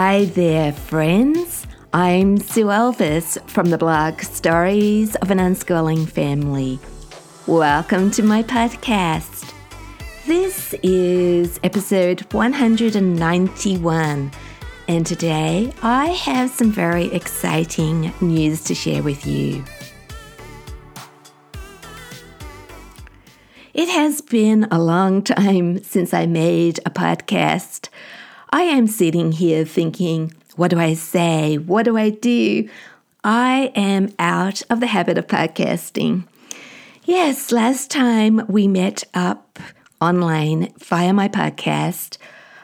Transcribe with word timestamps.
Hi 0.00 0.26
there, 0.26 0.70
friends. 0.70 1.66
I'm 1.92 2.38
Sue 2.38 2.66
Elvis 2.66 3.36
from 3.50 3.70
the 3.70 3.78
blog 3.78 4.20
Stories 4.20 5.16
of 5.16 5.32
an 5.32 5.38
Unschooling 5.38 6.08
Family. 6.08 6.78
Welcome 7.48 8.12
to 8.12 8.22
my 8.22 8.44
podcast. 8.44 9.52
This 10.24 10.72
is 10.84 11.58
episode 11.64 12.32
191, 12.32 14.30
and 14.86 15.04
today 15.04 15.72
I 15.82 16.06
have 16.06 16.50
some 16.50 16.70
very 16.70 17.06
exciting 17.06 18.12
news 18.20 18.62
to 18.66 18.76
share 18.76 19.02
with 19.02 19.26
you. 19.26 19.64
It 23.74 23.88
has 23.88 24.20
been 24.20 24.68
a 24.70 24.78
long 24.78 25.22
time 25.22 25.82
since 25.82 26.14
I 26.14 26.26
made 26.26 26.78
a 26.86 26.90
podcast. 26.90 27.88
I 28.50 28.62
am 28.62 28.86
sitting 28.86 29.32
here 29.32 29.66
thinking, 29.66 30.32
what 30.56 30.70
do 30.70 30.78
I 30.78 30.94
say? 30.94 31.58
What 31.58 31.82
do 31.82 31.98
I 31.98 32.08
do? 32.08 32.68
I 33.22 33.72
am 33.74 34.14
out 34.18 34.62
of 34.70 34.80
the 34.80 34.86
habit 34.86 35.18
of 35.18 35.26
podcasting. 35.26 36.24
Yes, 37.04 37.52
last 37.52 37.90
time 37.90 38.42
we 38.48 38.66
met 38.66 39.04
up 39.12 39.58
online 40.00 40.72
via 40.78 41.12
my 41.12 41.28
podcast, 41.28 42.16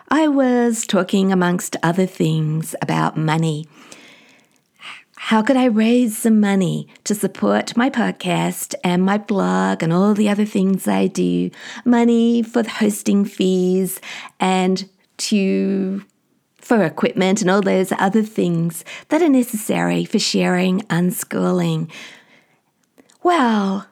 I 0.08 0.26
was 0.28 0.86
talking, 0.86 1.32
amongst 1.32 1.76
other 1.82 2.06
things, 2.06 2.74
about 2.80 3.18
money. 3.18 3.66
How 5.16 5.42
could 5.42 5.56
I 5.56 5.66
raise 5.66 6.16
some 6.16 6.40
money 6.40 6.88
to 7.04 7.14
support 7.14 7.76
my 7.76 7.90
podcast 7.90 8.74
and 8.84 9.02
my 9.02 9.18
blog 9.18 9.82
and 9.82 9.92
all 9.92 10.14
the 10.14 10.28
other 10.28 10.44
things 10.44 10.86
I 10.86 11.08
do? 11.08 11.50
Money 11.84 12.42
for 12.42 12.62
the 12.62 12.70
hosting 12.70 13.24
fees 13.24 14.00
and 14.38 14.88
to 15.18 16.04
for 16.64 16.82
equipment 16.82 17.42
and 17.42 17.50
all 17.50 17.60
those 17.60 17.92
other 17.98 18.22
things 18.22 18.84
that 19.08 19.20
are 19.20 19.28
necessary 19.28 20.04
for 20.04 20.18
sharing 20.18 20.80
unschooling. 20.82 21.90
Well, 23.22 23.86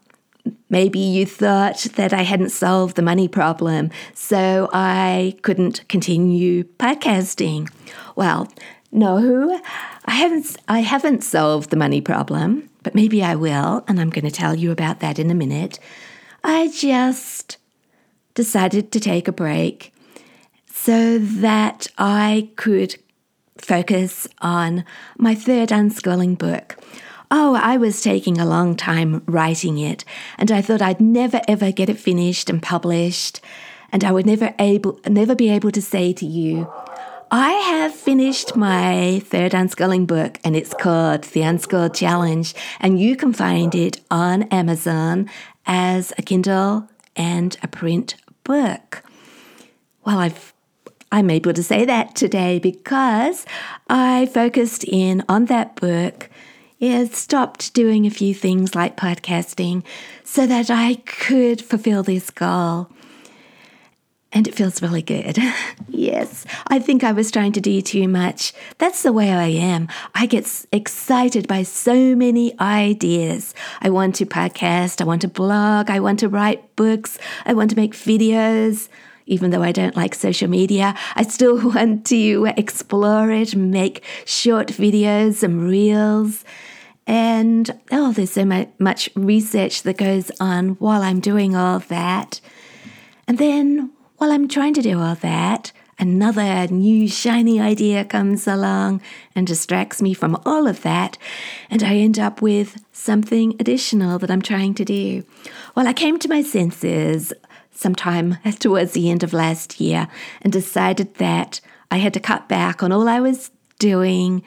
maybe 0.70 0.98
you 0.98 1.26
thought 1.26 1.86
that 1.96 2.14
I 2.14 2.22
hadn't 2.22 2.50
solved 2.50 2.96
the 2.96 3.02
money 3.02 3.28
problem, 3.28 3.90
so 4.14 4.70
I 4.72 5.36
couldn't 5.42 5.86
continue 5.88 6.64
podcasting. 6.64 7.70
Well, 8.16 8.50
no, 8.90 9.60
I 10.06 10.10
haven't 10.12 10.56
I 10.68 10.80
haven't 10.80 11.24
solved 11.24 11.70
the 11.70 11.76
money 11.76 12.00
problem, 12.00 12.70
but 12.82 12.94
maybe 12.94 13.22
I 13.22 13.34
will, 13.34 13.84
and 13.86 14.00
I'm 14.00 14.10
going 14.10 14.24
to 14.24 14.30
tell 14.30 14.54
you 14.54 14.70
about 14.70 15.00
that 15.00 15.18
in 15.18 15.30
a 15.30 15.34
minute. 15.34 15.78
I 16.42 16.68
just 16.74 17.58
decided 18.34 18.92
to 18.92 19.00
take 19.00 19.28
a 19.28 19.32
break 19.32 19.91
so 20.84 21.16
that 21.16 21.86
I 21.96 22.50
could 22.56 22.96
focus 23.56 24.26
on 24.40 24.84
my 25.16 25.32
third 25.32 25.68
unschooling 25.68 26.36
book. 26.36 26.76
Oh, 27.30 27.54
I 27.54 27.76
was 27.76 28.02
taking 28.02 28.38
a 28.38 28.44
long 28.44 28.74
time 28.74 29.22
writing 29.26 29.78
it, 29.78 30.04
and 30.38 30.50
I 30.50 30.60
thought 30.60 30.82
I'd 30.82 31.00
never 31.00 31.40
ever 31.46 31.70
get 31.70 31.88
it 31.88 32.00
finished 32.00 32.50
and 32.50 32.60
published, 32.60 33.40
and 33.92 34.02
I 34.02 34.10
would 34.10 34.26
never 34.26 34.56
able 34.58 34.98
never 35.06 35.36
be 35.36 35.50
able 35.50 35.70
to 35.70 35.80
say 35.80 36.12
to 36.14 36.26
you, 36.26 36.68
I 37.30 37.52
have 37.52 37.94
finished 37.94 38.56
my 38.56 39.22
third 39.24 39.52
unschooling 39.52 40.08
book, 40.08 40.40
and 40.42 40.56
it's 40.56 40.74
called 40.74 41.22
The 41.22 41.42
Unschooled 41.42 41.94
Challenge, 41.94 42.52
and 42.80 42.98
you 42.98 43.14
can 43.14 43.32
find 43.32 43.72
it 43.76 44.00
on 44.10 44.42
Amazon 44.50 45.30
as 45.64 46.12
a 46.18 46.22
Kindle 46.22 46.88
and 47.14 47.56
a 47.62 47.68
print 47.68 48.16
book. 48.42 49.04
Well, 50.04 50.18
I've 50.18 50.52
I'm 51.12 51.28
able 51.28 51.52
to 51.52 51.62
say 51.62 51.84
that 51.84 52.16
today 52.16 52.58
because 52.58 53.44
I 53.86 54.24
focused 54.26 54.82
in 54.82 55.22
on 55.28 55.44
that 55.44 55.76
book. 55.76 56.30
Yeah, 56.78 57.04
stopped 57.04 57.74
doing 57.74 58.06
a 58.06 58.10
few 58.10 58.34
things 58.34 58.74
like 58.74 58.96
podcasting 58.96 59.84
so 60.24 60.46
that 60.46 60.70
I 60.70 60.94
could 60.94 61.60
fulfill 61.62 62.02
this 62.02 62.30
goal. 62.30 62.88
And 64.32 64.48
it 64.48 64.54
feels 64.54 64.80
really 64.80 65.02
good. 65.02 65.36
yes, 65.88 66.46
I 66.68 66.78
think 66.78 67.04
I 67.04 67.12
was 67.12 67.30
trying 67.30 67.52
to 67.52 67.60
do 67.60 67.82
too 67.82 68.08
much. 68.08 68.54
That's 68.78 69.02
the 69.02 69.12
way 69.12 69.30
I 69.30 69.48
am. 69.48 69.88
I 70.14 70.24
get 70.24 70.64
excited 70.72 71.46
by 71.46 71.62
so 71.62 72.16
many 72.16 72.58
ideas. 72.58 73.54
I 73.82 73.90
want 73.90 74.14
to 74.16 74.26
podcast, 74.26 75.02
I 75.02 75.04
want 75.04 75.20
to 75.20 75.28
blog, 75.28 75.90
I 75.90 76.00
want 76.00 76.20
to 76.20 76.30
write 76.30 76.74
books, 76.74 77.18
I 77.44 77.52
want 77.52 77.68
to 77.68 77.76
make 77.76 77.92
videos 77.92 78.88
even 79.26 79.50
though 79.50 79.62
I 79.62 79.72
don't 79.72 79.96
like 79.96 80.14
social 80.14 80.48
media, 80.48 80.94
I 81.14 81.22
still 81.22 81.70
want 81.74 82.06
to 82.06 82.52
explore 82.56 83.30
it, 83.30 83.54
make 83.54 84.04
short 84.24 84.68
videos 84.68 85.42
and 85.42 85.68
reels. 85.68 86.44
And 87.06 87.78
oh, 87.90 88.12
there's 88.12 88.32
so 88.32 88.44
much 88.78 89.10
research 89.14 89.82
that 89.82 89.96
goes 89.96 90.30
on 90.40 90.70
while 90.70 91.02
I'm 91.02 91.20
doing 91.20 91.56
all 91.56 91.80
that. 91.80 92.40
And 93.26 93.38
then 93.38 93.90
while 94.18 94.30
I'm 94.30 94.48
trying 94.48 94.74
to 94.74 94.82
do 94.82 95.00
all 95.00 95.16
that, 95.16 95.72
another 95.98 96.66
new 96.68 97.08
shiny 97.08 97.60
idea 97.60 98.04
comes 98.04 98.46
along 98.46 99.00
and 99.34 99.46
distracts 99.46 100.00
me 100.00 100.14
from 100.14 100.40
all 100.44 100.66
of 100.66 100.82
that, 100.82 101.18
and 101.70 101.82
I 101.82 101.96
end 101.96 102.18
up 102.18 102.42
with 102.42 102.84
something 102.92 103.54
additional 103.58 104.18
that 104.18 104.30
I'm 104.30 104.42
trying 104.42 104.74
to 104.74 104.84
do. 104.84 105.24
Well, 105.74 105.88
I 105.88 105.92
came 105.92 106.18
to 106.18 106.28
my 106.28 106.42
senses 106.42 107.32
sometime 107.72 108.38
towards 108.58 108.92
the 108.92 109.10
end 109.10 109.22
of 109.22 109.32
last 109.32 109.80
year 109.80 110.08
and 110.40 110.52
decided 110.52 111.14
that 111.16 111.60
I 111.90 111.96
had 111.96 112.14
to 112.14 112.20
cut 112.20 112.48
back 112.48 112.82
on 112.82 112.92
all 112.92 113.08
I 113.08 113.20
was 113.20 113.50
doing 113.78 114.42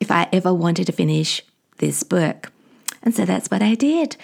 if 0.00 0.10
I 0.10 0.28
ever 0.32 0.52
wanted 0.52 0.86
to 0.86 0.92
finish 0.92 1.42
this 1.78 2.02
book. 2.02 2.50
And 3.02 3.14
so 3.14 3.24
that's 3.24 3.50
what 3.50 3.62
I 3.62 3.74
did. 3.74 4.16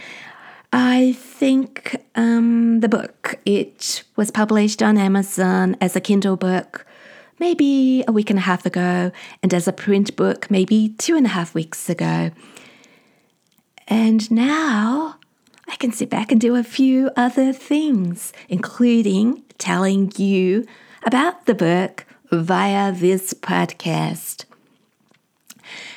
I 0.72 1.12
think 1.18 2.02
um, 2.14 2.80
the 2.80 2.88
book, 2.88 3.38
it 3.44 4.02
was 4.16 4.30
published 4.30 4.82
on 4.82 4.98
Amazon 4.98 5.76
as 5.80 5.96
a 5.96 6.00
Kindle 6.00 6.36
book 6.36 6.86
maybe 7.38 8.02
a 8.08 8.12
week 8.12 8.30
and 8.30 8.38
a 8.38 8.42
half 8.42 8.64
ago, 8.66 9.12
and 9.42 9.52
as 9.52 9.68
a 9.68 9.72
print 9.72 10.16
book 10.16 10.50
maybe 10.50 10.94
two 10.98 11.16
and 11.16 11.26
a 11.26 11.30
half 11.30 11.54
weeks 11.54 11.88
ago. 11.88 12.30
And 13.88 14.30
now 14.30 15.16
I 15.69 15.77
can 15.77 15.93
sit 15.93 16.10
back 16.10 16.31
and 16.31 16.41
do 16.41 16.54
a 16.54 16.62
few 16.62 17.10
other 17.16 17.53
things, 17.53 18.32
including 18.49 19.43
telling 19.59 20.12
you 20.16 20.66
about 21.04 21.47
the 21.47 21.54
book 21.54 22.04
via 22.31 22.93
this 22.93 23.34
podcast. 23.34 24.44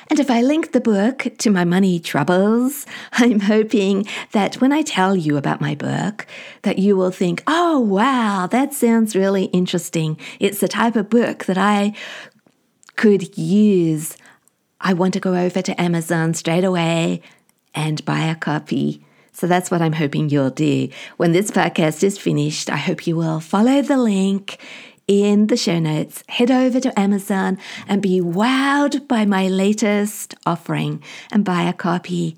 And 0.08 0.18
if 0.18 0.28
I 0.28 0.42
link 0.42 0.72
the 0.72 0.80
book 0.80 1.28
to 1.38 1.50
my 1.50 1.64
money 1.64 2.00
troubles, 2.00 2.84
I'm 3.12 3.40
hoping 3.40 4.06
that 4.32 4.56
when 4.56 4.72
I 4.72 4.82
tell 4.82 5.14
you 5.14 5.36
about 5.36 5.60
my 5.60 5.74
book, 5.74 6.26
that 6.62 6.78
you 6.78 6.96
will 6.96 7.12
think, 7.12 7.42
"Oh, 7.46 7.78
wow, 7.78 8.48
that 8.50 8.74
sounds 8.74 9.14
really 9.14 9.44
interesting. 9.46 10.18
It's 10.40 10.60
the 10.60 10.68
type 10.68 10.96
of 10.96 11.10
book 11.10 11.44
that 11.44 11.58
I 11.58 11.94
could 12.96 13.38
use. 13.38 14.16
I 14.80 14.94
want 14.94 15.14
to 15.14 15.20
go 15.20 15.34
over 15.34 15.62
to 15.62 15.80
Amazon 15.80 16.34
straight 16.34 16.64
away 16.64 17.22
and 17.74 18.04
buy 18.04 18.24
a 18.24 18.34
copy." 18.34 19.04
So 19.40 19.46
that's 19.46 19.70
what 19.70 19.80
I'm 19.80 19.94
hoping 19.94 20.28
you'll 20.28 20.50
do. 20.50 20.90
When 21.16 21.32
this 21.32 21.50
podcast 21.50 22.04
is 22.04 22.18
finished, 22.18 22.68
I 22.68 22.76
hope 22.76 23.06
you 23.06 23.16
will 23.16 23.40
follow 23.40 23.80
the 23.80 23.96
link 23.96 24.58
in 25.08 25.46
the 25.46 25.56
show 25.56 25.78
notes, 25.78 26.22
head 26.28 26.50
over 26.50 26.78
to 26.78 27.00
Amazon 27.00 27.56
and 27.88 28.02
be 28.02 28.20
wowed 28.20 29.08
by 29.08 29.24
my 29.24 29.48
latest 29.48 30.34
offering 30.44 31.02
and 31.32 31.42
buy 31.42 31.62
a 31.62 31.72
copy. 31.72 32.36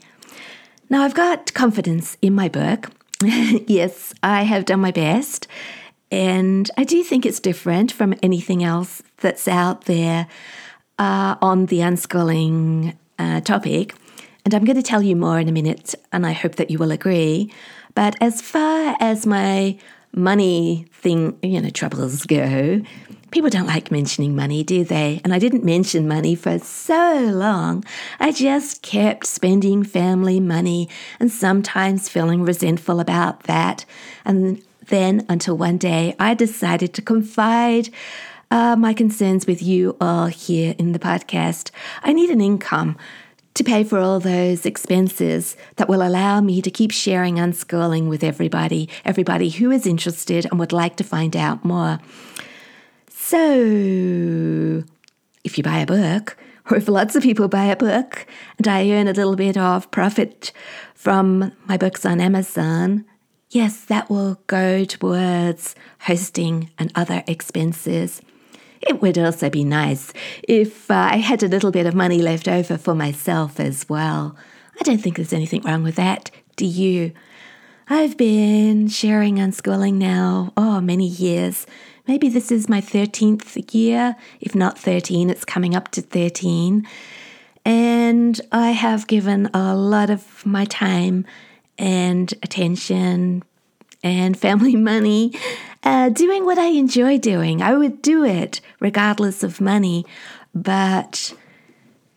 Now, 0.90 1.02
I've 1.02 1.14
got 1.14 1.52
confidence 1.54 2.16
in 2.22 2.36
my 2.36 2.48
book. 2.48 2.92
yes, 3.20 4.14
I 4.22 4.44
have 4.44 4.64
done 4.64 4.78
my 4.78 4.92
best. 4.92 5.48
And 6.12 6.70
I 6.76 6.84
do 6.84 7.02
think 7.02 7.26
it's 7.26 7.40
different 7.40 7.90
from 7.90 8.14
anything 8.22 8.62
else 8.62 9.02
that's 9.16 9.48
out 9.48 9.86
there 9.86 10.28
uh, 11.00 11.34
on 11.42 11.66
the 11.66 11.78
unschooling 11.78 12.94
uh, 13.18 13.40
topic. 13.40 13.96
And 14.44 14.54
I'm 14.54 14.64
going 14.64 14.76
to 14.76 14.82
tell 14.82 15.02
you 15.02 15.14
more 15.14 15.38
in 15.38 15.48
a 15.48 15.52
minute, 15.52 15.94
and 16.12 16.26
I 16.26 16.32
hope 16.32 16.56
that 16.56 16.70
you 16.70 16.78
will 16.78 16.90
agree. 16.90 17.52
But 17.94 18.16
as 18.20 18.40
far 18.40 18.96
as 18.98 19.26
my 19.26 19.78
money 20.14 20.86
thing, 20.92 21.38
you 21.42 21.60
know, 21.60 21.70
troubles 21.70 22.24
go, 22.26 22.82
people 23.30 23.50
don't 23.50 23.66
like 23.66 23.90
mentioning 23.90 24.36
money, 24.36 24.62
do 24.62 24.84
they? 24.84 25.20
And 25.24 25.32
I 25.32 25.38
didn't 25.38 25.64
mention 25.64 26.06
money 26.06 26.34
for 26.34 26.58
so 26.58 27.30
long. 27.32 27.84
I 28.20 28.32
just 28.32 28.82
kept 28.82 29.26
spending 29.26 29.82
family 29.84 30.38
money 30.38 30.88
and 31.18 31.30
sometimes 31.30 32.08
feeling 32.08 32.44
resentful 32.44 33.00
about 33.00 33.44
that. 33.44 33.84
And 34.24 34.62
then 34.88 35.24
until 35.28 35.56
one 35.56 35.78
day 35.78 36.14
I 36.18 36.34
decided 36.34 36.92
to 36.94 37.02
confide 37.02 37.88
uh, 38.50 38.76
my 38.76 38.92
concerns 38.92 39.46
with 39.46 39.62
you 39.62 39.96
all 39.98 40.26
here 40.26 40.74
in 40.78 40.92
the 40.92 40.98
podcast. 40.98 41.70
I 42.02 42.12
need 42.12 42.28
an 42.28 42.42
income 42.42 42.98
to 43.54 43.64
pay 43.64 43.84
for 43.84 43.98
all 43.98 44.20
those 44.20 44.64
expenses 44.64 45.56
that 45.76 45.88
will 45.88 46.02
allow 46.02 46.40
me 46.40 46.62
to 46.62 46.70
keep 46.70 46.90
sharing 46.90 47.36
unschooling 47.36 48.08
with 48.08 48.24
everybody, 48.24 48.88
everybody 49.04 49.50
who 49.50 49.70
is 49.70 49.86
interested 49.86 50.46
and 50.46 50.58
would 50.58 50.72
like 50.72 50.96
to 50.96 51.04
find 51.04 51.36
out 51.36 51.64
more. 51.64 51.98
So, 53.08 54.84
if 55.44 55.58
you 55.58 55.64
buy 55.64 55.78
a 55.78 55.86
book, 55.86 56.36
or 56.70 56.76
if 56.76 56.88
lots 56.88 57.16
of 57.16 57.22
people 57.22 57.48
buy 57.48 57.64
a 57.64 57.76
book, 57.76 58.26
and 58.58 58.68
I 58.68 58.90
earn 58.90 59.08
a 59.08 59.12
little 59.12 59.36
bit 59.36 59.56
of 59.56 59.90
profit 59.90 60.52
from 60.94 61.52
my 61.66 61.76
books 61.76 62.06
on 62.06 62.20
Amazon, 62.20 63.04
yes, 63.50 63.84
that 63.86 64.08
will 64.08 64.40
go 64.46 64.84
towards 64.84 65.74
hosting 66.00 66.70
and 66.78 66.90
other 66.94 67.22
expenses. 67.26 68.22
It 68.82 69.00
would 69.00 69.18
also 69.18 69.48
be 69.48 69.64
nice 69.64 70.12
if 70.42 70.90
uh, 70.90 71.10
I 71.12 71.16
had 71.16 71.42
a 71.42 71.48
little 71.48 71.70
bit 71.70 71.86
of 71.86 71.94
money 71.94 72.20
left 72.20 72.48
over 72.48 72.76
for 72.76 72.94
myself 72.94 73.60
as 73.60 73.88
well. 73.88 74.36
I 74.80 74.82
don't 74.82 74.98
think 74.98 75.16
there's 75.16 75.32
anything 75.32 75.62
wrong 75.62 75.82
with 75.82 75.96
that, 75.96 76.30
do 76.56 76.66
you? 76.66 77.12
I've 77.88 78.16
been 78.16 78.88
sharing 78.88 79.36
unschooling 79.36 79.94
now, 79.94 80.52
oh, 80.56 80.80
many 80.80 81.06
years. 81.06 81.66
Maybe 82.08 82.28
this 82.28 82.50
is 82.50 82.68
my 82.68 82.80
13th 82.80 83.74
year. 83.74 84.16
If 84.40 84.54
not 84.54 84.78
13, 84.78 85.30
it's 85.30 85.44
coming 85.44 85.76
up 85.76 85.90
to 85.92 86.02
13. 86.02 86.86
And 87.64 88.40
I 88.50 88.70
have 88.70 89.06
given 89.06 89.48
a 89.54 89.76
lot 89.76 90.10
of 90.10 90.44
my 90.44 90.64
time 90.64 91.24
and 91.78 92.32
attention 92.42 93.44
and 94.02 94.38
family 94.38 94.76
money 94.92 95.32
uh, 95.82 96.08
doing 96.10 96.44
what 96.44 96.58
I 96.58 96.66
enjoy 96.66 97.18
doing. 97.18 97.62
I 97.62 97.74
would 97.74 98.02
do 98.02 98.24
it 98.24 98.60
regardless 98.80 99.42
of 99.42 99.60
money. 99.60 100.04
But 100.54 101.34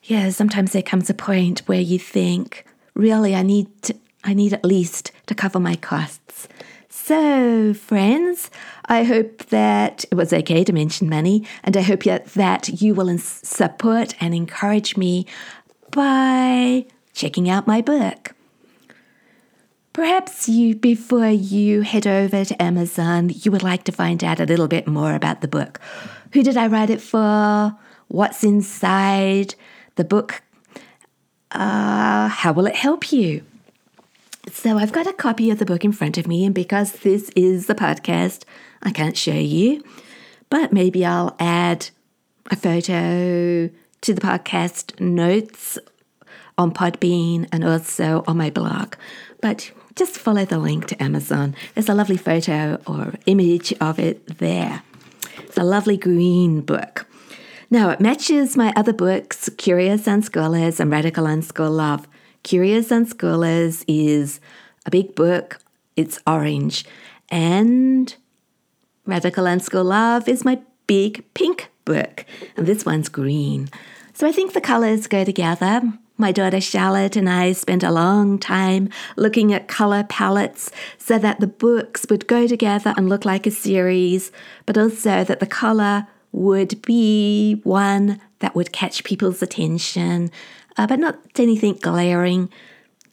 yeah, 0.04 0.30
sometimes 0.30 0.74
there 0.74 0.84
comes 0.84 1.10
a 1.10 1.14
point 1.14 1.60
where 1.68 1.82
you 1.82 1.98
think, 1.98 2.66
really, 2.94 3.36
I 3.36 3.42
need 3.42 3.82
to, 3.84 3.96
I 4.24 4.34
need 4.34 4.54
at 4.54 4.66
least 4.66 5.12
to 5.28 5.36
cover 5.36 5.60
my 5.60 5.76
costs. 5.76 6.48
So, 6.90 7.74
friends, 7.74 8.50
I 8.86 9.04
hope 9.04 9.46
that 9.48 10.06
it 10.06 10.16
was 10.16 10.34
okay 10.34 10.64
to 10.64 10.74
mention 10.74 11.10
money, 11.10 11.46
and 11.64 11.78
I 11.78 11.82
hope 11.82 12.04
that 12.04 12.82
you 12.82 12.96
will 12.96 13.16
support 13.18 14.16
and 14.20 14.34
encourage 14.34 14.98
me 14.98 15.28
by 15.92 16.86
checking 17.14 17.50
out 17.50 17.68
my 17.68 17.82
book. 17.82 18.35
Perhaps 19.96 20.50
you, 20.50 20.76
before 20.76 21.30
you 21.30 21.80
head 21.80 22.06
over 22.06 22.44
to 22.44 22.62
Amazon, 22.62 23.32
you 23.34 23.50
would 23.50 23.64
like 23.64 23.86
to 23.86 23.94
find 23.94 24.26
out 24.26 24.42
a 24.42 24.46
little 24.46 24.68
bit 24.68 24.88
more 24.88 25.16
about 25.16 25.40
the 25.40 25.48
book. 25.48 25.80
Who 26.34 26.44
did 26.44 26.58
I 26.58 26.68
write 26.68 26.90
it 26.90 27.00
for? 27.00 27.74
What's 28.10 28.44
inside 28.44 29.56
the 29.96 30.04
book? 30.04 30.42
Uh, 31.50 32.28
how 32.28 32.52
will 32.52 32.66
it 32.66 32.76
help 32.76 33.14
you? 33.14 33.44
So 34.52 34.78
I've 34.78 34.92
got 34.92 35.08
a 35.08 35.14
copy 35.14 35.50
of 35.50 35.60
the 35.60 35.66
book 35.66 35.86
in 35.86 35.94
front 35.94 36.18
of 36.18 36.28
me, 36.28 36.44
and 36.44 36.54
because 36.54 36.92
this 36.92 37.30
is 37.30 37.68
the 37.68 37.74
podcast, 37.74 38.44
I 38.84 38.92
can't 38.92 39.16
show 39.16 39.32
you, 39.32 39.82
but 40.50 40.74
maybe 40.74 41.06
I'll 41.06 41.38
add 41.40 41.90
a 42.52 42.58
photo 42.58 43.70
to 44.02 44.14
the 44.14 44.22
podcast 44.22 45.00
notes 45.00 45.80
on 46.58 46.74
Podbean 46.74 47.48
and 47.54 47.64
also 47.64 48.26
on 48.28 48.36
my 48.36 48.50
blog. 48.50 48.96
But 49.40 49.72
just 49.96 50.18
follow 50.18 50.46
the 50.46 50.60
link 50.60 50.88
to 50.88 51.02
Amazon. 51.02 51.56
There's 51.74 51.90
a 51.90 51.94
lovely 51.94 52.18
photo 52.18 52.82
or 52.86 53.14
image 53.26 53.74
of 53.80 53.98
it 54.00 54.40
there. 54.40 54.84
It's 55.40 55.58
a 55.58 55.64
lovely 55.64 55.98
green 55.98 56.62
book. 56.62 57.08
Now, 57.70 57.90
it 57.90 58.00
matches 58.00 58.56
my 58.56 58.72
other 58.76 58.94
books, 58.94 59.50
Curious 59.58 60.04
Unschoolers 60.04 60.80
and 60.80 60.92
Radical 60.92 61.26
Unschool 61.26 61.72
Love. 61.76 62.08
Curious 62.44 62.90
Unschoolers 62.90 63.84
is 63.88 64.40
a 64.86 64.92
big 64.92 65.16
book, 65.16 65.60
it's 65.96 66.20
orange. 66.28 66.86
And 67.30 68.14
Radical 69.06 69.46
Unschool 69.46 69.86
Love 69.86 70.28
is 70.28 70.46
my 70.46 70.60
big 70.88 71.24
pink 71.34 71.72
book, 71.86 72.26
and 72.56 72.68
this 72.68 72.86
one's 72.86 73.10
green. 73.10 73.70
So 74.14 74.28
I 74.28 74.32
think 74.32 74.54
the 74.54 74.62
colours 74.62 75.08
go 75.08 75.24
together. 75.24 75.82
My 76.18 76.32
daughter 76.32 76.62
Charlotte 76.62 77.18
and 77.18 77.30
I 77.30 77.52
spent 77.52 77.84
a 77.84 77.92
long 77.92 78.40
time 78.40 78.88
looking 79.18 79.52
at 79.52 79.68
colour 79.68 80.06
palettes 80.06 80.72
so 80.98 81.18
that 81.20 81.42
the 81.42 81.48
books 81.48 82.06
would 82.10 82.26
go 82.26 82.48
together 82.48 82.94
and 82.96 83.10
look 83.10 83.26
like 83.26 83.46
a 83.46 83.52
series, 83.52 84.32
but 84.66 84.78
also 84.78 85.26
that 85.26 85.42
the 85.42 85.46
colour 85.46 86.08
would 86.32 86.82
be 86.82 87.60
one 87.64 88.22
that 88.40 88.56
would 88.56 88.72
catch 88.72 89.04
people's 89.04 89.42
attention, 89.42 90.32
uh, 90.78 90.88
but 90.88 91.00
not 91.00 91.20
anything 91.38 91.74
glaring, 91.76 92.50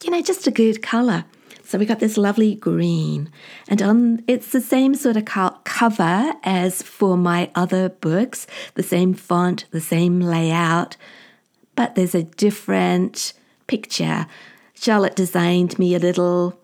you 0.05 0.11
know, 0.11 0.23
just 0.23 0.47
a 0.47 0.53
good 0.53 0.81
colour. 0.81 1.25
So 1.65 1.79
we 1.79 1.87
got 1.87 2.01
this 2.01 2.19
lovely 2.19 2.55
green, 2.55 3.31
and 3.67 3.81
on 3.81 4.25
it's 4.29 4.53
the 4.53 4.61
same 4.61 4.95
sort 4.95 5.17
of 5.17 5.25
cover 5.25 6.35
as 6.45 6.83
for 6.83 7.17
my 7.17 7.51
other 7.55 7.89
books, 7.89 8.47
the 8.75 8.83
same 8.83 9.15
font, 9.15 9.65
the 9.71 9.81
same 9.81 10.21
layout 10.21 10.97
but 11.83 11.97
there's 11.97 12.15
a 12.15 12.23
different 12.23 13.33
picture. 13.67 14.29
Charlotte 14.75 15.17
designed 15.17 15.81
me 15.81 15.97
a 15.97 15.99
little 15.99 16.57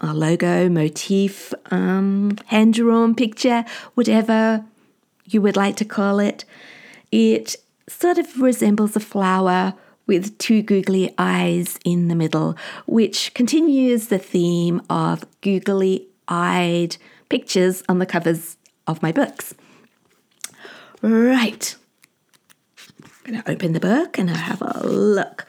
a 0.00 0.12
logo, 0.12 0.68
motif, 0.68 1.54
um, 1.70 2.36
hand 2.46 2.74
drawn 2.74 3.14
picture, 3.14 3.64
whatever 3.94 4.64
you 5.26 5.40
would 5.40 5.54
like 5.54 5.76
to 5.76 5.84
call 5.84 6.18
it. 6.18 6.44
It 7.12 7.54
sort 7.88 8.18
of 8.18 8.40
resembles 8.40 8.96
a 8.96 9.00
flower 9.00 9.74
with 10.08 10.36
two 10.38 10.60
googly 10.60 11.14
eyes 11.18 11.78
in 11.84 12.08
the 12.08 12.16
middle, 12.16 12.56
which 12.86 13.32
continues 13.32 14.08
the 14.08 14.18
theme 14.18 14.82
of 14.90 15.24
googly 15.40 16.08
eyed 16.26 16.96
pictures 17.28 17.84
on 17.88 18.00
the 18.00 18.06
covers 18.06 18.56
of 18.88 19.00
my 19.02 19.12
books. 19.12 19.54
Right, 21.00 21.76
I'm 23.24 23.32
going 23.32 23.42
to 23.42 23.50
open 23.50 23.72
the 23.72 23.80
book 23.80 24.18
and 24.18 24.30
I 24.30 24.36
have 24.36 24.60
a 24.60 24.86
look. 24.86 25.46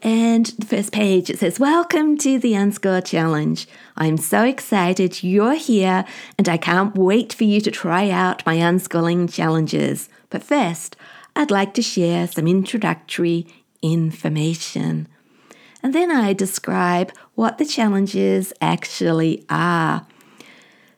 And 0.00 0.46
the 0.46 0.64
first 0.64 0.92
page 0.92 1.28
it 1.28 1.38
says, 1.38 1.60
Welcome 1.60 2.16
to 2.18 2.38
the 2.38 2.52
Unschool 2.52 3.04
Challenge. 3.04 3.68
I'm 3.98 4.16
so 4.16 4.44
excited 4.44 5.22
you're 5.22 5.56
here 5.56 6.06
and 6.38 6.48
I 6.48 6.56
can't 6.56 6.96
wait 6.96 7.34
for 7.34 7.44
you 7.44 7.60
to 7.60 7.70
try 7.70 8.08
out 8.08 8.46
my 8.46 8.56
unschooling 8.56 9.30
challenges. 9.30 10.08
But 10.30 10.42
first, 10.42 10.96
I'd 11.34 11.50
like 11.50 11.74
to 11.74 11.82
share 11.82 12.26
some 12.28 12.46
introductory 12.46 13.46
information. 13.82 15.06
And 15.82 15.94
then 15.94 16.10
I 16.10 16.32
describe 16.32 17.12
what 17.34 17.58
the 17.58 17.66
challenges 17.66 18.54
actually 18.62 19.44
are. 19.50 20.06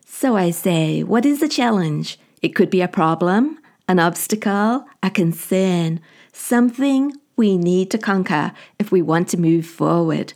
So 0.06 0.36
I 0.36 0.52
say, 0.52 1.02
What 1.02 1.26
is 1.26 1.42
a 1.42 1.48
challenge? 1.48 2.20
It 2.40 2.54
could 2.54 2.70
be 2.70 2.82
a 2.82 2.88
problem, 2.88 3.58
an 3.88 3.98
obstacle, 3.98 4.86
a 5.02 5.10
concern, 5.10 6.00
something 6.32 7.12
we 7.36 7.56
need 7.56 7.90
to 7.90 7.98
conquer 7.98 8.52
if 8.78 8.92
we 8.92 9.00
want 9.00 9.28
to 9.28 9.40
move 9.40 9.66
forward. 9.66 10.34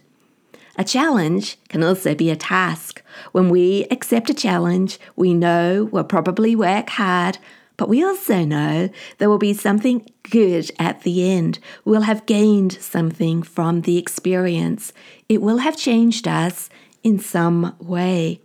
A 0.76 0.84
challenge 0.84 1.58
can 1.68 1.82
also 1.82 2.14
be 2.14 2.30
a 2.30 2.36
task. 2.36 3.02
When 3.32 3.50
we 3.50 3.84
accept 3.90 4.30
a 4.30 4.34
challenge, 4.34 4.98
we 5.16 5.34
know 5.34 5.88
we'll 5.92 6.04
probably 6.04 6.56
work 6.56 6.88
hard, 6.88 7.36
but 7.76 7.90
we 7.90 8.02
also 8.02 8.44
know 8.44 8.88
there 9.18 9.28
will 9.28 9.38
be 9.38 9.52
something 9.52 10.10
good 10.30 10.70
at 10.78 11.02
the 11.02 11.30
end. 11.30 11.58
We'll 11.84 12.02
have 12.02 12.24
gained 12.24 12.72
something 12.72 13.42
from 13.42 13.82
the 13.82 13.98
experience. 13.98 14.94
It 15.28 15.42
will 15.42 15.58
have 15.58 15.76
changed 15.76 16.26
us 16.26 16.70
in 17.02 17.18
some 17.18 17.76
way. 17.78 18.40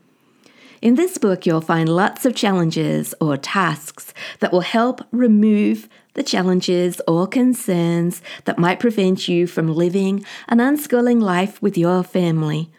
In 0.81 0.95
this 0.95 1.17
book, 1.17 1.45
you'll 1.45 1.61
find 1.61 1.89
lots 1.89 2.25
of 2.25 2.35
challenges 2.35 3.15
or 3.19 3.35
tasks 3.35 4.13
that 4.39 4.51
will 4.51 4.61
help 4.61 5.01
remove 5.11 5.89
the 6.13 6.23
challenges 6.23 7.01
or 7.07 7.27
concerns 7.27 8.21
that 8.45 8.59
might 8.59 8.79
prevent 8.79 9.27
you 9.27 9.47
from 9.47 9.73
living 9.73 10.23
an 10.47 10.59
unschooling 10.59 11.21
life 11.21 11.61
with 11.61 11.77
your 11.77 12.03
family. 12.03 12.69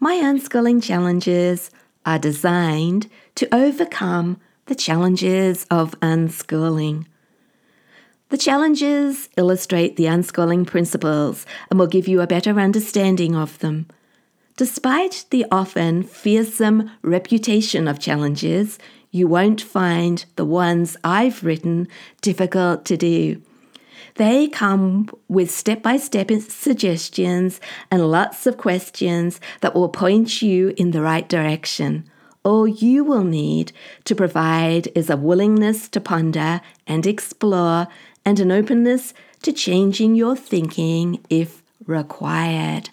My 0.00 0.14
unschooling 0.14 0.82
challenges 0.82 1.70
are 2.04 2.18
designed 2.18 3.08
to 3.36 3.54
overcome 3.54 4.40
the 4.66 4.74
challenges 4.74 5.64
of 5.70 5.98
unschooling. 6.00 7.06
The 8.28 8.38
challenges 8.38 9.28
illustrate 9.36 9.96
the 9.96 10.06
unschooling 10.06 10.66
principles 10.66 11.46
and 11.70 11.78
will 11.78 11.86
give 11.86 12.08
you 12.08 12.20
a 12.20 12.26
better 12.26 12.58
understanding 12.58 13.36
of 13.36 13.58
them. 13.60 13.86
Despite 14.56 15.26
the 15.28 15.44
often 15.52 16.02
fearsome 16.02 16.90
reputation 17.02 17.86
of 17.86 17.98
challenges, 17.98 18.78
you 19.10 19.28
won't 19.28 19.60
find 19.60 20.24
the 20.36 20.46
ones 20.46 20.96
I've 21.04 21.44
written 21.44 21.88
difficult 22.22 22.86
to 22.86 22.96
do. 22.96 23.42
They 24.14 24.48
come 24.48 25.10
with 25.28 25.50
step 25.50 25.82
by 25.82 25.98
step 25.98 26.30
suggestions 26.40 27.60
and 27.90 28.10
lots 28.10 28.46
of 28.46 28.56
questions 28.56 29.40
that 29.60 29.74
will 29.74 29.90
point 29.90 30.40
you 30.40 30.72
in 30.78 30.92
the 30.92 31.02
right 31.02 31.28
direction. 31.28 32.08
All 32.42 32.66
you 32.66 33.04
will 33.04 33.24
need 33.24 33.72
to 34.04 34.14
provide 34.14 34.88
is 34.94 35.10
a 35.10 35.18
willingness 35.18 35.86
to 35.90 36.00
ponder 36.00 36.62
and 36.86 37.06
explore 37.06 37.88
and 38.24 38.40
an 38.40 38.50
openness 38.50 39.12
to 39.42 39.52
changing 39.52 40.14
your 40.14 40.34
thinking 40.34 41.22
if 41.28 41.62
required. 41.86 42.88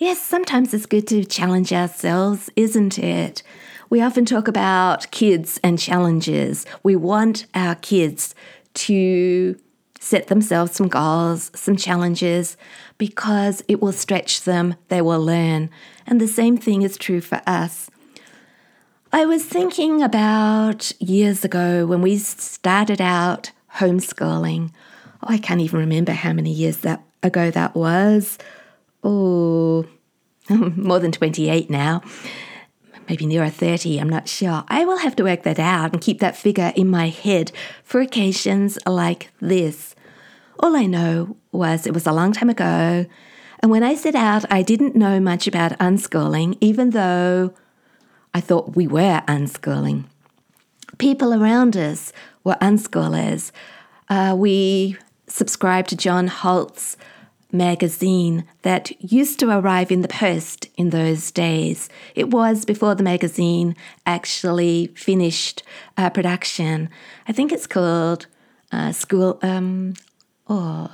Yes, 0.00 0.18
sometimes 0.18 0.72
it's 0.72 0.86
good 0.86 1.06
to 1.08 1.26
challenge 1.26 1.74
ourselves, 1.74 2.48
isn't 2.56 2.98
it? 2.98 3.42
We 3.90 4.00
often 4.00 4.24
talk 4.24 4.48
about 4.48 5.10
kids 5.10 5.60
and 5.62 5.78
challenges. 5.78 6.64
We 6.82 6.96
want 6.96 7.44
our 7.54 7.74
kids 7.74 8.34
to 8.72 9.60
set 10.00 10.28
themselves 10.28 10.72
some 10.72 10.88
goals, 10.88 11.50
some 11.54 11.76
challenges, 11.76 12.56
because 12.96 13.62
it 13.68 13.82
will 13.82 13.92
stretch 13.92 14.44
them, 14.44 14.74
they 14.88 15.02
will 15.02 15.22
learn. 15.22 15.68
And 16.06 16.18
the 16.18 16.28
same 16.28 16.56
thing 16.56 16.80
is 16.80 16.96
true 16.96 17.20
for 17.20 17.42
us. 17.46 17.90
I 19.12 19.26
was 19.26 19.44
thinking 19.44 20.02
about 20.02 20.92
years 20.98 21.44
ago 21.44 21.84
when 21.84 22.00
we 22.00 22.16
started 22.16 23.02
out 23.02 23.50
homeschooling. 23.74 24.70
Oh, 25.22 25.26
I 25.28 25.36
can't 25.36 25.60
even 25.60 25.78
remember 25.78 26.12
how 26.12 26.32
many 26.32 26.52
years 26.52 26.78
that 26.78 27.02
ago 27.22 27.50
that 27.50 27.74
was. 27.74 28.38
Oh, 29.02 29.86
more 30.48 30.98
than 30.98 31.12
28 31.12 31.70
now. 31.70 32.02
Maybe 33.08 33.26
nearer 33.26 33.50
30, 33.50 33.98
I'm 33.98 34.08
not 34.08 34.28
sure. 34.28 34.64
I 34.68 34.84
will 34.84 34.98
have 34.98 35.16
to 35.16 35.24
work 35.24 35.42
that 35.42 35.58
out 35.58 35.92
and 35.92 36.00
keep 36.00 36.20
that 36.20 36.36
figure 36.36 36.72
in 36.76 36.88
my 36.88 37.08
head 37.08 37.50
for 37.82 38.00
occasions 38.00 38.78
like 38.86 39.30
this. 39.40 39.96
All 40.60 40.76
I 40.76 40.86
know 40.86 41.36
was 41.50 41.86
it 41.86 41.94
was 41.94 42.06
a 42.06 42.12
long 42.12 42.32
time 42.32 42.50
ago, 42.50 43.06
and 43.62 43.70
when 43.70 43.82
I 43.82 43.94
set 43.94 44.14
out, 44.14 44.50
I 44.50 44.62
didn't 44.62 44.96
know 44.96 45.20
much 45.20 45.46
about 45.46 45.78
unschooling, 45.78 46.56
even 46.60 46.90
though 46.90 47.52
I 48.32 48.40
thought 48.40 48.76
we 48.76 48.86
were 48.86 49.22
unschooling. 49.26 50.04
People 50.98 51.34
around 51.34 51.76
us 51.76 52.12
were 52.44 52.56
unschoolers. 52.60 53.52
Uh, 54.08 54.34
we 54.36 54.96
subscribed 55.26 55.88
to 55.90 55.96
John 55.96 56.28
Holt's 56.28 56.96
magazine 57.52 58.44
that 58.62 58.90
used 59.12 59.38
to 59.40 59.50
arrive 59.50 59.90
in 59.90 60.02
the 60.02 60.08
post 60.08 60.68
in 60.76 60.90
those 60.90 61.30
days. 61.30 61.88
It 62.14 62.28
was 62.30 62.64
before 62.64 62.94
the 62.94 63.02
magazine 63.02 63.76
actually 64.06 64.88
finished 64.96 65.62
uh, 65.96 66.10
production. 66.10 66.88
I 67.28 67.32
think 67.32 67.52
it's 67.52 67.66
called 67.66 68.26
uh, 68.72 68.92
School. 68.92 69.38
Um, 69.42 69.94
oh, 70.48 70.90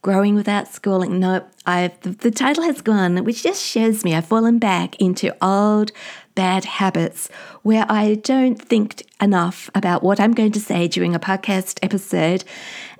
Growing 0.00 0.36
Without 0.36 0.68
Schooling. 0.68 1.18
No, 1.18 1.44
I've, 1.66 2.00
the, 2.00 2.10
the 2.10 2.30
title 2.30 2.62
has 2.64 2.80
gone, 2.80 3.24
which 3.24 3.42
just 3.42 3.62
shows 3.64 4.04
me 4.04 4.14
I've 4.14 4.26
fallen 4.26 4.58
back 4.58 4.96
into 5.00 5.36
old 5.44 5.90
bad 6.38 6.64
habits 6.64 7.28
where 7.62 7.84
I 7.88 8.14
don't 8.14 8.62
think 8.62 9.04
enough 9.20 9.68
about 9.74 10.04
what 10.04 10.20
I'm 10.20 10.30
going 10.30 10.52
to 10.52 10.60
say 10.60 10.86
during 10.86 11.12
a 11.12 11.18
podcast 11.18 11.80
episode. 11.82 12.44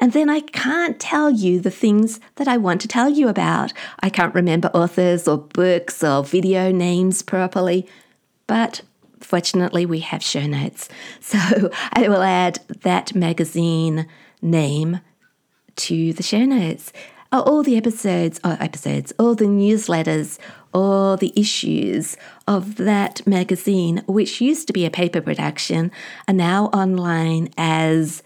And 0.01 0.13
then 0.13 0.29
I 0.29 0.41
can't 0.41 0.99
tell 0.99 1.31
you 1.31 1.61
the 1.61 1.71
things 1.71 2.19
that 2.35 2.49
I 2.49 2.57
want 2.57 2.81
to 2.81 2.89
tell 2.89 3.09
you 3.09 3.29
about. 3.29 3.73
I 4.01 4.11
can't 4.11 4.35
remember 4.35 4.73
authors 4.75 5.29
or 5.29 5.39
books 5.39 6.03
or 6.03 6.25
video 6.25 6.73
names 6.73 7.23
properly. 7.23 7.87
But 8.49 8.81
fortunately, 9.21 9.87
we 9.87 10.01
have 10.01 10.21
show 10.21 10.45
notes. 10.45 10.89
So 11.21 11.71
I 11.93 12.09
will 12.09 12.25
add 12.25 12.59
that 12.83 13.15
magazine 13.15 14.09
name 14.43 14.99
to 15.77 16.13
the 16.13 16.25
show 16.25 16.45
notes. 16.45 16.93
All 17.31 17.63
the 17.63 17.77
episodes, 17.77 18.41
oh, 18.43 18.57
episodes, 18.59 19.13
all 19.17 19.37
the 19.37 19.45
newsletters, 19.45 20.39
all 20.73 21.17
the 21.17 21.33
issues 21.37 22.17
of 22.49 22.77
that 22.77 23.25
magazine, 23.27 24.03
which 24.07 24.41
used 24.41 24.67
to 24.67 24.73
be 24.73 24.87
a 24.87 24.91
paper 24.91 25.21
production, 25.21 25.93
are 26.27 26.35
now 26.35 26.67
online 26.67 27.51
as 27.59 28.23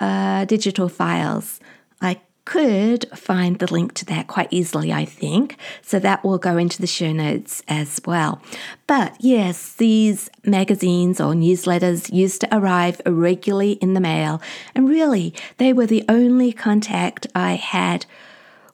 uh, 0.00 0.44
digital 0.44 0.88
files. 0.88 1.60
I 2.02 2.20
could 2.44 3.08
find 3.16 3.60
the 3.60 3.72
link 3.72 3.94
to 3.94 4.04
that 4.06 4.26
quite 4.26 4.48
easily, 4.50 4.92
I 4.92 5.04
think. 5.04 5.56
So 5.82 6.00
that 6.00 6.24
will 6.24 6.38
go 6.38 6.56
into 6.56 6.80
the 6.80 6.88
show 6.88 7.12
notes 7.12 7.62
as 7.68 8.00
well. 8.04 8.42
But 8.88 9.14
yes, 9.20 9.74
these 9.74 10.28
magazines 10.44 11.20
or 11.20 11.32
newsletters 11.34 12.12
used 12.12 12.40
to 12.40 12.48
arrive 12.56 13.00
regularly 13.06 13.72
in 13.72 13.94
the 13.94 14.00
mail, 14.00 14.42
and 14.74 14.88
really, 14.88 15.32
they 15.58 15.72
were 15.72 15.86
the 15.86 16.04
only 16.08 16.52
contact 16.52 17.28
I 17.36 17.52
had 17.52 18.04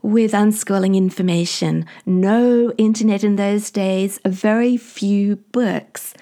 with 0.02 0.32
unschooling 0.32 0.96
information. 0.96 1.86
No 2.04 2.72
internet 2.78 3.24
in 3.24 3.36
those 3.36 3.70
days, 3.70 4.20
very 4.24 4.76
few 4.76 5.36
books. 5.52 6.14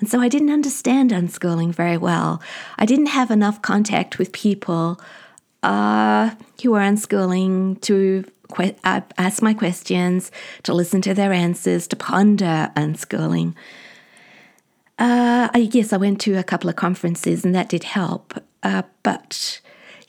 And 0.00 0.08
so 0.08 0.20
I 0.20 0.28
didn't 0.28 0.50
understand 0.50 1.10
unschooling 1.10 1.74
very 1.74 1.98
well. 1.98 2.42
I 2.78 2.86
didn't 2.86 3.06
have 3.06 3.30
enough 3.30 3.60
contact 3.62 4.18
with 4.18 4.32
people 4.32 5.00
uh, 5.62 6.30
who 6.62 6.72
were 6.72 6.80
unschooling 6.80 7.80
to 7.82 8.24
que- 8.54 8.76
uh, 8.82 9.02
ask 9.18 9.42
my 9.42 9.54
questions, 9.54 10.30
to 10.62 10.72
listen 10.72 11.02
to 11.02 11.14
their 11.14 11.32
answers, 11.32 11.86
to 11.88 11.96
ponder 11.96 12.70
unschooling. 12.76 13.54
Uh, 14.98 15.48
I 15.52 15.68
guess 15.70 15.92
I 15.92 15.96
went 15.96 16.20
to 16.22 16.38
a 16.38 16.42
couple 16.42 16.68
of 16.68 16.76
conferences 16.76 17.44
and 17.44 17.54
that 17.54 17.68
did 17.68 17.84
help. 17.84 18.34
Uh, 18.62 18.82
but 19.02 19.60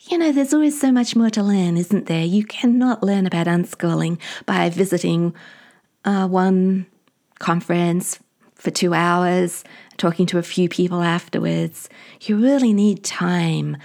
you 0.08 0.18
know, 0.18 0.32
there's 0.32 0.52
always 0.52 0.80
so 0.80 0.90
much 0.90 1.14
more 1.14 1.30
to 1.30 1.42
learn, 1.42 1.76
isn't 1.76 2.06
there? 2.06 2.24
You 2.24 2.44
cannot 2.44 3.02
learn 3.02 3.26
about 3.26 3.46
unschooling 3.46 4.18
by 4.46 4.68
visiting 4.68 5.34
uh, 6.04 6.26
one 6.26 6.86
conference 7.38 8.18
for 8.54 8.70
two 8.70 8.94
hours, 8.94 9.64
talking 9.96 10.26
to 10.26 10.38
a 10.38 10.42
few 10.42 10.68
people 10.68 11.02
afterwards. 11.02 11.88
You 12.22 12.36
really 12.36 12.72
need 12.72 13.04
time 13.04 13.76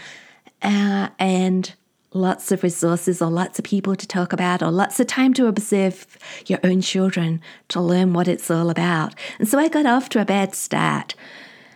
uh, 0.62 1.10
and 1.20 1.74
lots 2.14 2.52
of 2.52 2.64
resources 2.64 3.22
or 3.22 3.30
lots 3.30 3.60
of 3.60 3.66
people 3.66 3.96
to 3.96 4.08
talk 4.08 4.34
about 4.34 4.64
or 4.64 4.72
lots 4.72 5.00
of 5.00 5.08
time 5.08 5.34
to 5.36 5.48
observe 5.48 6.18
your 6.48 6.60
own 6.64 6.82
children 6.82 7.42
to 7.70 7.80
learn 7.80 8.14
what 8.14 8.28
it's 8.28 8.50
all 8.50 8.70
about. 8.70 9.14
And 9.38 9.48
so 9.48 9.60
I 9.60 9.68
got 9.68 9.86
off 9.86 10.10
to 10.10 10.22
a 10.22 10.26
bad 10.26 10.56
start. 10.56 11.14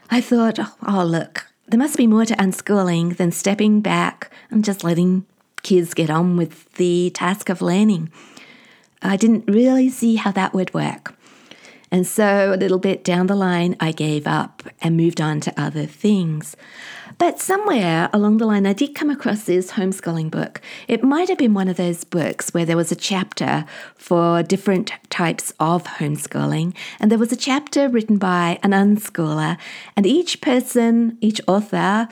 I 0.10 0.20
thought, 0.20 0.60
oh, 0.88 1.04
look, 1.04 1.51
there 1.72 1.78
must 1.78 1.96
be 1.96 2.06
more 2.06 2.26
to 2.26 2.36
unschooling 2.36 3.16
than 3.16 3.32
stepping 3.32 3.80
back 3.80 4.30
and 4.50 4.64
just 4.64 4.84
letting 4.84 5.26
kids 5.64 5.94
get 5.94 6.10
on 6.10 6.36
with 6.36 6.72
the 6.74 7.12
task 7.12 7.48
of 7.48 7.62
learning. 7.62 8.12
I 9.02 9.16
didn't 9.16 9.46
really 9.48 9.90
see 9.90 10.16
how 10.16 10.32
that 10.32 10.54
would 10.54 10.74
work. 10.74 11.16
And 11.92 12.08
so 12.08 12.54
a 12.54 12.56
little 12.56 12.80
bit 12.80 13.04
down 13.04 13.28
the 13.28 13.36
line, 13.36 13.76
I 13.80 13.92
gave 13.92 14.26
up 14.26 14.64
and 14.82 14.96
moved 14.96 15.20
on 15.20 15.42
to 15.42 15.62
other 15.62 15.86
things. 15.86 16.56
But 17.18 17.40
somewhere 17.40 18.10
along 18.14 18.38
the 18.38 18.48
line, 18.48 18.66
I 18.66 18.74
did 18.74 18.96
come 18.96 19.10
across 19.10 19.44
this 19.44 19.74
homeschooling 19.74 20.32
book. 20.32 20.62
It 20.88 21.04
might 21.04 21.30
have 21.30 21.38
been 21.38 21.54
one 21.54 21.68
of 21.68 21.78
those 21.78 22.04
books 22.04 22.52
where 22.52 22.66
there 22.66 22.78
was 22.78 22.92
a 22.92 22.96
chapter 22.96 23.66
for 23.96 24.42
different 24.42 24.94
types 25.10 25.54
of 25.60 25.84
homeschooling, 25.84 26.74
and 27.00 27.12
there 27.12 27.20
was 27.20 27.32
a 27.32 27.36
chapter 27.36 27.90
written 27.90 28.18
by 28.18 28.58
an 28.64 28.72
unschooler, 28.72 29.58
and 29.96 30.08
each 30.08 30.42
person, 30.42 31.18
each 31.22 31.40
author, 31.48 32.08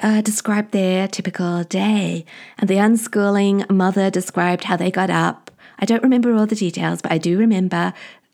uh, 0.00 0.20
described 0.20 0.72
their 0.72 1.06
typical 1.06 1.62
day. 1.62 2.24
And 2.58 2.68
the 2.68 2.78
unschooling 2.78 3.70
mother 3.70 4.10
described 4.10 4.64
how 4.64 4.76
they 4.76 4.90
got 4.90 5.10
up. 5.10 5.50
I 5.78 5.84
don't 5.84 6.02
remember 6.02 6.34
all 6.34 6.46
the 6.46 6.56
details, 6.56 7.02
but 7.02 7.12
I 7.12 7.18
do 7.18 7.38
remember 7.38 7.92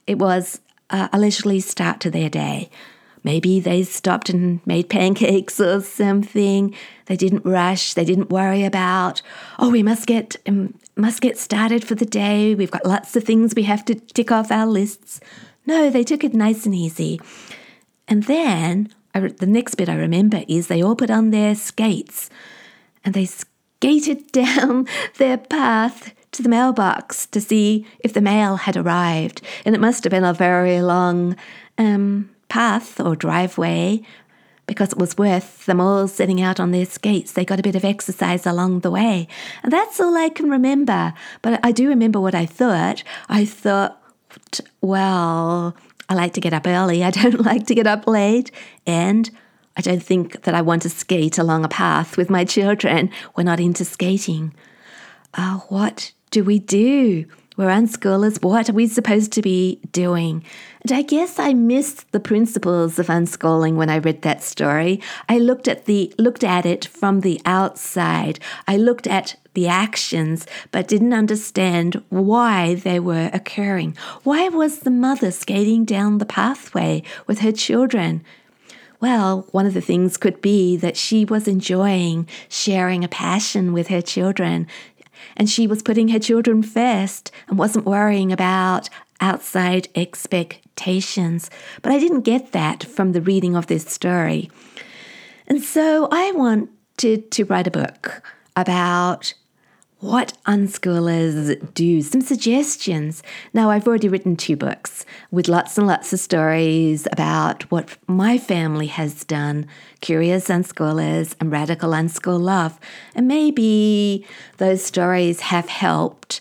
it 0.08 0.18
was 0.18 0.60
uh, 0.90 1.08
a 1.12 1.18
leisurely 1.18 1.60
start 1.60 2.00
to 2.00 2.10
their 2.10 2.30
day. 2.30 2.70
Maybe 3.22 3.60
they 3.60 3.82
stopped 3.82 4.30
and 4.30 4.66
made 4.66 4.88
pancakes 4.88 5.60
or 5.60 5.82
something. 5.82 6.74
They 7.06 7.16
didn't 7.16 7.44
rush. 7.44 7.94
They 7.94 8.04
didn't 8.04 8.30
worry 8.30 8.64
about, 8.64 9.22
oh, 9.58 9.70
we 9.70 9.82
must 9.82 10.06
get 10.06 10.36
um, 10.46 10.74
must 10.96 11.20
get 11.20 11.38
started 11.38 11.84
for 11.84 11.94
the 11.94 12.06
day. 12.06 12.54
We've 12.54 12.70
got 12.70 12.86
lots 12.86 13.14
of 13.14 13.22
things 13.22 13.54
we 13.54 13.62
have 13.64 13.84
to 13.84 13.94
tick 13.94 14.32
off 14.32 14.50
our 14.50 14.66
lists. 14.66 15.20
No, 15.66 15.90
they 15.90 16.02
took 16.02 16.24
it 16.24 16.34
nice 16.34 16.64
and 16.64 16.74
easy. 16.74 17.20
And 18.08 18.24
then 18.24 18.92
I, 19.14 19.20
the 19.20 19.46
next 19.46 19.74
bit 19.76 19.88
I 19.88 19.94
remember 19.94 20.42
is 20.48 20.66
they 20.66 20.82
all 20.82 20.96
put 20.96 21.10
on 21.10 21.30
their 21.30 21.54
skates 21.54 22.30
and 23.04 23.14
they 23.14 23.26
skated 23.26 24.32
down 24.32 24.88
their 25.18 25.36
path 25.36 26.14
to 26.32 26.42
the 26.42 26.48
mailbox 26.48 27.26
to 27.26 27.40
see 27.40 27.86
if 28.00 28.12
the 28.12 28.20
mail 28.20 28.56
had 28.56 28.76
arrived. 28.76 29.42
And 29.64 29.74
it 29.74 29.80
must 29.80 30.04
have 30.04 30.10
been 30.10 30.24
a 30.24 30.32
very 30.32 30.80
long 30.82 31.36
um, 31.78 32.30
path 32.48 33.00
or 33.00 33.16
driveway 33.16 34.02
because 34.66 34.92
it 34.92 34.98
was 34.98 35.16
worth 35.16 35.64
them 35.66 35.80
all 35.80 36.06
sitting 36.06 36.40
out 36.40 36.60
on 36.60 36.70
their 36.70 36.84
skates. 36.84 37.32
They 37.32 37.44
got 37.44 37.58
a 37.58 37.62
bit 37.62 37.74
of 37.74 37.84
exercise 37.84 38.46
along 38.46 38.80
the 38.80 38.90
way. 38.90 39.26
And 39.62 39.72
that's 39.72 39.98
all 39.98 40.16
I 40.16 40.28
can 40.28 40.50
remember. 40.50 41.14
But 41.42 41.58
I 41.64 41.72
do 41.72 41.88
remember 41.88 42.20
what 42.20 42.34
I 42.34 42.46
thought. 42.46 43.02
I 43.28 43.46
thought, 43.46 44.00
well, 44.82 45.74
I 46.08 46.14
like 46.14 46.34
to 46.34 46.40
get 46.40 46.52
up 46.52 46.66
early. 46.66 47.02
I 47.02 47.10
don't 47.22 47.44
like 47.44 47.66
to 47.66 47.74
get 47.74 47.86
up 47.86 48.06
late. 48.06 48.50
And 48.86 49.30
I 49.76 49.80
don't 49.80 50.02
think 50.02 50.42
that 50.42 50.54
I 50.54 50.60
want 50.60 50.82
to 50.82 50.90
skate 50.90 51.38
along 51.38 51.64
a 51.64 51.68
path 51.68 52.16
with 52.16 52.28
my 52.28 52.44
children. 52.44 53.10
We're 53.36 53.44
not 53.44 53.60
into 53.60 53.84
skating. 53.84 54.52
Uh, 55.34 55.58
what 55.68 56.12
do 56.38 56.44
we 56.44 56.60
do? 56.60 57.24
We're 57.56 57.66
unschoolers. 57.66 58.40
What 58.40 58.70
are 58.70 58.72
we 58.72 58.86
supposed 58.86 59.32
to 59.32 59.42
be 59.42 59.80
doing? 59.90 60.44
And 60.82 60.92
I 60.92 61.02
guess 61.02 61.40
I 61.40 61.52
missed 61.52 62.12
the 62.12 62.20
principles 62.20 63.00
of 63.00 63.08
unschooling 63.08 63.74
when 63.74 63.90
I 63.90 63.98
read 63.98 64.22
that 64.22 64.44
story. 64.44 65.02
I 65.28 65.38
looked 65.38 65.66
at 65.66 65.86
the 65.86 66.14
looked 66.16 66.44
at 66.44 66.64
it 66.64 66.84
from 66.84 67.22
the 67.22 67.40
outside. 67.44 68.38
I 68.68 68.76
looked 68.76 69.08
at 69.08 69.34
the 69.54 69.66
actions, 69.66 70.46
but 70.70 70.86
didn't 70.86 71.12
understand 71.12 72.00
why 72.08 72.76
they 72.76 73.00
were 73.00 73.30
occurring. 73.32 73.96
Why 74.22 74.48
was 74.48 74.80
the 74.80 74.92
mother 74.92 75.32
skating 75.32 75.84
down 75.84 76.18
the 76.18 76.24
pathway 76.24 77.02
with 77.26 77.40
her 77.40 77.50
children? 77.50 78.22
Well, 79.00 79.46
one 79.52 79.66
of 79.66 79.74
the 79.74 79.80
things 79.80 80.16
could 80.16 80.40
be 80.40 80.76
that 80.76 80.96
she 80.96 81.24
was 81.24 81.46
enjoying 81.46 82.28
sharing 82.48 83.02
a 83.02 83.08
passion 83.08 83.72
with 83.72 83.88
her 83.88 84.02
children. 84.02 84.66
And 85.36 85.48
she 85.48 85.66
was 85.66 85.82
putting 85.82 86.08
her 86.08 86.18
children 86.18 86.62
first 86.62 87.30
and 87.48 87.58
wasn't 87.58 87.86
worrying 87.86 88.32
about 88.32 88.88
outside 89.20 89.88
expectations. 89.94 91.50
But 91.82 91.92
I 91.92 91.98
didn't 91.98 92.22
get 92.22 92.52
that 92.52 92.84
from 92.84 93.12
the 93.12 93.20
reading 93.20 93.56
of 93.56 93.66
this 93.66 93.86
story. 93.86 94.50
And 95.46 95.62
so 95.62 96.08
I 96.10 96.32
wanted 96.32 97.30
to 97.30 97.44
write 97.44 97.66
a 97.66 97.70
book 97.70 98.22
about 98.56 99.34
what 100.00 100.32
unschoolers 100.46 101.74
do, 101.74 102.02
some 102.02 102.20
suggestions. 102.20 103.22
Now, 103.52 103.70
I've 103.70 103.86
already 103.86 104.08
written 104.08 104.36
two 104.36 104.56
books 104.56 105.04
with 105.32 105.48
lots 105.48 105.76
and 105.76 105.86
lots 105.86 106.12
of 106.12 106.20
stories 106.20 107.08
about 107.10 107.64
what 107.70 107.96
my 108.06 108.38
family 108.38 108.86
has 108.86 109.24
done 109.24 109.66
Curious 110.00 110.48
Unschoolers 110.48 111.34
and 111.40 111.50
Radical 111.50 111.90
Unschool 111.90 112.40
Love. 112.40 112.78
And 113.16 113.26
maybe 113.26 114.24
those 114.58 114.84
stories 114.84 115.40
have 115.40 115.68
helped, 115.68 116.40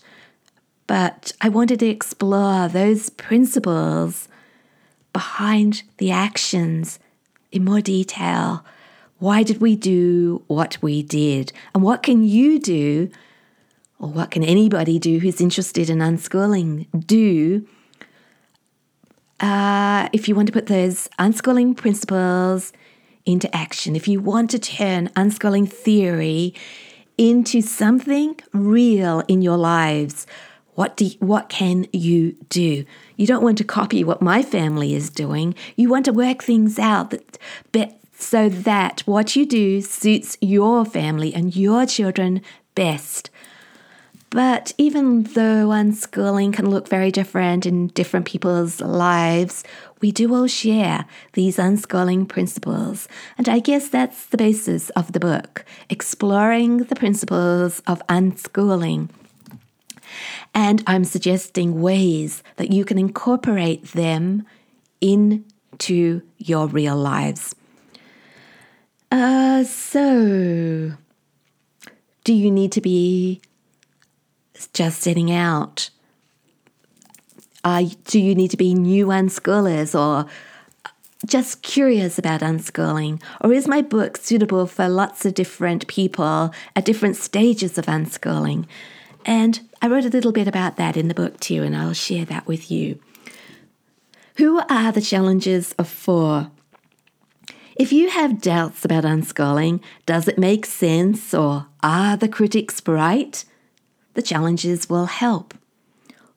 but 0.85 1.31
I 1.41 1.49
wanted 1.49 1.79
to 1.79 1.87
explore 1.87 2.67
those 2.67 3.09
principles 3.09 4.27
behind 5.13 5.81
the 5.97 6.11
actions 6.11 6.99
in 7.51 7.65
more 7.65 7.81
detail. 7.81 8.63
Why 9.17 9.41
did 9.41 9.61
we 9.61 9.75
do 9.75 10.43
what 10.45 10.77
we 10.79 11.01
did? 11.01 11.51
And 11.73 11.81
what 11.81 12.03
can 12.03 12.23
you 12.23 12.59
do? 12.59 13.09
Or 13.99 14.09
what 14.09 14.31
can 14.31 14.43
anybody 14.43 14.99
do 14.99 15.19
who's 15.19 15.41
interested 15.41 15.89
in 15.89 15.99
unschooling 15.99 16.87
do 17.05 17.67
uh, 19.39 20.09
if 20.13 20.27
you 20.27 20.35
want 20.35 20.47
to 20.47 20.53
put 20.53 20.65
those 20.67 21.07
unschooling 21.19 21.77
principles 21.77 22.73
into 23.25 23.53
action, 23.55 23.95
if 23.95 24.07
you 24.07 24.19
want 24.19 24.49
to 24.51 24.59
turn 24.59 25.09
unschooling 25.09 25.69
theory 25.69 26.53
into 27.17 27.61
something 27.61 28.39
real 28.53 29.23
in 29.27 29.41
your 29.41 29.57
lives, 29.57 30.25
what 30.73 30.95
do 30.95 31.05
you, 31.05 31.17
what 31.19 31.49
can 31.49 31.87
you 31.91 32.35
do? 32.49 32.85
You 33.15 33.27
don't 33.27 33.43
want 33.43 33.57
to 33.59 33.63
copy 33.63 34.03
what 34.03 34.21
my 34.21 34.41
family 34.41 34.95
is 34.95 35.09
doing. 35.09 35.55
You 35.75 35.89
want 35.89 36.05
to 36.05 36.13
work 36.13 36.43
things 36.43 36.79
out 36.79 37.13
that 37.73 37.99
so 38.19 38.49
that 38.49 39.01
what 39.01 39.35
you 39.35 39.45
do 39.45 39.81
suits 39.81 40.37
your 40.41 40.83
family 40.85 41.33
and 41.35 41.55
your 41.55 41.85
children 41.85 42.41
best. 42.73 43.29
But 44.29 44.73
even 44.77 45.23
though 45.23 45.69
unschooling 45.69 46.53
can 46.53 46.69
look 46.69 46.89
very 46.89 47.11
different 47.11 47.65
in 47.65 47.87
different 47.87 48.25
people's 48.25 48.81
lives, 48.81 49.63
we 50.01 50.11
do 50.11 50.33
all 50.35 50.47
share 50.47 51.05
these 51.33 51.57
unschooling 51.57 52.27
principles. 52.27 53.07
And 53.37 53.47
I 53.47 53.59
guess 53.59 53.87
that's 53.87 54.25
the 54.25 54.37
basis 54.37 54.89
of 54.91 55.13
the 55.13 55.19
book 55.19 55.63
exploring 55.89 56.79
the 56.79 56.95
principles 56.95 57.81
of 57.87 58.05
unschooling. 58.07 59.09
And 60.53 60.83
I'm 60.87 61.05
suggesting 61.05 61.81
ways 61.81 62.43
that 62.57 62.71
you 62.71 62.83
can 62.83 62.97
incorporate 62.97 63.91
them 63.93 64.45
into 64.99 66.21
your 66.37 66.67
real 66.67 66.97
lives. 66.97 67.55
Uh, 69.09 69.63
so, 69.63 70.93
do 72.23 72.33
you 72.33 72.51
need 72.51 72.73
to 72.73 72.81
be 72.81 73.41
just 74.73 75.01
setting 75.01 75.31
out? 75.31 75.91
Uh, 77.63 77.85
do 78.05 78.19
you 78.19 78.33
need 78.33 78.49
to 78.49 78.57
be 78.57 78.73
new 78.73 79.07
unschoolers 79.07 79.93
or 79.93 80.27
just 81.25 81.61
curious 81.61 82.17
about 82.17 82.41
unschooling? 82.41 83.21
Or 83.41 83.53
is 83.53 83.67
my 83.67 83.81
book 83.81 84.17
suitable 84.17 84.65
for 84.65 84.87
lots 84.87 85.25
of 85.25 85.33
different 85.33 85.87
people 85.87 86.53
at 86.75 86.85
different 86.85 87.17
stages 87.17 87.77
of 87.77 87.85
unschooling? 87.85 88.65
And 89.25 89.59
I 89.81 89.87
wrote 89.87 90.05
a 90.05 90.09
little 90.09 90.31
bit 90.31 90.47
about 90.47 90.77
that 90.77 90.95
in 90.95 91.09
the 91.09 91.13
book 91.13 91.39
too, 91.39 91.61
and 91.63 91.75
I'll 91.75 91.93
share 91.93 92.25
that 92.25 92.47
with 92.47 92.71
you. 92.71 92.99
Who 94.37 94.61
are 94.69 94.91
the 94.91 95.01
challenges 95.01 95.73
of 95.73 95.87
four? 95.87 96.51
If 97.75 97.91
you 97.91 98.09
have 98.09 98.41
doubts 98.41 98.85
about 98.85 99.03
unschooling, 99.03 99.81
does 100.05 100.27
it 100.27 100.39
make 100.39 100.65
sense 100.65 101.33
or 101.33 101.67
are 101.83 102.15
the 102.17 102.29
critics 102.29 102.81
right? 102.87 103.43
The 104.17 104.23
challenges 104.23 104.89
will 104.89 105.05
help. 105.05 105.53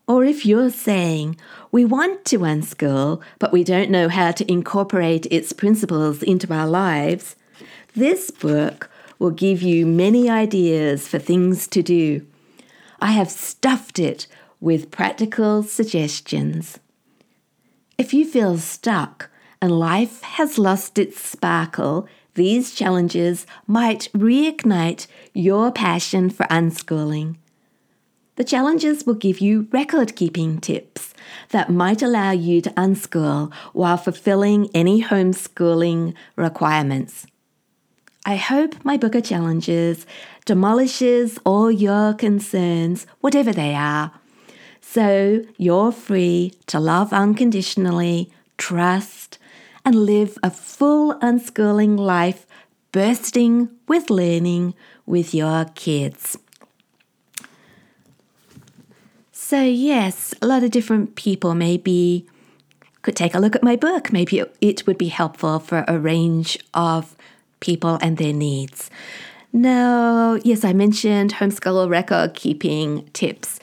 Or 0.07 0.23
if 0.23 0.45
you're 0.45 0.69
saying, 0.69 1.39
we 1.73 1.87
want 1.87 2.27
to 2.27 2.41
unschool, 2.41 3.23
but 3.39 3.53
we 3.53 3.65
don't 3.65 3.91
know 3.91 4.11
how 4.11 4.33
to 4.33 4.53
incorporate 4.53 5.27
its 5.31 5.55
principles 5.55 6.23
into 6.23 6.53
our 6.53 6.67
lives, 6.67 7.37
this 7.97 8.31
book 8.31 8.91
will 9.19 9.31
give 9.31 9.63
you 9.63 9.87
many 9.87 10.29
ideas 10.29 11.09
for 11.09 11.19
things 11.19 11.67
to 11.69 11.83
do. 11.83 12.27
I 13.01 13.13
have 13.13 13.31
stuffed 13.31 13.99
it 13.99 14.27
with 14.61 14.91
practical 14.91 15.63
suggestions. 15.63 16.81
If 17.97 18.13
you 18.13 18.27
feel 18.27 18.59
stuck 18.59 19.31
and 19.63 19.73
life 19.73 20.21
has 20.37 20.59
lost 20.59 20.99
its 20.99 21.19
sparkle, 21.19 22.07
these 22.35 22.75
challenges 22.75 23.47
might 23.67 24.11
reignite 24.13 25.07
your 25.33 25.73
passion 25.73 26.29
for 26.29 26.45
unschooling. 26.51 27.37
The 28.41 28.45
challenges 28.45 29.05
will 29.05 29.17
give 29.17 29.41
you 29.41 29.69
record 29.71 30.17
keeping 30.17 30.63
tips 30.63 31.13
that 31.51 31.69
might 31.69 32.01
allow 32.01 32.31
you 32.31 32.63
to 32.63 32.71
unschool 32.71 33.53
while 33.75 33.99
fulfilling 33.99 34.71
any 34.73 35.03
homeschooling 35.03 36.15
requirements. 36.37 37.27
I 38.25 38.37
hope 38.37 38.83
my 38.83 38.97
book 38.97 39.15
of 39.15 39.25
challenges 39.25 40.07
demolishes 40.47 41.39
all 41.45 41.71
your 41.71 42.15
concerns, 42.15 43.07
whatever 43.21 43.53
they 43.53 43.75
are, 43.75 44.11
so 44.81 45.45
you're 45.59 45.93
free 45.93 46.55
to 46.69 46.81
love 46.81 47.13
unconditionally, 47.13 48.33
trust, 48.57 49.37
and 49.85 49.95
live 49.95 50.39
a 50.43 50.51
full 50.51 51.13
unschooling 51.21 51.99
life 51.99 52.47
bursting 52.91 53.69
with 53.87 54.09
learning 54.09 54.73
with 55.05 55.35
your 55.35 55.67
kids. 55.75 56.39
So, 59.51 59.61
yes, 59.61 60.33
a 60.41 60.47
lot 60.47 60.63
of 60.63 60.71
different 60.71 61.17
people 61.17 61.57
maybe 61.57 62.25
could 63.03 63.17
take 63.17 63.35
a 63.35 63.41
look 63.41 63.57
at 63.57 63.65
my 63.65 63.75
book. 63.75 64.13
Maybe 64.13 64.45
it 64.61 64.87
would 64.87 64.97
be 64.97 65.09
helpful 65.09 65.59
for 65.59 65.85
a 65.89 65.99
range 65.99 66.57
of 66.73 67.17
people 67.59 67.99
and 68.01 68.17
their 68.17 68.33
needs. 68.33 68.91
Now, 69.53 70.39
yes, 70.45 70.65
I 70.65 70.73
mentioned 70.73 71.35
homeschool 71.35 71.91
record 71.91 72.35
keeping 72.35 73.09
tips. 73.13 73.59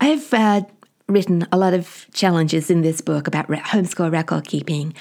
I've 0.00 0.32
uh, 0.32 0.60
written 1.08 1.44
a 1.50 1.58
lot 1.58 1.74
of 1.74 2.06
challenges 2.12 2.70
in 2.70 2.82
this 2.82 3.00
book 3.00 3.26
about 3.26 3.50
re- 3.50 3.58
homeschool 3.58 4.12
record 4.12 4.46
keeping. 4.46 4.94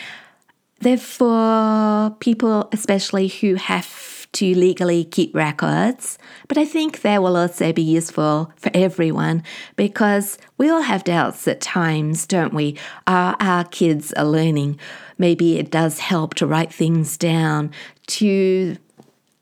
They're 0.80 0.98
for 0.98 2.10
people, 2.20 2.68
especially 2.72 3.28
who 3.28 3.54
have 3.54 4.21
to 4.34 4.56
legally 4.56 5.04
keep 5.04 5.36
records, 5.36 6.18
but 6.48 6.58
I 6.58 6.66
think 6.66 7.02
they 7.02 7.20
will 7.20 7.36
also 7.36 7.74
be 7.74 7.82
useful 7.82 8.52
for 8.56 8.72
everyone 8.74 9.44
because 9.76 10.38
we 10.58 10.70
all 10.70 10.82
have 10.82 11.04
doubts 11.04 11.48
at 11.48 11.60
times, 11.60 12.26
don't 12.26 12.54
we? 12.54 12.78
Our, 13.08 13.36
our 13.40 13.66
kids 13.66 14.14
are 14.14 14.26
learning. 14.26 14.80
Maybe 15.18 15.60
it 15.60 15.70
does 15.70 16.00
help 16.00 16.36
to 16.36 16.48
write 16.48 16.74
things 16.74 17.18
down, 17.18 17.72
to 18.08 18.78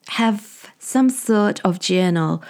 have 0.09 0.71
some 0.79 1.09
sort 1.09 1.61
of 1.63 1.79
journal 1.79 2.43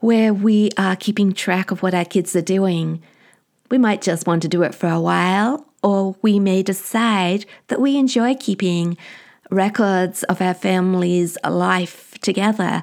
where 0.00 0.34
we 0.34 0.70
are 0.76 0.94
keeping 0.94 1.32
track 1.32 1.70
of 1.70 1.82
what 1.82 1.94
our 1.94 2.04
kids 2.04 2.36
are 2.36 2.42
doing. 2.42 3.02
We 3.70 3.78
might 3.78 4.02
just 4.02 4.26
want 4.26 4.42
to 4.42 4.48
do 4.48 4.62
it 4.62 4.74
for 4.74 4.88
a 4.88 5.00
while, 5.00 5.66
or 5.82 6.16
we 6.22 6.38
may 6.38 6.62
decide 6.62 7.46
that 7.68 7.80
we 7.80 7.96
enjoy 7.96 8.34
keeping 8.34 8.98
records 9.50 10.22
of 10.24 10.40
our 10.40 10.54
family's 10.54 11.36
life 11.44 12.18
together. 12.20 12.82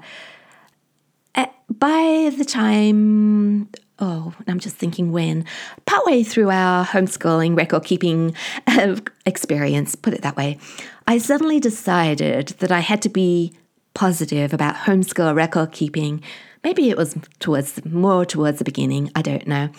By 1.70 2.32
the 2.38 2.46
time, 2.46 3.70
oh, 3.98 4.34
I'm 4.48 4.60
just 4.60 4.76
thinking 4.76 5.12
when, 5.12 5.46
partway 5.86 6.22
through 6.24 6.52
our 6.52 6.86
homeschooling 6.86 7.58
record 7.58 7.84
keeping 7.84 8.36
um, 8.68 9.04
experience, 9.26 9.96
put 9.96 10.14
it 10.14 10.22
that 10.22 10.38
way, 10.38 10.60
I 11.08 11.18
suddenly 11.18 11.60
decided 11.60 12.50
that 12.60 12.72
I 12.72 12.80
had 12.82 13.02
to 13.02 13.10
be 13.10 13.54
positive 13.96 14.54
about 14.54 14.76
homeschool 14.76 15.36
record 15.36 15.72
keeping. 15.72 16.22
Maybe 16.64 16.90
it 16.90 16.98
was 16.98 17.16
towards 17.40 17.84
more 17.84 18.26
towards 18.26 18.60
the 18.60 18.66
beginning, 18.66 19.12
I 19.16 19.24
don't 19.24 19.48
know. 19.48 19.70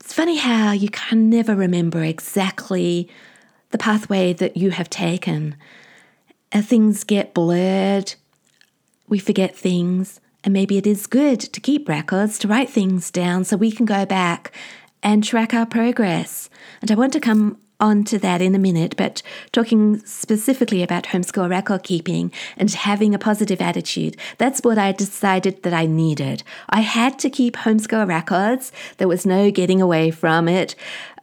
It's 0.00 0.12
funny 0.12 0.36
how 0.36 0.72
you 0.72 0.90
can 0.90 1.30
never 1.30 1.54
remember 1.54 2.04
exactly 2.04 3.08
the 3.70 3.78
pathway 3.78 4.32
that 4.32 4.56
you 4.56 4.70
have 4.70 4.90
taken. 4.90 5.56
Uh, 6.52 6.62
things 6.62 7.04
get 7.04 7.34
blurred, 7.34 8.14
we 9.08 9.18
forget 9.18 9.56
things, 9.56 10.20
and 10.44 10.52
maybe 10.52 10.78
it 10.78 10.86
is 10.86 11.06
good 11.06 11.40
to 11.40 11.60
keep 11.60 11.88
records, 11.88 12.38
to 12.38 12.48
write 12.48 12.70
things 12.70 13.10
down 13.10 13.44
so 13.44 13.56
we 13.56 13.72
can 13.72 13.86
go 13.86 14.06
back 14.06 14.52
and 15.02 15.24
track 15.24 15.52
our 15.52 15.66
progress. 15.66 16.48
And 16.80 16.90
I 16.90 16.94
want 16.94 17.12
to 17.14 17.20
come 17.20 17.58
on 17.80 18.04
to 18.04 18.18
that 18.18 18.40
in 18.40 18.54
a 18.54 18.58
minute, 18.58 18.94
but 18.96 19.22
talking 19.52 19.98
specifically 20.04 20.82
about 20.82 21.04
homeschool 21.04 21.48
record 21.48 21.82
keeping 21.82 22.32
and 22.56 22.70
having 22.70 23.14
a 23.14 23.18
positive 23.18 23.60
attitude, 23.60 24.16
that's 24.38 24.60
what 24.60 24.78
I 24.78 24.92
decided 24.92 25.62
that 25.62 25.74
I 25.74 25.86
needed. 25.86 26.42
I 26.68 26.80
had 26.80 27.18
to 27.20 27.30
keep 27.30 27.56
homeschool 27.56 28.08
records. 28.08 28.72
There 28.98 29.08
was 29.08 29.26
no 29.26 29.50
getting 29.50 29.80
away 29.80 30.10
from 30.10 30.48
it. 30.48 30.74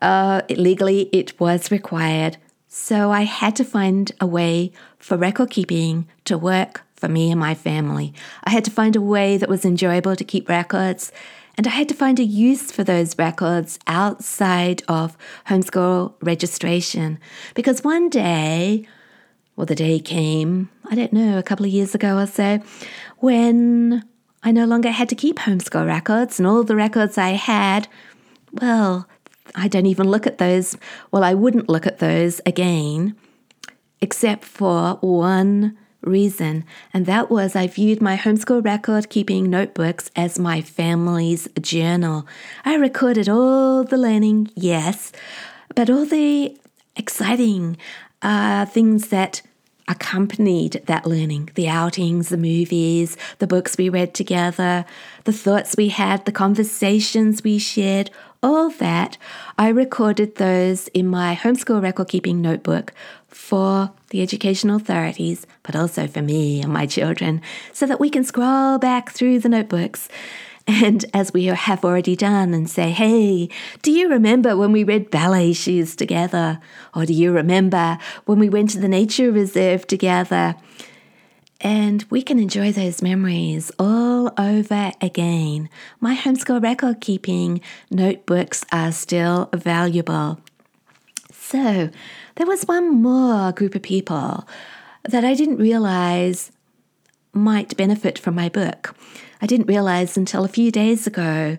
Uh, 0.01 0.41
legally, 0.49 1.09
it 1.11 1.39
was 1.39 1.71
required. 1.71 2.37
So 2.67 3.11
I 3.11 3.21
had 3.21 3.55
to 3.57 3.63
find 3.63 4.11
a 4.19 4.27
way 4.27 4.71
for 4.97 5.17
record 5.17 5.51
keeping 5.51 6.07
to 6.25 6.37
work 6.37 6.81
for 6.95 7.07
me 7.07 7.31
and 7.31 7.39
my 7.39 7.53
family. 7.53 8.13
I 8.43 8.49
had 8.51 8.65
to 8.65 8.71
find 8.71 8.95
a 8.95 9.01
way 9.01 9.37
that 9.37 9.49
was 9.49 9.65
enjoyable 9.65 10.15
to 10.15 10.23
keep 10.23 10.49
records 10.49 11.11
and 11.57 11.67
I 11.67 11.71
had 11.71 11.89
to 11.89 11.95
find 11.95 12.19
a 12.19 12.23
use 12.23 12.71
for 12.71 12.83
those 12.83 13.17
records 13.17 13.77
outside 13.85 14.81
of 14.87 15.17
homeschool 15.47 16.13
registration. 16.21 17.19
Because 17.53 17.83
one 17.83 18.09
day, 18.09 18.87
well, 19.55 19.65
the 19.65 19.75
day 19.75 19.99
came, 19.99 20.69
I 20.85 20.95
don't 20.95 21.13
know, 21.13 21.37
a 21.37 21.43
couple 21.43 21.65
of 21.65 21.71
years 21.71 21.93
ago 21.93 22.17
or 22.17 22.25
so, 22.25 22.59
when 23.19 24.03
I 24.41 24.51
no 24.51 24.65
longer 24.65 24.89
had 24.89 25.09
to 25.09 25.15
keep 25.15 25.37
homeschool 25.37 25.85
records, 25.85 26.39
and 26.39 26.47
all 26.47 26.63
the 26.63 26.75
records 26.75 27.17
I 27.17 27.29
had, 27.29 27.87
well, 28.51 29.07
I 29.55 29.67
don't 29.67 29.85
even 29.85 30.09
look 30.09 30.25
at 30.25 30.39
those. 30.39 30.75
Well, 31.11 31.23
I 31.23 31.33
wouldn't 31.33 31.69
look 31.69 31.85
at 31.85 31.99
those 31.99 32.41
again, 32.45 33.15
except 34.01 34.43
for 34.43 34.95
one 35.01 35.77
reason, 36.03 36.65
and 36.93 37.05
that 37.05 37.29
was 37.29 37.55
I 37.55 37.67
viewed 37.67 38.01
my 38.01 38.17
homeschool 38.17 38.63
record 38.63 39.09
keeping 39.09 39.49
notebooks 39.49 40.11
as 40.15 40.39
my 40.39 40.61
family's 40.61 41.47
journal. 41.61 42.27
I 42.65 42.75
recorded 42.75 43.29
all 43.29 43.83
the 43.83 43.97
learning, 43.97 44.51
yes, 44.55 45.11
but 45.75 45.89
all 45.89 46.05
the 46.05 46.57
exciting 46.95 47.77
uh, 48.21 48.65
things 48.65 49.09
that 49.09 49.41
accompanied 49.87 50.81
that 50.85 51.05
learning 51.05 51.49
the 51.55 51.67
outings, 51.67 52.29
the 52.29 52.37
movies, 52.37 53.17
the 53.39 53.47
books 53.47 53.77
we 53.77 53.89
read 53.89 54.13
together, 54.13 54.85
the 55.25 55.33
thoughts 55.33 55.75
we 55.77 55.89
had, 55.89 56.25
the 56.25 56.31
conversations 56.31 57.43
we 57.43 57.57
shared, 57.59 58.09
all 58.41 58.69
that. 58.69 59.17
I 59.57 59.69
recorded 59.69 60.35
those 60.35 60.87
in 60.89 61.07
my 61.07 61.35
homeschool 61.35 61.81
record 61.81 62.09
keeping 62.09 62.41
notebook 62.41 62.93
for 63.27 63.91
the 64.09 64.21
educational 64.21 64.75
authorities, 64.75 65.47
but 65.63 65.75
also 65.75 66.07
for 66.07 66.21
me 66.21 66.61
and 66.61 66.71
my 66.71 66.85
children, 66.85 67.41
so 67.71 67.85
that 67.85 67.99
we 67.99 68.09
can 68.09 68.23
scroll 68.23 68.77
back 68.77 69.11
through 69.11 69.39
the 69.39 69.49
notebooks. 69.49 70.07
And 70.65 71.05
as 71.13 71.33
we 71.33 71.45
have 71.45 71.83
already 71.83 72.15
done, 72.15 72.53
and 72.53 72.69
say, 72.69 72.91
hey, 72.91 73.49
do 73.81 73.91
you 73.91 74.09
remember 74.09 74.55
when 74.55 74.71
we 74.71 74.83
read 74.83 75.11
ballet 75.11 75.53
shoes 75.53 75.95
together? 75.95 76.59
Or 76.95 77.05
do 77.05 77.13
you 77.13 77.31
remember 77.31 77.97
when 78.25 78.39
we 78.39 78.49
went 78.49 78.69
to 78.71 78.79
the 78.79 78.87
nature 78.87 79.31
reserve 79.31 79.87
together? 79.87 80.55
And 81.59 82.05
we 82.09 82.21
can 82.21 82.39
enjoy 82.39 82.71
those 82.71 83.01
memories 83.01 83.71
all 83.79 84.33
over 84.37 84.91
again. 85.01 85.69
My 85.99 86.15
homeschool 86.15 86.61
record 86.61 87.01
keeping 87.01 87.61
notebooks 87.89 88.65
are 88.71 88.91
still 88.91 89.49
valuable. 89.53 90.39
So, 91.31 91.89
there 92.35 92.47
was 92.47 92.63
one 92.63 93.01
more 93.01 93.51
group 93.51 93.75
of 93.75 93.81
people 93.81 94.47
that 95.03 95.23
I 95.23 95.35
didn't 95.35 95.57
realize 95.57 96.51
might 97.33 97.77
benefit 97.77 98.17
from 98.17 98.35
my 98.35 98.49
book. 98.49 98.95
I 99.43 99.45
didn't 99.45 99.67
realize 99.67 100.15
until 100.15 100.45
a 100.45 100.47
few 100.47 100.71
days 100.71 101.05
ago. 101.05 101.57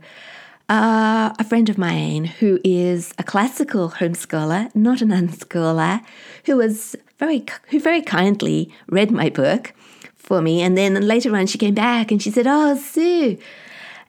Uh, 0.70 1.35
a 1.38 1.44
friend 1.44 1.68
of 1.68 1.77
mine 1.77 2.25
who 2.25 2.59
is 2.64 3.12
a 3.18 3.23
classical 3.23 3.90
homeschooler, 3.90 4.75
not 4.75 5.03
an 5.03 5.11
unschooler, 5.11 6.03
who 6.47 6.57
was 6.57 6.97
very 7.18 7.44
who 7.68 7.79
very 7.79 8.01
kindly 8.01 8.73
read 8.88 9.11
my 9.11 9.29
book 9.29 9.75
for 10.16 10.40
me, 10.40 10.62
and 10.62 10.79
then 10.79 11.07
later 11.07 11.37
on 11.37 11.47
she 11.47 11.59
came 11.59 11.75
back 11.75 12.11
and 12.11 12.23
she 12.23 12.31
said, 12.31 12.47
"Oh, 12.49 12.75
Sue, 12.75 13.37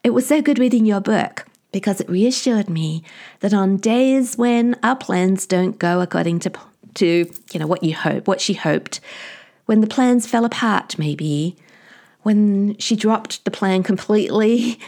it 0.06 0.12
was 0.12 0.26
so 0.26 0.42
good 0.42 0.58
reading 0.58 0.86
your 0.86 1.02
book." 1.02 1.46
because 1.74 2.00
it 2.00 2.10
reassured 2.10 2.70
me 2.70 3.04
that 3.42 3.54
on 3.54 3.76
days 3.76 4.38
when 4.38 4.78
our 4.82 4.96
plans 4.96 5.46
don't 5.46 5.78
go 5.78 6.00
according 6.00 6.40
to 6.40 6.50
to 6.94 7.30
you 7.52 7.60
know 7.60 7.68
what 7.68 7.84
you 7.84 7.94
hope, 7.94 8.26
what 8.30 8.40
she 8.40 8.54
hoped, 8.54 9.02
when 9.66 9.82
the 9.82 9.88
plans 9.96 10.26
fell 10.26 10.46
apart 10.46 10.98
maybe, 10.98 11.58
when 12.26 12.76
she 12.80 12.96
dropped 12.96 13.46
the 13.46 13.52
plan 13.52 13.84
completely, 13.84 14.80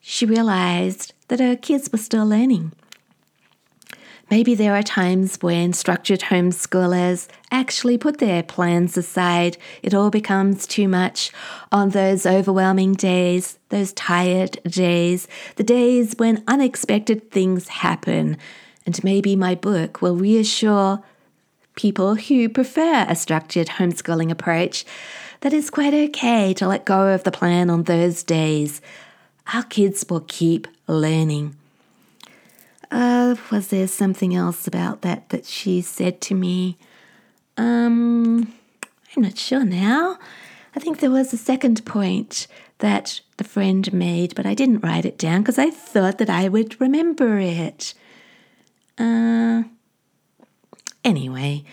she 0.00 0.26
realized 0.26 1.12
that 1.28 1.38
her 1.38 1.54
kids 1.54 1.88
were 1.92 1.98
still 1.98 2.26
learning. 2.26 2.72
Maybe 4.32 4.56
there 4.56 4.74
are 4.74 4.82
times 4.82 5.38
when 5.40 5.74
structured 5.74 6.22
homeschoolers 6.22 7.28
actually 7.52 7.98
put 7.98 8.18
their 8.18 8.42
plans 8.42 8.96
aside. 8.96 9.58
It 9.80 9.94
all 9.94 10.10
becomes 10.10 10.66
too 10.66 10.88
much 10.88 11.30
on 11.70 11.90
those 11.90 12.26
overwhelming 12.26 12.94
days, 12.94 13.60
those 13.68 13.92
tired 13.92 14.58
days, 14.64 15.28
the 15.54 15.62
days 15.62 16.16
when 16.16 16.42
unexpected 16.48 17.30
things 17.30 17.68
happen. 17.68 18.36
And 18.84 19.04
maybe 19.04 19.36
my 19.36 19.54
book 19.54 20.02
will 20.02 20.16
reassure 20.16 21.00
people 21.76 22.16
who 22.16 22.48
prefer 22.48 23.06
a 23.08 23.14
structured 23.14 23.68
homeschooling 23.68 24.32
approach 24.32 24.84
that 25.42 25.52
it's 25.52 25.70
quite 25.70 25.92
okay 25.92 26.54
to 26.54 26.66
let 26.66 26.84
go 26.84 27.08
of 27.08 27.24
the 27.24 27.30
plan 27.30 27.68
on 27.68 27.82
those 27.82 28.22
days. 28.22 28.80
Our 29.52 29.64
kids 29.64 30.04
will 30.08 30.24
keep 30.26 30.66
learning. 30.86 31.56
Uh, 32.90 33.34
was 33.50 33.68
there 33.68 33.88
something 33.88 34.34
else 34.34 34.66
about 34.66 35.02
that 35.02 35.28
that 35.30 35.44
she 35.44 35.80
said 35.80 36.20
to 36.22 36.34
me? 36.34 36.78
Um, 37.56 38.52
I'm 39.16 39.22
not 39.22 39.36
sure 39.36 39.64
now. 39.64 40.18
I 40.76 40.80
think 40.80 41.00
there 41.00 41.10
was 41.10 41.32
a 41.32 41.38
second 41.38 41.84
point 41.84 42.46
that 42.78 43.20
the 43.36 43.44
friend 43.44 43.92
made, 43.92 44.34
but 44.34 44.46
I 44.46 44.54
didn't 44.54 44.80
write 44.80 45.04
it 45.04 45.18
down 45.18 45.42
because 45.42 45.58
I 45.58 45.70
thought 45.70 46.18
that 46.18 46.30
I 46.30 46.48
would 46.48 46.80
remember 46.80 47.38
it. 47.38 47.94
Uh, 48.96 49.64
anyway, 51.04 51.64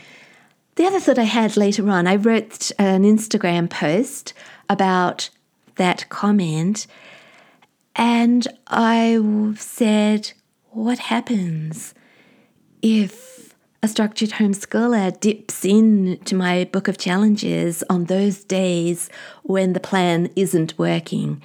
the 0.80 0.86
other 0.86 1.02
thought 1.02 1.20
I 1.20 1.24
had 1.24 1.58
later 1.58 1.90
on, 1.90 2.08
I 2.08 2.16
wrote 2.16 2.72
an 2.80 3.04
Instagram 3.04 3.70
post 3.70 4.34
about 4.70 5.30
that 5.76 6.08
comment, 6.08 6.88
and 7.98 8.48
I 8.66 9.20
said, 9.58 10.32
what 10.70 11.00
happens 11.00 11.94
if 12.82 13.54
a 13.84 13.90
structured 13.90 14.30
homeschooler 14.30 15.20
dips 15.20 15.66
into 15.66 16.34
my 16.34 16.64
book 16.64 16.88
of 16.88 16.98
challenges 16.98 17.84
on 17.90 18.06
those 18.06 18.46
days 18.46 19.10
when 19.44 19.74
the 19.74 19.82
plan 19.82 20.30
isn't 20.38 20.80
working, 20.80 21.42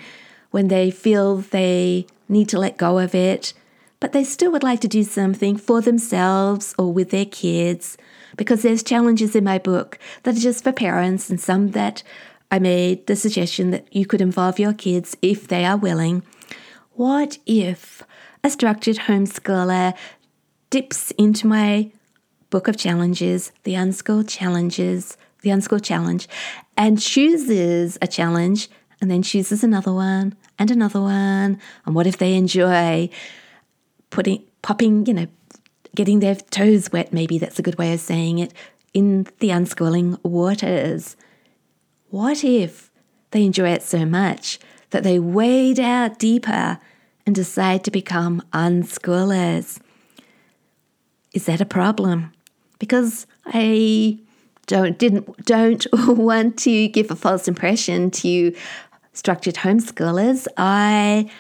when 0.52 0.68
they 0.68 0.92
feel 0.92 1.38
they 1.38 2.06
need 2.28 2.48
to 2.50 2.60
let 2.60 2.76
go 2.76 3.00
of 3.00 3.16
it, 3.16 3.52
but 3.98 4.12
they 4.12 4.22
still 4.22 4.52
would 4.52 4.62
like 4.62 4.80
to 4.82 4.86
do 4.86 5.02
something 5.02 5.56
for 5.56 5.80
themselves 5.80 6.72
or 6.78 6.92
with 6.92 7.10
their 7.10 7.26
kids? 7.26 7.98
Because 8.36 8.62
there's 8.62 8.82
challenges 8.82 9.36
in 9.36 9.44
my 9.44 9.58
book 9.58 9.98
that 10.22 10.36
are 10.36 10.40
just 10.40 10.64
for 10.64 10.72
parents 10.72 11.30
and 11.30 11.40
some 11.40 11.70
that 11.70 12.02
I 12.50 12.58
made 12.58 13.06
the 13.06 13.16
suggestion 13.16 13.70
that 13.70 13.92
you 13.94 14.06
could 14.06 14.20
involve 14.20 14.58
your 14.58 14.72
kids 14.72 15.16
if 15.22 15.48
they 15.48 15.64
are 15.64 15.76
willing. 15.76 16.22
What 16.92 17.38
if 17.46 18.02
a 18.42 18.50
structured 18.50 18.96
homeschooler 18.96 19.94
dips 20.70 21.10
into 21.12 21.46
my 21.46 21.90
book 22.50 22.68
of 22.68 22.76
challenges, 22.76 23.50
the 23.64 23.74
Unschool 23.74 24.28
Challenges, 24.28 25.16
the 25.42 25.50
Unschool 25.50 25.82
Challenge, 25.82 26.28
and 26.76 27.00
chooses 27.00 27.98
a 28.00 28.06
challenge 28.06 28.68
and 29.00 29.10
then 29.10 29.22
chooses 29.22 29.64
another 29.64 29.92
one 29.92 30.36
and 30.58 30.70
another 30.70 31.00
one. 31.00 31.58
And 31.84 31.94
what 31.94 32.06
if 32.06 32.18
they 32.18 32.34
enjoy 32.34 33.10
putting, 34.10 34.44
popping, 34.62 35.06
you 35.06 35.14
know, 35.14 35.26
getting 35.94 36.20
their 36.20 36.35
toes 36.35 36.90
wet, 36.92 37.12
maybe 37.12 37.38
that's 37.38 37.59
a 37.59 37.62
good 37.62 37.78
way 37.78 37.92
of 37.94 38.00
saying 38.00 38.38
it, 38.38 38.52
in 38.92 39.26
the 39.40 39.48
unschooling 39.48 40.22
waters? 40.22 41.16
What 42.11 42.44
if 42.44 42.90
they 43.33 43.44
enjoy 43.44 43.70
it 43.70 43.83
so 43.83 44.04
much 44.07 44.59
that 44.90 45.02
they 45.02 45.18
wade 45.18 45.80
out 45.80 46.20
deeper 46.20 46.78
and 47.26 47.35
decide 47.35 47.83
to 47.85 47.90
become 47.90 48.42
unschoolers. 48.52 49.80
Is 51.33 51.46
that 51.46 51.61
a 51.61 51.66
problem? 51.66 52.33
Because 52.78 53.26
I 53.46 54.18
don't 54.66 54.98
didn't 54.98 55.44
don't 55.44 55.85
want 55.92 56.59
to 56.59 56.88
give 56.88 57.11
a 57.11 57.16
false 57.16 57.48
impression 57.48 58.11
to 58.12 58.54
structured 59.12 59.57
homeschoolers. 59.57 60.46
I 60.57 61.30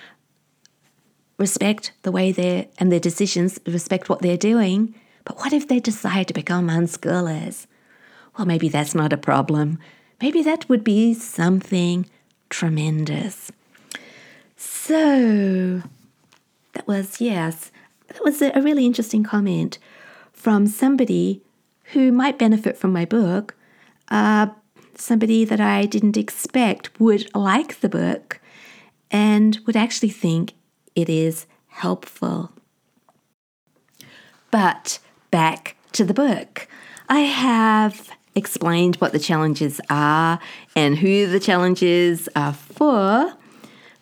respect 1.38 1.92
the 2.02 2.12
way 2.12 2.32
they're 2.32 2.66
and 2.78 2.90
their 2.90 3.00
decisions, 3.00 3.58
respect 3.66 4.08
what 4.08 4.22
they're 4.22 4.36
doing. 4.36 4.94
But 5.24 5.38
what 5.38 5.52
if 5.52 5.68
they 5.68 5.80
decide 5.80 6.28
to 6.28 6.34
become 6.34 6.68
unschoolers? 6.68 7.66
Well, 8.36 8.46
maybe 8.46 8.68
that's 8.68 8.94
not 8.94 9.12
a 9.12 9.16
problem. 9.16 9.78
Maybe 10.20 10.42
that 10.42 10.68
would 10.68 10.84
be 10.84 11.14
something 11.14 12.06
tremendous. 12.50 13.50
So 14.56 15.82
that 16.72 16.86
was, 16.86 17.20
yes, 17.20 17.70
that 18.08 18.22
was 18.24 18.42
a 18.42 18.60
really 18.60 18.86
interesting 18.86 19.24
comment 19.24 19.78
from 20.32 20.66
somebody 20.66 21.42
who 21.92 22.12
might 22.12 22.38
benefit 22.38 22.76
from 22.76 22.92
my 22.92 23.04
book, 23.04 23.54
uh, 24.08 24.48
somebody 24.94 25.44
that 25.44 25.60
I 25.60 25.86
didn't 25.86 26.16
expect 26.16 27.00
would 27.00 27.34
like 27.34 27.80
the 27.80 27.88
book 27.88 28.40
and 29.10 29.58
would 29.66 29.76
actually 29.76 30.10
think 30.10 30.54
it 30.94 31.08
is 31.08 31.46
helpful. 31.68 32.52
But 34.50 34.98
back 35.30 35.76
to 35.92 36.04
the 36.04 36.14
book. 36.14 36.68
I 37.08 37.20
have 37.20 38.10
explained 38.34 38.96
what 38.96 39.12
the 39.12 39.18
challenges 39.18 39.80
are 39.90 40.38
and 40.74 40.98
who 40.98 41.26
the 41.26 41.40
challenges 41.40 42.28
are 42.36 42.52
for. 42.52 43.32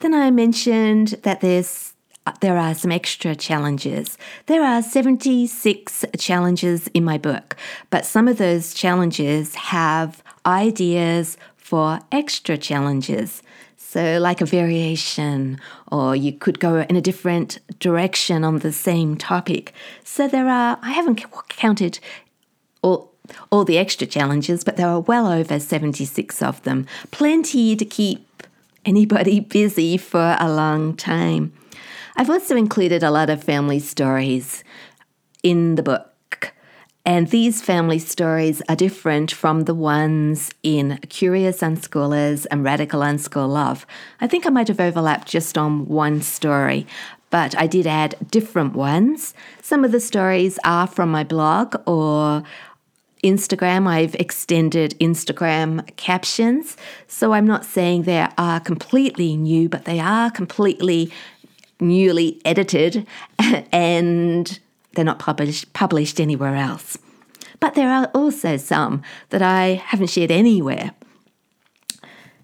Then 0.00 0.14
I 0.14 0.31
mentioned 0.31 1.09
that 1.22 1.40
there's 1.40 1.92
there 2.40 2.57
are 2.57 2.74
some 2.74 2.92
extra 2.92 3.35
challenges. 3.35 4.16
There 4.46 4.62
are 4.62 4.81
76 4.81 6.05
challenges 6.18 6.88
in 6.94 7.02
my 7.05 7.18
book, 7.18 7.57
but 7.90 8.07
some 8.07 8.28
of 8.28 8.38
those 8.38 8.74
challenges 8.74 9.57
have 9.57 10.22
ideas 10.46 11.37
for 11.57 11.98
extra 12.12 12.57
challenges. 12.57 13.42
So, 13.92 14.18
like 14.18 14.40
a 14.40 14.46
variation, 14.46 15.61
or 15.90 16.16
you 16.16 16.33
could 16.33 16.59
go 16.59 16.81
in 16.88 16.96
a 16.96 17.02
different 17.02 17.59
direction 17.78 18.42
on 18.42 18.61
the 18.61 18.72
same 18.72 19.18
topic. 19.18 19.74
So, 20.02 20.26
there 20.26 20.48
are, 20.48 20.78
I 20.81 20.92
haven't 20.92 21.22
counted 21.50 21.98
all, 22.81 23.12
all 23.50 23.66
the 23.66 23.76
extra 23.76 24.07
challenges, 24.07 24.64
but 24.64 24.78
there 24.78 24.88
are 24.88 25.00
well 25.00 25.26
over 25.26 25.61
76 25.61 26.40
of 26.40 26.62
them. 26.62 26.87
Plenty 27.11 27.76
to 27.76 27.85
keep 27.85 28.46
anybody 28.87 29.40
busy 29.59 29.98
for 29.98 30.38
a 30.40 30.50
long 30.50 30.96
time. 30.96 31.52
I've 32.16 32.31
also 32.31 32.57
included 32.57 33.02
a 33.02 33.11
lot 33.11 33.28
of 33.28 33.44
family 33.44 33.78
stories 33.78 34.64
in 35.42 35.74
the 35.74 35.83
book. 35.83 36.12
And 37.05 37.29
these 37.29 37.61
family 37.61 37.99
stories 37.99 38.62
are 38.69 38.77
different 38.77 39.33
from 39.33 39.62
the 39.62 39.75
ones 39.75 40.53
in 40.62 40.99
Curious 41.09 41.61
Unschoolers 41.61 42.47
and 42.49 42.62
Radical 42.62 43.01
Unschool 43.01 43.49
Love. 43.49 43.85
I 44.21 44.29
think 44.29 44.47
I 44.47 44.51
might 44.51 44.69
have 44.69 44.79
overlapped 44.79 45.27
just 45.27 45.59
on 45.59 45.88
one 45.88 46.23
story, 46.23 46.87
but 47.31 47.59
I 47.59 47.67
did 47.67 47.88
add 47.88 48.15
different 48.31 48.75
ones. 48.75 49.35
Some 49.61 49.85
of 49.85 49.91
the 49.91 49.99
stories 49.99 50.61
are 50.65 50.87
from 50.87 51.11
my 51.11 51.25
blog 51.25 51.75
or 51.87 52.45
Instagram. 53.25 53.88
I've 53.88 54.15
extended 54.17 54.95
Instagram 55.01 55.85
captions. 55.97 56.77
So 57.09 57.33
I'm 57.33 57.49
not 57.49 57.65
saying 57.65 58.03
they 58.03 58.29
are 58.38 58.61
completely 58.61 59.37
new, 59.37 59.69
but 59.69 59.87
they 59.87 59.99
are 59.99 60.31
completely 60.31 61.11
newly 61.81 62.41
edited 62.45 63.09
and 63.73 64.61
they're 64.94 65.05
not 65.05 65.18
published, 65.18 65.72
published 65.72 66.20
anywhere 66.20 66.57
else. 66.57 66.98
But 67.61 67.74
there 67.74 67.90
are 67.90 68.11
also 68.14 68.57
some 68.57 69.02
that 69.31 69.42
I 69.42 69.83
haven't 69.85 70.11
shared 70.11 70.31
anywhere. 70.31 70.92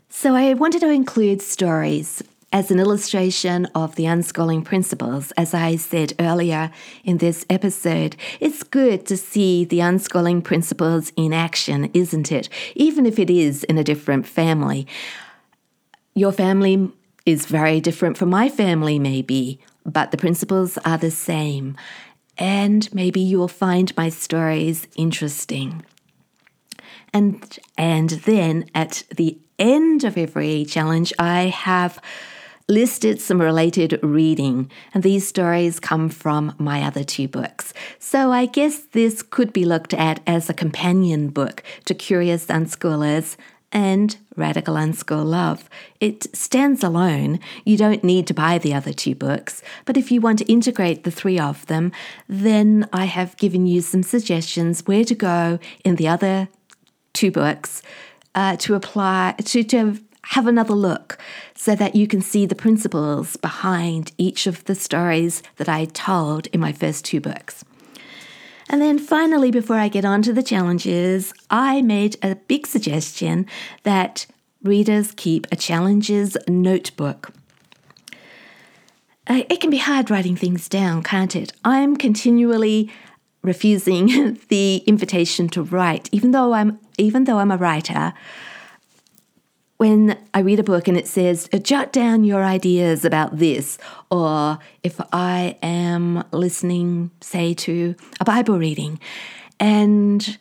So 0.09 0.35
I 0.35 0.55
wanted 0.55 0.81
to 0.81 0.91
include 0.91 1.43
stories 1.43 2.23
as 2.53 2.71
an 2.71 2.79
illustration 2.79 3.67
of 3.75 3.95
the 3.97 4.05
unschooling 4.05 4.65
principles. 4.65 5.33
As 5.33 5.53
I 5.53 5.77
said 5.77 6.15
earlier 6.19 6.71
in 7.05 7.19
this 7.19 7.45
episode, 7.51 8.17
it's 8.41 8.63
good 8.63 9.07
to 9.07 9.17
see 9.17 9.65
the 9.65 9.81
unschooling 9.81 10.43
principles 10.43 11.13
in 11.17 11.33
action, 11.33 11.91
isn't 11.93 12.33
it? 12.33 12.49
Even 12.75 13.05
if 13.05 13.19
it 13.19 13.29
is 13.29 13.65
in 13.65 13.77
a 13.77 13.85
different 13.85 14.27
family. 14.27 14.87
Your 16.15 16.33
family 16.33 16.91
is 17.27 17.47
very 17.47 17.81
different 17.81 18.17
from 18.17 18.31
my 18.31 18.49
family, 18.49 18.99
maybe, 18.99 19.61
but 19.85 20.11
the 20.11 20.17
principles 20.17 20.79
are 20.79 20.99
the 20.99 21.11
same. 21.11 21.77
And 22.39 22.93
maybe 22.95 23.21
you 23.21 23.39
will 23.39 23.49
find 23.49 23.97
my 23.97 24.09
stories 24.09 24.87
interesting. 24.97 25.85
And, 27.13 27.59
and 27.77 28.11
then 28.11 28.67
at 28.75 29.03
the 29.15 29.39
end 29.59 30.05
of 30.05 30.17
every 30.17 30.65
challenge, 30.65 31.13
I 31.19 31.45
have 31.47 31.99
listed 32.69 33.19
some 33.19 33.41
related 33.41 33.99
reading, 34.03 34.71
and 34.93 35.03
these 35.03 35.27
stories 35.27 35.81
come 35.81 36.11
from 36.11 36.55
my 36.59 36.83
other 36.83 37.03
two 37.03 37.27
books. 37.27 37.73
So 37.99 38.31
I 38.31 38.45
guess 38.45 38.81
this 38.93 39.23
could 39.23 39.55
be 39.55 39.65
looked 39.65 39.95
at 39.95 40.21
as 40.27 40.51
a 40.51 40.55
companion 40.55 41.31
book 41.31 41.63
to 41.87 41.95
Curious 41.95 42.47
Unschoolers 42.47 43.37
and 43.73 44.17
Radical 44.37 44.75
Unschool 44.75 45.25
Love. 45.25 45.69
It 46.01 46.35
stands 46.35 46.83
alone. 46.83 47.41
You 47.65 47.77
don't 47.77 48.05
need 48.05 48.27
to 48.29 48.35
buy 48.35 48.59
the 48.59 48.75
other 48.75 48.93
two 48.93 49.15
books, 49.15 49.63
but 49.85 49.97
if 49.97 50.11
you 50.11 50.21
want 50.21 50.39
to 50.41 50.53
integrate 50.53 51.05
the 51.05 51.11
three 51.11 51.39
of 51.39 51.67
them, 51.67 51.93
then 52.29 52.89
I 52.93 53.05
have 53.05 53.37
given 53.37 53.67
you 53.67 53.81
some 53.81 54.03
suggestions 54.03 54.87
where 54.87 55.05
to 55.05 55.15
go 55.15 55.59
in 55.85 55.97
the 55.97 56.09
other 56.09 56.49
two 57.13 57.31
books 57.31 57.83
uh, 58.35 58.57
to 58.57 58.75
apply, 58.75 59.35
to, 59.45 59.65
to 59.65 59.99
have 60.23 60.47
another 60.47 60.75
look 60.75 61.19
so 61.55 61.75
that 61.75 61.95
you 61.95 62.07
can 62.07 62.21
see 62.21 62.47
the 62.47 62.55
principles 62.55 63.37
behind 63.37 64.13
each 64.19 64.47
of 64.47 64.65
the 64.65 64.75
stories 64.75 65.43
that 65.57 65.69
I 65.69 65.87
told 65.87 66.47
in 66.49 66.61
my 66.61 66.73
first 66.73 67.05
two 67.05 67.21
books. 67.21 67.65
And 68.69 68.83
then 68.83 68.99
finally, 68.99 69.51
before 69.51 69.77
I 69.77 69.89
get 69.89 70.05
on 70.05 70.23
to 70.23 70.33
the 70.33 70.43
challenges, 70.43 71.33
I 71.51 71.81
made 71.83 72.17
a 72.23 72.37
big 72.37 72.67
suggestion 72.67 73.47
that 73.83 74.27
readers 74.63 75.13
keep 75.13 75.47
a 75.51 75.57
challenges 75.57 76.37
notebook. 76.47 77.33
Uh, 79.27 79.43
it 79.49 79.61
can 79.61 79.71
be 79.71 79.79
hard 79.79 80.11
writing 80.11 80.37
things 80.37 80.69
down, 80.69 81.03
can't 81.03 81.37
it? 81.37 81.53
I'm 81.65 81.97
continually 81.97 82.91
refusing 83.43 84.39
the 84.49 84.79
invitation 84.87 85.49
to 85.51 85.63
write, 85.63 86.09
even 86.13 86.33
though 86.33 86.53
I'm 86.55 86.79
even 86.99 87.25
though 87.25 87.39
I'm 87.39 87.53
a 87.53 87.57
writer 87.57 88.13
when 89.79 90.19
I 90.35 90.41
read 90.41 90.59
a 90.59 90.65
book 90.65 90.89
and 90.89 90.97
it 90.97 91.07
says, 91.07 91.49
jot 91.63 91.93
down 91.93 92.25
your 92.25 92.45
ideas 92.45 93.05
about 93.05 93.39
this, 93.39 93.79
or 94.11 94.59
if 94.83 95.01
I 95.13 95.57
am 95.63 96.25
listening, 96.33 97.11
say, 97.21 97.55
to 97.55 97.95
a 98.21 98.25
Bible 98.25 98.59
reading, 98.59 99.01
and 99.59 100.39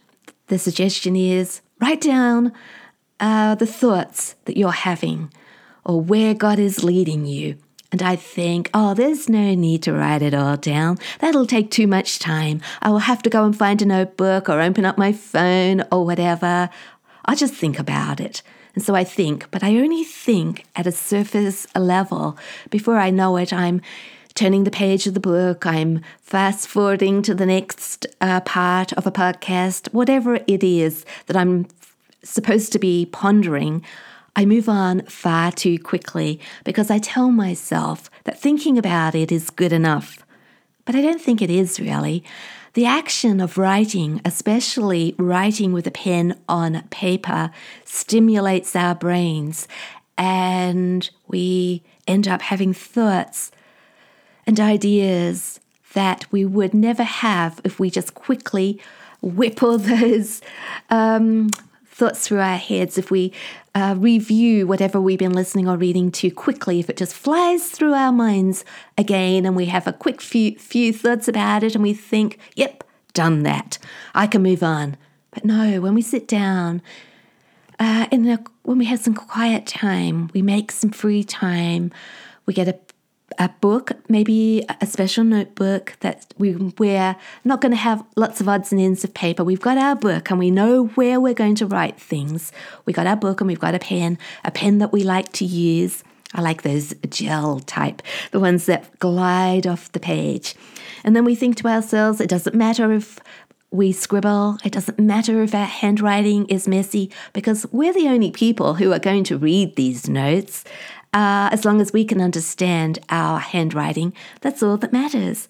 the 0.48 0.58
suggestion 0.58 1.16
is, 1.16 1.62
write 1.80 2.02
down 2.02 2.52
uh, 3.20 3.56
the 3.56 3.68
thoughts 3.68 4.36
that 4.46 4.58
you're 4.58 4.72
having 4.72 5.32
or 5.86 6.02
where 6.02 6.34
God 6.34 6.60
is 6.60 6.84
leading 6.84 7.26
you. 7.26 7.58
And 7.92 8.02
I 8.02 8.16
think, 8.18 8.70
oh, 8.74 8.94
there's 8.94 9.30
no 9.30 9.56
need 9.56 9.84
to 9.84 9.94
write 9.94 10.22
it 10.22 10.34
all 10.34 10.58
down. 10.58 10.98
That'll 11.20 11.46
take 11.46 11.72
too 11.72 11.88
much 11.88 12.20
time. 12.20 12.60
I 12.82 12.90
will 12.90 13.00
have 13.00 13.24
to 13.24 13.30
go 13.30 13.46
and 13.46 13.58
find 13.58 13.82
a 13.82 13.86
notebook 13.86 14.50
or 14.50 14.62
open 14.62 14.84
up 14.84 14.98
my 14.98 15.14
phone 15.14 15.84
or 15.92 16.06
whatever. 16.06 16.70
I'll 17.24 17.36
just 17.36 17.54
think 17.54 17.80
about 17.80 18.20
it. 18.20 18.42
And 18.78 18.86
so 18.86 18.94
I 18.94 19.06
think, 19.06 19.50
but 19.50 19.64
I 19.64 19.78
only 19.78 20.04
think 20.04 20.66
at 20.76 20.86
a 20.86 20.92
surface 20.92 21.66
level. 21.76 22.38
Before 22.70 22.98
I 22.98 23.10
know 23.10 23.36
it, 23.38 23.52
I'm 23.52 23.82
turning 24.36 24.66
the 24.66 24.70
page 24.70 25.08
of 25.08 25.16
the 25.16 25.20
book, 25.20 25.66
I'm 25.66 26.02
fast 26.22 26.68
forwarding 26.68 27.24
to 27.24 27.34
the 27.34 27.48
next 27.48 28.06
uh, 28.22 28.40
part 28.42 28.94
of 28.94 29.08
a 29.08 29.12
podcast, 29.12 29.92
whatever 29.96 30.42
it 30.46 30.64
is 30.64 31.06
that 31.26 31.36
I'm 31.36 31.66
supposed 32.22 32.72
to 32.72 32.78
be 32.78 33.08
pondering. 33.08 33.84
I 34.36 34.46
move 34.46 34.70
on 34.70 35.02
far 35.08 35.52
too 35.52 35.80
quickly 35.80 36.40
because 36.64 36.92
I 36.92 37.00
tell 37.00 37.32
myself 37.32 38.12
that 38.26 38.40
thinking 38.40 38.78
about 38.78 39.16
it 39.16 39.32
is 39.32 39.50
good 39.50 39.74
enough. 39.74 40.24
But 40.86 40.94
I 40.94 41.02
don't 41.02 41.20
think 41.20 41.42
it 41.42 41.50
is 41.50 41.80
really. 41.80 42.24
The 42.78 42.86
action 42.86 43.42
of 43.42 43.58
writing, 43.58 44.22
especially 44.24 45.16
writing 45.18 45.74
with 45.74 45.88
a 45.88 45.92
pen 45.92 46.38
on 46.48 46.84
paper, 46.92 47.50
stimulates 47.86 48.76
our 48.76 48.94
brains 48.94 49.68
and 50.16 51.10
we 51.28 51.82
end 52.08 52.28
up 52.28 52.44
having 52.44 52.74
thoughts 52.76 53.50
and 54.46 54.60
ideas 54.60 55.60
that 55.94 56.32
we 56.32 56.46
would 56.46 56.76
never 56.76 57.02
have 57.02 57.60
if 57.64 57.80
we 57.80 57.90
just 57.90 58.14
quickly 58.14 58.80
whip 59.24 59.64
all 59.64 59.78
those 59.80 60.44
um, 60.92 61.50
thoughts 61.88 62.28
through 62.28 62.42
our 62.42 62.58
heads, 62.58 63.00
if 63.00 63.10
we 63.10 63.34
uh, 63.78 63.94
review 63.94 64.66
whatever 64.66 65.00
we've 65.00 65.20
been 65.20 65.34
listening 65.34 65.68
or 65.70 65.78
reading 65.78 66.10
too 66.10 66.32
quickly, 66.32 66.80
if 66.80 66.90
it 66.90 66.98
just 66.98 67.14
flies 67.14 67.70
through 67.70 67.94
our 67.94 68.12
minds 68.12 68.66
again 68.98 69.46
and 69.46 69.56
we 69.56 69.66
have 69.68 69.86
a 69.86 69.94
quick 69.94 70.20
few, 70.20 70.58
few 70.58 70.92
thoughts 70.92 71.28
about 71.28 71.62
it 71.64 71.76
and 71.76 71.84
we 71.84 71.94
think, 71.94 72.40
yep, 72.56 72.84
done 73.14 73.44
that, 73.44 73.78
I 74.16 74.26
can 74.26 74.42
move 74.42 74.64
on. 74.64 74.98
But 75.30 75.46
no, 75.46 75.80
when 75.80 75.94
we 75.94 76.02
sit 76.02 76.28
down, 76.28 76.82
uh, 77.80 78.08
in 78.10 78.26
when 78.64 78.80
we 78.80 78.86
have 78.86 79.00
some 79.00 79.14
quiet 79.14 79.68
time, 79.68 80.32
we 80.34 80.42
make 80.42 80.72
some 80.72 80.90
free 80.90 81.24
time, 81.24 81.92
we 82.48 82.56
get 82.56 82.68
a 82.68 82.80
a 83.40 83.50
book, 83.62 83.92
maybe 84.10 84.66
a 84.82 84.86
special 84.86 85.24
notebook 85.24 85.98
that 86.00 86.34
we 86.38 86.56
we're 86.78 87.16
not 87.44 87.62
going 87.62 87.72
to 87.72 87.78
have 87.78 88.04
lots 88.16 88.42
of 88.42 88.48
odds 88.48 88.72
and 88.72 88.80
ends 88.80 89.04
of 89.04 89.14
paper. 89.14 89.44
We've 89.44 89.62
got 89.62 89.78
our 89.78 89.96
book 89.96 90.30
and 90.30 90.40
we 90.40 90.50
know 90.50 90.86
where 90.96 91.20
we're 91.20 91.34
going 91.34 91.56
to 91.56 91.66
write 91.66 92.00
things. 92.00 92.52
We 92.86 92.94
got 92.94 93.08
our 93.08 93.16
book 93.16 93.42
and 93.42 93.48
we've 93.48 93.60
got 93.60 93.76
a 93.76 93.80
pen, 93.80 94.18
a 94.44 94.52
pen 94.52 94.78
that 94.80 94.92
we 94.92 95.04
like 95.04 95.32
to 95.34 95.46
use. 95.46 96.04
I 96.34 96.42
like 96.42 96.64
those 96.64 96.94
gel 97.10 97.60
type, 97.62 98.02
the 98.32 98.40
ones 98.40 98.66
that 98.66 98.98
glide 99.00 99.68
off 99.68 99.92
the 99.92 100.00
page. 100.00 100.56
And 101.04 101.16
then 101.16 101.26
we 101.26 101.36
think 101.36 101.56
to 101.58 101.68
ourselves, 101.68 102.20
it 102.20 102.30
doesn't 102.30 102.56
matter 102.56 102.92
if 102.92 103.20
we 103.72 103.92
scribble. 103.92 104.58
It 104.64 104.72
doesn't 104.72 105.00
matter 105.00 105.44
if 105.44 105.54
our 105.54 105.66
handwriting 105.66 106.46
is 106.48 106.68
messy 106.68 107.12
because 107.34 107.66
we're 107.72 107.94
the 107.94 108.08
only 108.08 108.32
people 108.32 108.76
who 108.76 108.94
are 108.94 109.00
going 109.00 109.24
to 109.26 109.38
read 109.38 109.76
these 109.76 110.08
notes. 110.08 110.64
Uh, 111.14 111.50
as 111.52 111.66
long 111.66 111.82
as 111.82 111.94
we 111.94 112.06
can 112.06 112.22
understand 112.22 113.00
our 113.10 113.40
handwriting, 113.40 114.14
that's 114.42 114.62
all 114.62 114.78
that 114.78 114.94
matters. 114.94 115.48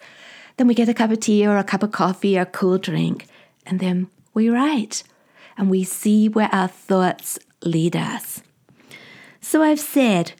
Then 0.58 0.68
we 0.68 0.74
get 0.74 0.90
a 0.90 0.94
cup 0.94 1.12
of 1.12 1.20
tea 1.20 1.46
or 1.46 1.58
a 1.58 1.64
cup 1.64 1.84
of 1.84 1.92
coffee 1.92 2.38
or 2.38 2.44
a 2.44 2.46
cool 2.46 2.78
drink, 2.78 3.28
and 3.66 3.80
then 3.80 4.08
we 4.34 4.50
write 4.50 5.04
and 5.58 5.70
we 5.70 5.84
see 5.84 6.30
where 6.30 6.50
our 6.52 6.68
thoughts 6.68 7.40
lead 7.64 7.96
us. 7.96 8.42
So 9.42 9.64
I've 9.64 9.80
said, 9.80 10.34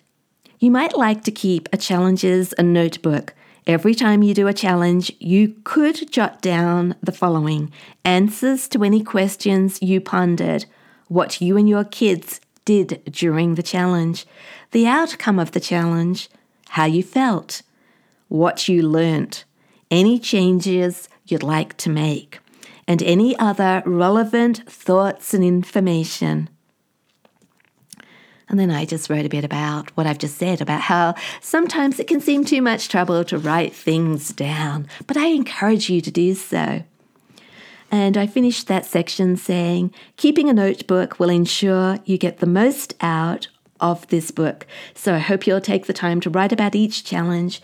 you 0.60 0.70
might 0.70 0.98
like 0.98 1.24
to 1.24 1.32
keep 1.32 1.68
a 1.74 1.78
challenges 1.78 2.54
a 2.58 2.64
notebook 2.64 3.34
Every 3.68 3.94
time 3.94 4.24
you 4.24 4.34
do 4.34 4.48
a 4.48 4.54
challenge, 4.54 5.12
you 5.20 5.54
could 5.66 6.10
jot 6.10 6.42
down 6.42 6.96
the 7.04 7.12
following 7.12 7.70
answers 8.06 8.66
to 8.70 8.82
any 8.86 9.04
questions 9.04 9.82
you 9.82 10.00
pondered, 10.00 10.66
what 11.10 11.42
you 11.42 11.58
and 11.58 11.68
your 11.68 11.84
kids 11.84 12.40
did 12.64 13.04
during 13.12 13.56
the 13.56 13.64
challenge, 13.64 14.26
the 14.72 14.88
outcome 14.88 15.40
of 15.40 15.52
the 15.52 15.60
challenge, 15.60 16.30
how 16.70 16.86
you 16.86 17.04
felt, 17.04 17.62
what 18.28 18.68
you 18.68 18.82
learnt, 18.82 19.46
any 19.90 20.20
changes 20.20 21.08
you'd 21.26 21.44
like 21.44 21.78
to 21.78 21.90
make, 21.90 22.40
and 22.88 23.02
any 23.04 23.38
other 23.38 23.84
relevant 23.86 24.70
thoughts 24.70 25.34
and 25.34 25.44
information. 25.44 26.50
And 28.50 28.60
then 28.60 28.72
I 28.72 28.86
just 28.86 29.10
wrote 29.10 29.26
a 29.26 29.30
bit 29.30 29.44
about 29.44 29.90
what 29.98 30.08
I've 30.08 30.18
just 30.18 30.38
said 30.38 30.62
about 30.62 30.82
how 30.82 31.16
sometimes 31.42 32.00
it 32.00 32.08
can 32.08 32.22
seem 32.22 32.46
too 32.46 32.62
much 32.62 32.88
trouble 32.88 33.24
to 33.26 33.38
write 33.38 33.76
things 33.76 34.30
down, 34.30 34.88
but 35.06 35.18
I 35.18 35.28
encourage 35.28 35.90
you 35.90 36.00
to 36.02 36.12
do 36.12 36.34
so. 36.34 36.84
And 37.90 38.18
I 38.18 38.28
finished 38.28 38.68
that 38.68 38.86
section 38.86 39.38
saying, 39.38 39.94
keeping 40.18 40.50
a 40.50 40.54
notebook 40.54 41.20
will 41.20 41.30
ensure 41.30 42.00
you 42.06 42.18
get 42.18 42.40
the 42.40 42.46
most 42.46 42.94
out 43.00 43.48
of 43.80 44.08
this 44.08 44.32
book. 44.32 44.66
So 44.94 45.16
I 45.16 45.20
hope 45.20 45.46
you'll 45.46 45.62
take 45.62 45.86
the 45.86 45.94
time 45.94 46.20
to 46.22 46.30
write 46.30 46.52
about 46.52 46.76
each 46.76 47.04
challenge. 47.04 47.62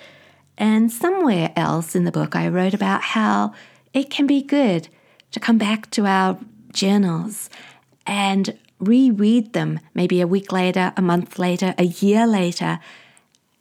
And 0.58 0.92
somewhere 0.92 1.52
else 1.56 1.96
in 1.96 2.04
the 2.04 2.12
book, 2.12 2.36
I 2.36 2.48
wrote 2.48 2.74
about 2.74 3.02
how 3.02 3.54
it 3.94 4.10
can 4.10 4.28
be 4.28 4.42
good 4.42 4.88
to 5.32 5.40
come 5.40 5.58
back 5.58 5.90
to 5.92 6.06
our 6.06 6.38
journals 6.72 7.50
and 8.06 8.58
reread 8.80 9.54
them 9.54 9.80
maybe 9.94 10.22
a 10.22 10.28
week 10.28 10.52
later, 10.52 10.94
a 10.96 11.02
month 11.02 11.40
later, 11.40 11.74
a 11.78 11.86
year 11.86 12.28
later, 12.28 12.80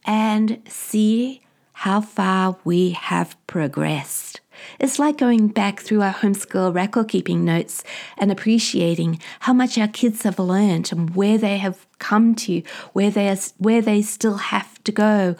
and 0.04 0.60
see 0.68 1.40
how 1.72 2.00
far 2.00 2.58
we 2.64 2.90
have 2.90 3.36
progressed. 3.46 4.41
It's 4.78 4.98
like 4.98 5.18
going 5.18 5.48
back 5.48 5.80
through 5.80 6.02
our 6.02 6.12
homeschool 6.12 6.74
record 6.74 7.08
keeping 7.08 7.44
notes 7.44 7.84
and 8.18 8.30
appreciating 8.30 9.20
how 9.40 9.52
much 9.52 9.78
our 9.78 9.88
kids 9.88 10.22
have 10.22 10.38
learned 10.38 10.92
and 10.92 11.14
where 11.14 11.38
they 11.38 11.58
have 11.58 11.86
come 11.98 12.34
to, 12.36 12.62
where 12.92 13.10
they 13.10 13.28
are, 13.28 13.38
where 13.58 13.82
they 13.82 14.02
still 14.02 14.36
have 14.36 14.82
to 14.84 14.92
go. 14.92 15.36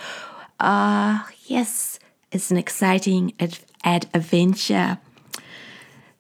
Ah, 0.61 1.26
uh, 1.26 1.30
yes, 1.46 1.98
it's 2.30 2.50
an 2.50 2.56
exciting 2.56 3.32
ad- 3.40 3.58
ad- 3.85 4.08
adventure. 4.14 4.98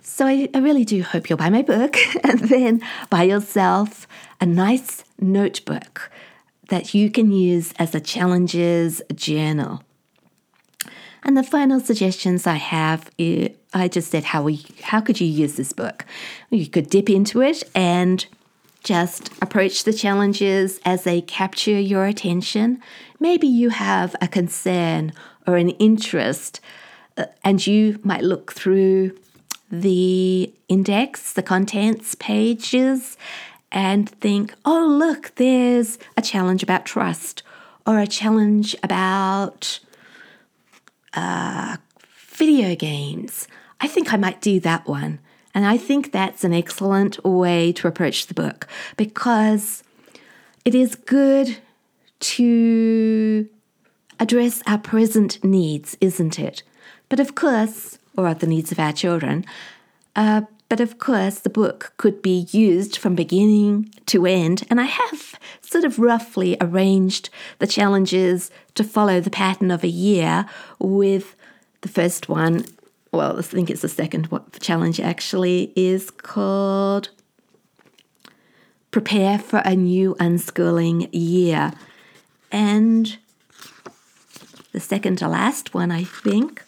So 0.02 0.26
I, 0.26 0.48
I 0.54 0.58
really 0.58 0.84
do 0.84 1.02
hope 1.02 1.30
you'll 1.30 1.38
buy 1.38 1.50
my 1.50 1.62
book 1.62 1.96
and 2.24 2.40
then 2.40 2.82
buy 3.08 3.22
yourself 3.22 4.06
a 4.40 4.46
nice 4.46 5.04
notebook 5.20 6.10
that 6.68 6.94
you 6.94 7.10
can 7.10 7.30
use 7.32 7.72
as 7.78 7.94
a 7.94 8.00
challenges 8.00 9.02
journal. 9.14 9.82
And 11.24 11.36
the 11.36 11.42
final 11.42 11.78
suggestions 11.80 12.46
I 12.46 12.56
have, 12.56 13.10
I 13.18 13.88
just 13.88 14.10
said 14.10 14.24
how 14.24 14.42
we 14.42 14.64
how 14.82 15.00
could 15.00 15.20
you 15.20 15.26
use 15.26 15.54
this 15.54 15.72
book? 15.72 16.04
You 16.50 16.66
could 16.66 16.90
dip 16.90 17.08
into 17.08 17.40
it 17.40 17.62
and 17.74 18.26
just 18.82 19.30
approach 19.40 19.84
the 19.84 19.92
challenges 19.92 20.80
as 20.84 21.04
they 21.04 21.20
capture 21.20 21.78
your 21.78 22.06
attention. 22.06 22.82
Maybe 23.20 23.46
you 23.46 23.68
have 23.70 24.16
a 24.20 24.26
concern 24.26 25.12
or 25.46 25.56
an 25.56 25.70
interest, 25.70 26.60
uh, 27.16 27.26
and 27.44 27.64
you 27.64 28.00
might 28.02 28.24
look 28.24 28.52
through 28.52 29.16
the 29.70 30.52
index, 30.68 31.32
the 31.32 31.42
contents 31.42 32.14
pages, 32.16 33.16
and 33.70 34.08
think, 34.08 34.54
oh, 34.64 34.86
look, 34.86 35.32
there's 35.36 35.98
a 36.16 36.22
challenge 36.22 36.62
about 36.62 36.84
trust 36.84 37.42
or 37.86 37.98
a 37.98 38.06
challenge 38.06 38.76
about 38.82 39.80
uh, 41.14 41.76
video 42.28 42.74
games. 42.74 43.48
I 43.80 43.86
think 43.88 44.12
I 44.12 44.16
might 44.16 44.40
do 44.40 44.60
that 44.60 44.86
one. 44.86 45.18
And 45.54 45.66
I 45.66 45.76
think 45.76 46.12
that's 46.12 46.44
an 46.44 46.54
excellent 46.54 47.22
way 47.24 47.72
to 47.72 47.88
approach 47.88 48.26
the 48.26 48.34
book 48.34 48.66
because 48.96 49.82
it 50.64 50.74
is 50.74 50.94
good 50.94 51.58
to 52.20 53.48
address 54.18 54.62
our 54.66 54.78
present 54.78 55.42
needs, 55.44 55.96
isn't 56.00 56.38
it? 56.38 56.62
But 57.08 57.20
of 57.20 57.34
course, 57.34 57.98
or 58.16 58.32
the 58.34 58.46
needs 58.46 58.72
of 58.72 58.78
our 58.78 58.92
children. 58.92 59.44
Uh, 60.14 60.42
but 60.72 60.80
of 60.80 60.98
course, 60.98 61.38
the 61.38 61.50
book 61.50 61.92
could 61.98 62.22
be 62.22 62.48
used 62.50 62.96
from 62.96 63.14
beginning 63.14 63.92
to 64.06 64.24
end, 64.24 64.62
and 64.70 64.80
I 64.80 64.84
have 64.84 65.38
sort 65.60 65.84
of 65.84 65.98
roughly 65.98 66.56
arranged 66.62 67.28
the 67.58 67.66
challenges 67.66 68.50
to 68.76 68.82
follow 68.82 69.20
the 69.20 69.28
pattern 69.28 69.70
of 69.70 69.84
a 69.84 69.88
year 69.88 70.46
with 70.78 71.36
the 71.82 71.90
first 71.90 72.30
one. 72.30 72.64
Well, 73.12 73.38
I 73.38 73.42
think 73.42 73.68
it's 73.68 73.82
the 73.82 73.88
second 73.90 74.30
challenge 74.60 74.98
actually 74.98 75.74
is 75.76 76.10
called 76.10 77.10
Prepare 78.92 79.40
for 79.40 79.58
a 79.66 79.76
New 79.76 80.14
Unschooling 80.14 81.10
Year. 81.12 81.74
And 82.50 83.18
the 84.72 84.80
second 84.80 85.18
to 85.18 85.28
last 85.28 85.74
one, 85.74 85.90
I 85.90 86.04
think, 86.04 86.61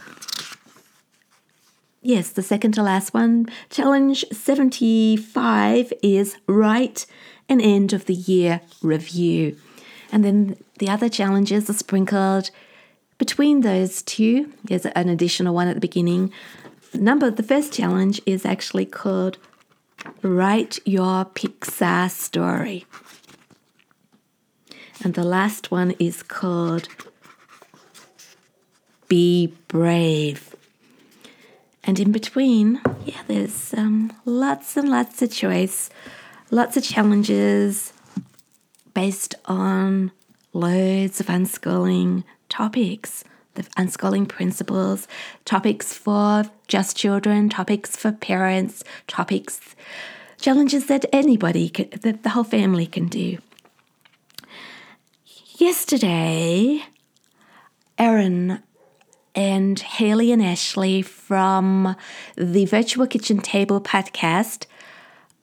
yes, 2.05 2.31
the 2.31 2.43
second 2.43 2.73
to 2.73 2.83
last 2.83 3.13
one, 3.13 3.47
challenge 3.71 4.25
75 4.31 5.93
is 6.03 6.37
write 6.47 7.07
an 7.49 7.61
end 7.61 7.93
of 7.93 8.05
the 8.05 8.15
year 8.15 8.61
review. 8.83 9.57
And 10.13 10.25
then 10.25 10.57
the 10.79 10.89
other 10.89 11.09
challenges 11.09 11.69
are 11.69 11.75
sprinkled 11.75 12.51
between 13.19 13.63
those 13.63 14.03
two. 14.03 14.53
There's 14.65 14.87
an 14.87 15.09
additional 15.09 15.55
one 15.55 15.69
at 15.69 15.75
the 15.75 15.81
beginning. 15.81 16.33
Number 16.93 17.31
the 17.31 17.43
first 17.43 17.73
challenge 17.73 18.21
is 18.27 18.47
actually 18.47 18.87
called 18.87 19.39
Write 20.23 20.79
Your 20.85 21.25
Pixar 21.25 22.11
Story. 22.11 22.87
And 25.03 25.15
the 25.15 25.25
last 25.25 25.71
one 25.71 25.93
is 25.99 26.23
called 26.23 26.89
Be 29.09 29.53
Brave. 29.69 30.54
And 31.87 32.01
in 32.01 32.13
between, 32.13 32.81
yeah, 33.05 33.21
there's 33.27 33.75
um, 33.75 34.13
lots 34.25 34.77
and 34.77 34.89
lots 34.89 35.21
of 35.21 35.31
choice, 35.31 35.91
lots 36.51 36.77
of 36.77 36.83
challenges 36.83 37.93
based 38.95 39.35
on 39.45 40.11
loads 40.53 41.21
of 41.21 41.27
unschooling 41.27 42.25
topics, 42.49 43.25
the 43.55 43.65
unschooling 43.77 44.27
principles, 44.27 45.07
topics 45.45 45.93
for 45.93 46.45
just 46.69 46.97
children, 46.97 47.49
topics 47.49 47.97
for 47.97 48.13
parents, 48.13 48.83
topics, 49.07 49.61
challenges 50.41 50.87
that 50.87 51.05
anybody, 51.13 51.69
can, 51.69 51.91
that 52.01 52.23
the 52.23 52.31
whole 52.31 52.45
family 52.45 52.87
can 52.87 53.09
do. 53.09 53.39
Yesterday, 55.59 56.83
Erin 57.99 58.63
and 59.35 59.79
Haley 59.79 60.33
and 60.33 60.43
Ashley 60.43 61.03
from 61.03 61.97
the 62.37 62.65
Virtual 62.67 63.07
Kitchen 63.07 63.39
Table 63.39 63.81
podcast. 63.81 64.67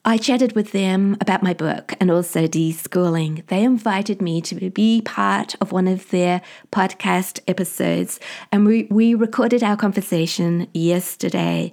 I 0.04 0.18
chatted 0.18 0.54
with 0.56 0.72
them 0.72 1.16
about 1.22 1.44
my 1.44 1.54
book 1.54 1.94
and 2.00 2.10
also 2.10 2.48
deschooling. 2.48 3.46
They 3.48 3.64
invited 3.64 4.22
me 4.22 4.42
to 4.42 4.70
be 4.72 5.02
part 5.04 5.56
of 5.62 5.72
one 5.72 5.88
of 5.88 6.10
their 6.10 6.42
podcast 6.72 7.40
episodes, 7.48 8.20
and 8.52 8.66
we, 8.66 8.88
we 8.90 9.14
recorded 9.14 9.64
our 9.64 9.78
conversation 9.78 10.68
yesterday. 10.74 11.72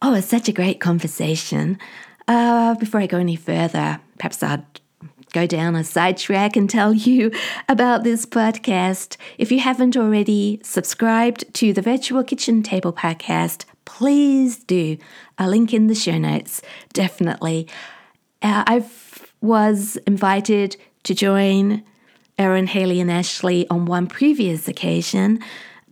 Oh, 0.00 0.14
it's 0.14 0.28
such 0.28 0.48
a 0.48 0.52
great 0.52 0.80
conversation. 0.80 1.78
Uh, 2.28 2.74
before 2.76 3.00
I 3.00 3.06
go 3.06 3.18
any 3.18 3.36
further, 3.36 4.00
perhaps 4.18 4.42
I'd 4.42 4.64
go 5.34 5.46
down 5.46 5.74
a 5.74 5.82
sidetrack 5.84 6.56
and 6.56 6.70
tell 6.70 6.94
you 6.94 7.30
about 7.68 8.04
this 8.04 8.24
podcast. 8.24 9.16
If 9.36 9.50
you 9.50 9.58
haven't 9.58 9.96
already 9.96 10.60
subscribed 10.62 11.52
to 11.54 11.72
the 11.72 11.82
Virtual 11.82 12.22
Kitchen 12.22 12.62
Table 12.62 12.92
podcast, 12.92 13.64
please 13.84 14.56
do. 14.58 14.96
A 15.36 15.48
link 15.48 15.74
in 15.74 15.88
the 15.88 15.94
show 15.94 16.16
notes, 16.16 16.62
definitely. 16.92 17.66
Uh, 18.40 18.62
I 18.66 18.84
was 19.40 19.96
invited 20.06 20.76
to 21.02 21.14
join 21.14 21.82
Erin, 22.38 22.68
Haley, 22.68 23.00
and 23.00 23.10
Ashley 23.10 23.68
on 23.68 23.86
one 23.86 24.06
previous 24.06 24.68
occasion. 24.68 25.40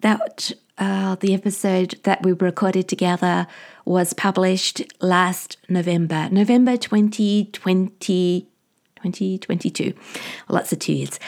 That 0.01 0.53
uh, 0.79 1.17
the 1.17 1.35
episode 1.35 1.99
that 2.05 2.23
we 2.23 2.33
recorded 2.33 2.89
together 2.89 3.47
was 3.85 4.13
published 4.13 4.83
last 5.01 5.57
November, 5.69 6.29
November 6.31 6.77
2020, 6.77 8.52
2022. 9.03 9.93
Lots 10.49 10.73
of 10.73 10.79
two 10.79 10.93
years. 10.93 11.19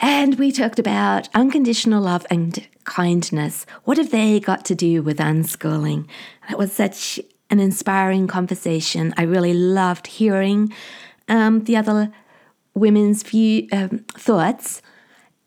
And 0.00 0.38
we 0.38 0.52
talked 0.52 0.78
about 0.78 1.28
unconditional 1.34 2.02
love 2.02 2.26
and 2.28 2.66
kindness. 2.84 3.64
What 3.84 3.96
have 3.96 4.10
they 4.10 4.40
got 4.40 4.64
to 4.66 4.74
do 4.74 5.02
with 5.02 5.18
unschooling? 5.18 6.06
That 6.48 6.58
was 6.58 6.72
such 6.72 7.20
an 7.50 7.60
inspiring 7.60 8.26
conversation. 8.26 9.14
I 9.16 9.22
really 9.22 9.54
loved 9.54 10.06
hearing 10.06 10.72
um, 11.28 11.64
the 11.64 11.76
other 11.76 12.12
women's 12.74 13.22
view 13.22 13.68
um, 13.72 14.04
thoughts, 14.14 14.82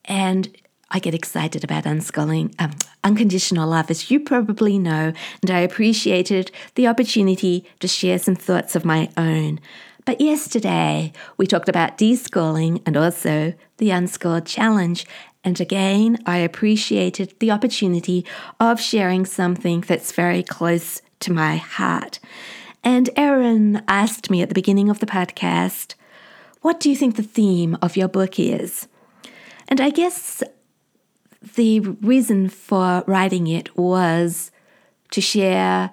and 0.06 0.50
I 0.90 1.00
get 1.00 1.14
excited 1.14 1.64
about 1.64 1.84
unschooling, 1.84 2.56
um, 2.60 2.72
unconditional 3.04 3.70
love, 3.70 3.92
as 3.92 4.10
you 4.10 4.22
probably 4.22 4.80
know, 4.80 5.12
and 5.42 5.52
I 5.52 5.60
appreciated 5.60 6.50
the 6.76 6.88
opportunity 6.88 7.66
to 7.82 7.88
share 7.88 8.18
some 8.18 8.36
thoughts 8.36 8.76
of 8.76 8.86
my 8.86 9.10
own. 9.18 9.60
But 10.08 10.22
yesterday 10.22 11.12
we 11.36 11.48
talked 11.48 11.68
about 11.68 11.98
deschooling 11.98 12.82
and 12.86 12.96
also 12.96 13.54
the 13.76 13.92
unschooled 13.92 14.46
challenge. 14.46 15.06
And 15.44 15.60
again, 15.60 16.18
I 16.26 16.38
appreciated 16.38 17.34
the 17.40 17.52
opportunity 17.52 18.26
of 18.58 18.80
sharing 18.80 19.26
something 19.26 19.82
that's 19.82 20.14
very 20.14 20.44
close 20.44 21.02
to 21.20 21.34
my 21.34 21.58
heart. 21.58 22.20
And 22.86 23.10
Erin 23.18 23.84
asked 23.90 24.30
me 24.30 24.42
at 24.42 24.48
the 24.48 24.56
beginning 24.56 24.90
of 24.90 25.02
the 25.02 25.06
podcast, 25.06 25.96
What 26.62 26.80
do 26.80 26.90
you 26.90 26.96
think 26.96 27.18
the 27.18 27.22
theme 27.22 27.78
of 27.82 27.98
your 27.98 28.08
book 28.08 28.40
is? 28.40 28.88
And 29.68 29.82
I 29.82 29.90
guess 29.90 30.42
the 31.56 31.82
reason 31.82 32.48
for 32.48 33.04
writing 33.08 33.48
it 33.48 33.78
was 33.78 34.52
to 35.12 35.20
share 35.20 35.92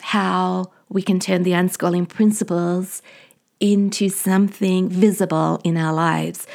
how 0.00 0.72
we 0.88 1.02
can 1.02 1.20
turn 1.20 1.42
the 1.42 1.52
unschooling 1.52 2.08
principles 2.08 3.02
into 3.60 4.08
something 4.08 4.88
visible 4.88 5.60
in 5.62 5.76
our 5.76 5.92
lives, 5.92 6.46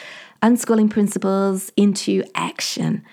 unschooling 0.41 0.89
principles 0.89 1.71
into 1.77 2.23
action. 2.33 3.03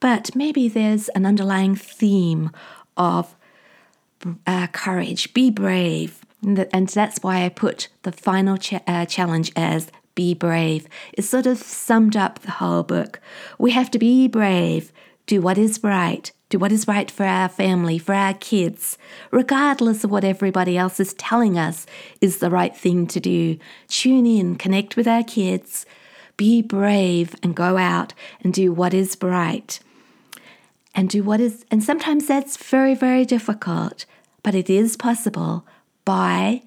But 0.00 0.36
maybe 0.36 0.68
there's 0.68 1.08
an 1.10 1.26
underlying 1.26 1.74
theme 1.74 2.50
of 2.96 3.34
uh, 4.46 4.66
courage, 4.68 5.32
be 5.34 5.50
brave. 5.50 6.20
And 6.42 6.88
that's 6.88 7.18
why 7.22 7.44
I 7.44 7.48
put 7.48 7.88
the 8.02 8.12
final 8.12 8.58
uh, 8.86 9.06
challenge 9.06 9.52
as 9.56 9.90
be 10.14 10.34
brave. 10.34 10.88
It 11.12 11.22
sort 11.22 11.46
of 11.46 11.58
summed 11.58 12.16
up 12.16 12.40
the 12.40 12.52
whole 12.52 12.82
book. 12.82 13.20
We 13.58 13.70
have 13.72 13.90
to 13.92 13.98
be 13.98 14.28
brave, 14.28 14.92
do 15.26 15.40
what 15.40 15.58
is 15.58 15.80
right, 15.82 16.30
do 16.48 16.58
what 16.58 16.72
is 16.72 16.88
right 16.88 17.10
for 17.10 17.24
our 17.24 17.48
family, 17.48 17.98
for 17.98 18.14
our 18.14 18.34
kids, 18.34 18.96
regardless 19.30 20.02
of 20.02 20.10
what 20.10 20.24
everybody 20.24 20.78
else 20.78 20.98
is 20.98 21.12
telling 21.14 21.58
us 21.58 21.86
is 22.20 22.38
the 22.38 22.50
right 22.50 22.74
thing 22.76 23.06
to 23.08 23.20
do. 23.20 23.58
Tune 23.88 24.26
in, 24.26 24.56
connect 24.56 24.96
with 24.96 25.06
our 25.06 25.22
kids, 25.22 25.84
be 26.36 26.62
brave, 26.62 27.34
and 27.42 27.54
go 27.54 27.76
out 27.76 28.14
and 28.40 28.54
do 28.54 28.72
what 28.72 28.94
is 28.94 29.16
right. 29.20 29.78
And 30.94 31.10
do 31.10 31.22
what 31.22 31.40
is, 31.40 31.64
and 31.70 31.84
sometimes 31.84 32.26
that's 32.26 32.56
very, 32.56 32.94
very 32.94 33.24
difficult, 33.24 34.04
but 34.42 34.54
it 34.54 34.70
is 34.70 34.96
possible 34.96 35.66
by 36.04 36.62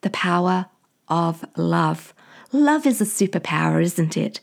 the 0.00 0.10
power 0.10 0.66
of 1.08 1.44
love. 1.56 2.14
Love 2.52 2.86
is 2.86 3.00
a 3.00 3.04
superpower, 3.04 3.82
isn't 3.82 4.16
it? 4.16 4.40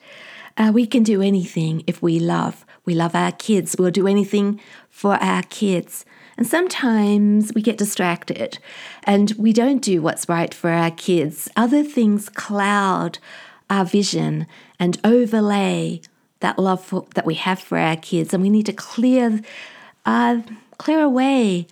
Uh, 0.55 0.71
we 0.73 0.85
can 0.85 1.01
do 1.01 1.21
anything 1.21 1.83
if 1.87 2.01
we 2.01 2.19
love. 2.19 2.63
We 2.85 2.95
love 2.95 3.15
our 3.15 3.31
kids. 3.31 3.75
We'll 3.77 3.91
do 3.91 4.07
anything 4.07 4.59
for 4.89 5.15
our 5.15 5.43
kids. 5.43 6.05
And 6.37 6.47
sometimes 6.47 7.53
we 7.53 7.61
get 7.61 7.77
distracted 7.77 8.57
and 9.03 9.31
we 9.37 9.53
don't 9.53 9.81
do 9.81 10.01
what's 10.01 10.27
right 10.27 10.53
for 10.53 10.69
our 10.69 10.91
kids. 10.91 11.49
Other 11.55 11.83
things 11.83 12.29
cloud 12.29 13.19
our 13.69 13.85
vision 13.85 14.47
and 14.79 14.99
overlay 15.03 16.01
that 16.39 16.59
love 16.59 16.83
for, 16.83 17.07
that 17.15 17.25
we 17.25 17.35
have 17.35 17.59
for 17.59 17.77
our 17.77 17.95
kids. 17.95 18.33
And 18.33 18.43
we 18.43 18.49
need 18.49 18.65
to 18.65 18.73
clear, 18.73 19.41
uh, 20.05 20.41
clear 20.77 21.01
away 21.01 21.67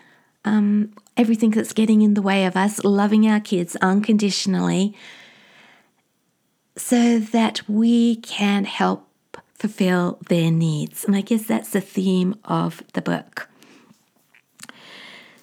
um, 0.45 0.93
everything 1.17 1.51
that's 1.51 1.73
getting 1.73 2.01
in 2.01 2.13
the 2.13 2.21
way 2.21 2.45
of 2.45 2.55
us 2.55 2.83
loving 2.83 3.27
our 3.27 3.39
kids 3.39 3.75
unconditionally 3.77 4.95
so 6.77 7.19
that 7.19 7.61
we 7.67 8.15
can 8.17 8.63
help 8.63 9.07
fulfill 9.61 10.17
their 10.27 10.49
needs. 10.49 11.05
And 11.05 11.15
I 11.15 11.21
guess 11.21 11.43
that's 11.45 11.69
the 11.69 11.81
theme 11.81 12.33
of 12.45 12.81
the 12.93 13.01
book. 13.01 13.47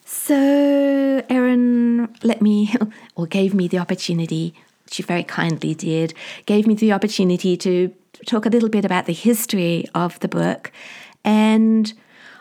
So, 0.05 1.23
Erin 1.29 2.13
let 2.25 2.43
me, 2.43 2.75
or 3.15 3.27
gave 3.29 3.55
me 3.55 3.69
the 3.69 3.79
opportunity, 3.79 4.55
she 4.91 5.05
very 5.05 5.23
kindly 5.23 5.73
did, 5.73 6.15
gave 6.47 6.67
me 6.67 6.75
the 6.75 6.93
opportunity 6.93 7.57
to 7.59 7.95
talk 8.27 8.45
a 8.45 8.49
little 8.49 8.69
bit 8.69 8.85
about 8.85 9.07
the 9.07 9.13
history 9.13 9.87
of 9.95 10.19
the 10.19 10.29
book. 10.29 10.73
And, 11.25 11.93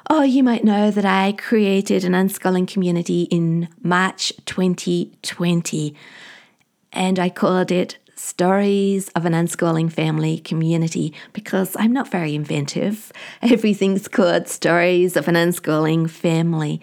oh, 0.10 0.24
you 0.24 0.42
might 0.42 0.64
know 0.64 0.90
that 0.90 1.06
I 1.06 1.34
created 1.34 2.04
an 2.04 2.14
unschooling 2.14 2.68
community 2.68 3.24
in 3.24 3.70
March 3.84 4.34
2020. 4.46 5.94
And 6.92 7.20
I 7.20 7.30
called 7.30 7.72
it 7.72 8.00
stories 8.18 9.10
of 9.10 9.26
an 9.26 9.34
unschooling 9.34 9.92
family 9.92 10.40
community 10.40 11.14
because 11.34 11.76
I'm 11.80 11.94
not 11.94 12.10
very 12.10 12.36
inventive. 12.36 13.12
Everything's 13.42 14.08
called 14.08 14.48
stories 14.48 15.16
of 15.16 15.28
an 15.28 15.36
unschooling 15.36 16.10
family. 16.10 16.82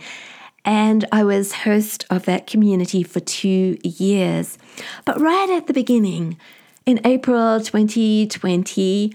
And 0.65 1.05
I 1.13 1.25
was 1.25 1.53
host 1.53 2.07
of 2.09 2.25
that 2.25 2.47
community 2.47 3.03
for 3.03 3.21
two 3.21 3.77
years. 3.83 4.57
But 5.05 5.21
right 5.21 5.51
at 5.51 5.67
the 5.67 5.75
beginning, 5.75 6.39
in 6.87 7.01
April 7.05 7.61
2020, 7.61 9.13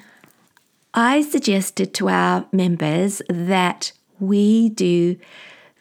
I 0.94 1.22
suggested 1.22 1.94
to 1.96 2.10
our 2.10 2.46
members 2.52 3.22
that 3.30 3.92
we 4.20 4.70
do 4.70 5.18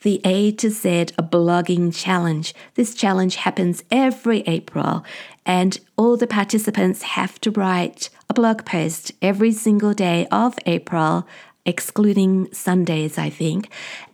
the 0.03 0.21
A 0.25 0.53
to 0.53 0.71
Z 0.71 1.07
blogging 1.19 1.95
challenge. 1.95 2.55
This 2.75 2.95
challenge 2.95 3.37
happens 3.37 3.83
every 3.91 4.41
April, 4.43 5.05
and 5.49 5.81
all 5.97 6.19
the 6.19 6.27
participants 6.27 7.03
have 7.03 7.41
to 7.41 7.51
write 7.51 8.11
a 8.29 8.35
blog 8.35 8.67
post 8.67 9.13
every 9.23 9.51
single 9.51 9.95
day 9.95 10.29
of 10.31 10.59
April, 10.67 11.27
excluding 11.65 12.53
Sundays, 12.53 13.17
I 13.17 13.31
think. 13.31 13.71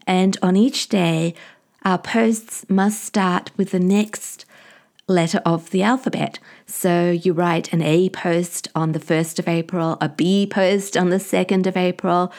And 0.07 0.39
on 0.41 0.55
each 0.55 0.89
day, 0.89 1.35
our 1.83 1.99
posts 1.99 2.65
must 2.71 3.03
start 3.03 3.51
with 3.57 3.73
the 3.73 3.81
next 3.81 4.47
letter 5.09 5.43
of 5.45 5.71
the 5.71 5.83
alphabet. 5.83 6.39
So 6.67 7.11
you 7.11 7.33
write 7.33 7.73
an 7.73 7.83
A 7.83 8.09
post 8.11 8.69
on 8.77 8.93
the 8.93 9.01
1st 9.01 9.41
of 9.41 9.49
April, 9.49 9.99
a 10.01 10.09
B 10.09 10.47
post 10.47 10.97
on 10.97 11.11
the 11.11 11.17
2nd 11.17 11.67
of 11.67 11.77
April, 11.77 12.33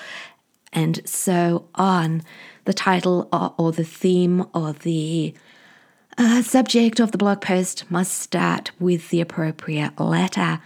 and 0.71 1.01
so 1.07 1.67
on 1.75 2.23
the 2.63 2.73
title 2.73 3.27
or, 3.33 3.53
or 3.57 3.71
the 3.73 3.83
theme 3.83 4.45
or 4.53 4.71
the 4.71 5.33
uh, 6.17 6.41
subject 6.41 6.99
of 6.99 7.11
the 7.11 7.17
blog 7.17 7.41
post 7.41 7.89
must 7.89 8.13
start 8.13 8.71
with 8.79 9.09
the 9.09 9.21
appropriate 9.21 9.99
letter. 9.99 10.59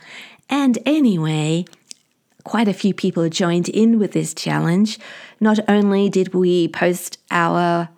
And 0.50 0.78
anyway, 0.86 1.66
quite 2.44 2.68
a 2.68 2.74
few 2.74 2.94
people 2.94 3.28
joined 3.30 3.70
in 3.70 4.00
with 4.00 4.12
this 4.12 4.34
challenge. 4.34 5.00
Not 5.40 5.60
only 5.68 6.10
did 6.10 6.34
we 6.34 6.68
post 6.68 7.18
our 7.32 7.90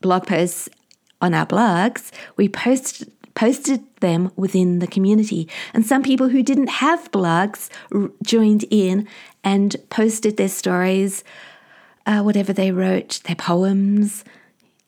blog 0.00 0.26
posts 0.26 0.68
on 1.20 1.34
our 1.34 1.46
blogs, 1.46 2.10
we 2.36 2.48
post, 2.48 3.04
posted 3.34 3.82
them 4.00 4.30
within 4.36 4.78
the 4.78 4.86
community. 4.86 5.48
And 5.72 5.84
some 5.84 6.02
people 6.02 6.28
who 6.28 6.42
didn't 6.42 6.68
have 6.68 7.10
blogs 7.12 7.70
joined 8.22 8.64
in 8.70 9.08
and 9.42 9.76
posted 9.90 10.36
their 10.36 10.48
stories 10.48 11.24
uh, 12.06 12.20
whatever 12.20 12.52
they 12.52 12.70
wrote, 12.70 13.20
their 13.24 13.36
poems, 13.36 14.24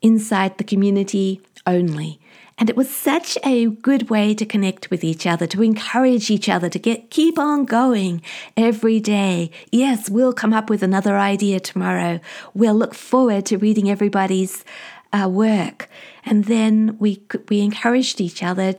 inside 0.03 0.59
the 0.59 0.64
community 0.64 1.41
only. 1.67 2.21
And 2.59 2.71
it 2.71 2.77
was 2.77 2.89
such 2.89 3.37
a 3.45 3.67
good 3.67 4.09
way 4.09 4.33
to 4.35 4.47
connect 4.47 4.91
with 4.91 5.05
each 5.05 5.27
other, 5.27 5.47
to 5.49 5.62
encourage 5.62 6.31
each 6.31 6.49
other 6.49 6.71
to 6.71 6.79
get 6.79 7.11
keep 7.11 7.39
on 7.39 7.67
going 7.67 8.23
every 8.57 8.99
day. 8.99 9.51
Yes, 9.71 10.09
we'll 10.09 10.33
come 10.33 10.55
up 10.55 10.71
with 10.71 10.83
another 10.83 11.19
idea 11.19 11.61
tomorrow. 11.61 12.19
We'll 12.55 12.75
look 12.75 12.95
forward 12.95 13.45
to 13.47 13.59
reading 13.59 13.91
everybody's 13.91 14.64
uh, 15.12 15.29
work, 15.29 15.91
and 16.25 16.47
then 16.47 16.97
we 16.99 17.23
we 17.51 17.61
encouraged 17.61 18.23
each 18.23 18.43
other 18.43 18.75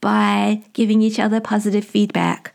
by 0.00 0.62
giving 0.72 1.02
each 1.02 1.18
other 1.18 1.38
positive 1.38 1.84
feedback, 1.84 2.54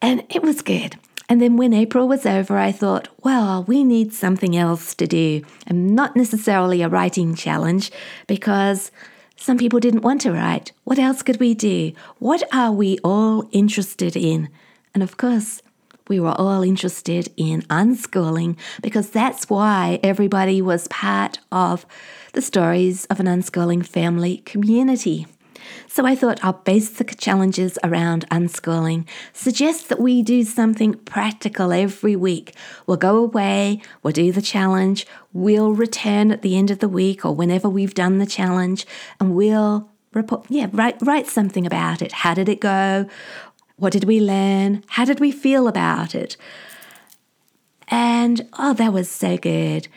and 0.00 0.22
it 0.28 0.42
was 0.42 0.62
good. 0.62 0.96
And 1.32 1.40
then 1.40 1.56
when 1.56 1.72
April 1.72 2.06
was 2.06 2.26
over, 2.26 2.58
I 2.58 2.72
thought, 2.72 3.08
well, 3.22 3.64
we 3.64 3.84
need 3.84 4.12
something 4.12 4.54
else 4.54 4.94
to 4.96 5.06
do. 5.06 5.42
And 5.66 5.96
not 5.96 6.14
necessarily 6.14 6.82
a 6.82 6.90
writing 6.90 7.34
challenge, 7.34 7.90
because 8.26 8.90
some 9.36 9.56
people 9.56 9.80
didn't 9.80 10.02
want 10.02 10.20
to 10.20 10.32
write. 10.32 10.72
What 10.84 10.98
else 10.98 11.22
could 11.22 11.40
we 11.40 11.54
do? 11.54 11.92
What 12.18 12.42
are 12.52 12.70
we 12.70 12.98
all 13.02 13.48
interested 13.50 14.14
in? 14.14 14.50
And 14.92 15.02
of 15.02 15.16
course, 15.16 15.62
we 16.06 16.20
were 16.20 16.38
all 16.38 16.62
interested 16.62 17.32
in 17.38 17.62
unschooling 17.62 18.58
because 18.82 19.08
that's 19.08 19.48
why 19.48 20.00
everybody 20.02 20.60
was 20.60 20.86
part 20.88 21.38
of 21.50 21.86
the 22.34 22.42
stories 22.42 23.06
of 23.06 23.20
an 23.20 23.26
unschooling 23.26 23.86
family 23.86 24.42
community. 24.44 25.26
So 25.88 26.06
I 26.06 26.14
thought 26.14 26.44
our 26.44 26.52
basic 26.52 27.18
challenges 27.18 27.78
around 27.84 28.28
unschooling 28.30 29.06
suggest 29.32 29.88
that 29.88 30.00
we 30.00 30.22
do 30.22 30.44
something 30.44 30.94
practical 30.94 31.72
every 31.72 32.16
week. 32.16 32.54
We'll 32.86 32.96
go 32.96 33.16
away, 33.16 33.82
we'll 34.02 34.12
do 34.12 34.32
the 34.32 34.42
challenge, 34.42 35.06
we'll 35.32 35.72
return 35.72 36.30
at 36.30 36.42
the 36.42 36.56
end 36.56 36.70
of 36.70 36.78
the 36.78 36.88
week 36.88 37.24
or 37.24 37.34
whenever 37.34 37.68
we've 37.68 37.94
done 37.94 38.18
the 38.18 38.26
challenge, 38.26 38.86
and 39.20 39.34
we'll 39.34 39.88
report, 40.12 40.46
yeah, 40.48 40.68
write, 40.72 40.96
write 41.02 41.26
something 41.26 41.66
about 41.66 42.02
it. 42.02 42.12
How 42.12 42.34
did 42.34 42.48
it 42.48 42.60
go? 42.60 43.06
What 43.76 43.92
did 43.92 44.04
we 44.04 44.20
learn? 44.20 44.84
How 44.88 45.04
did 45.04 45.20
we 45.20 45.32
feel 45.32 45.68
about 45.68 46.14
it? 46.14 46.36
And 47.88 48.48
oh, 48.58 48.74
that 48.74 48.92
was 48.92 49.10
so 49.10 49.36
good. 49.36 49.88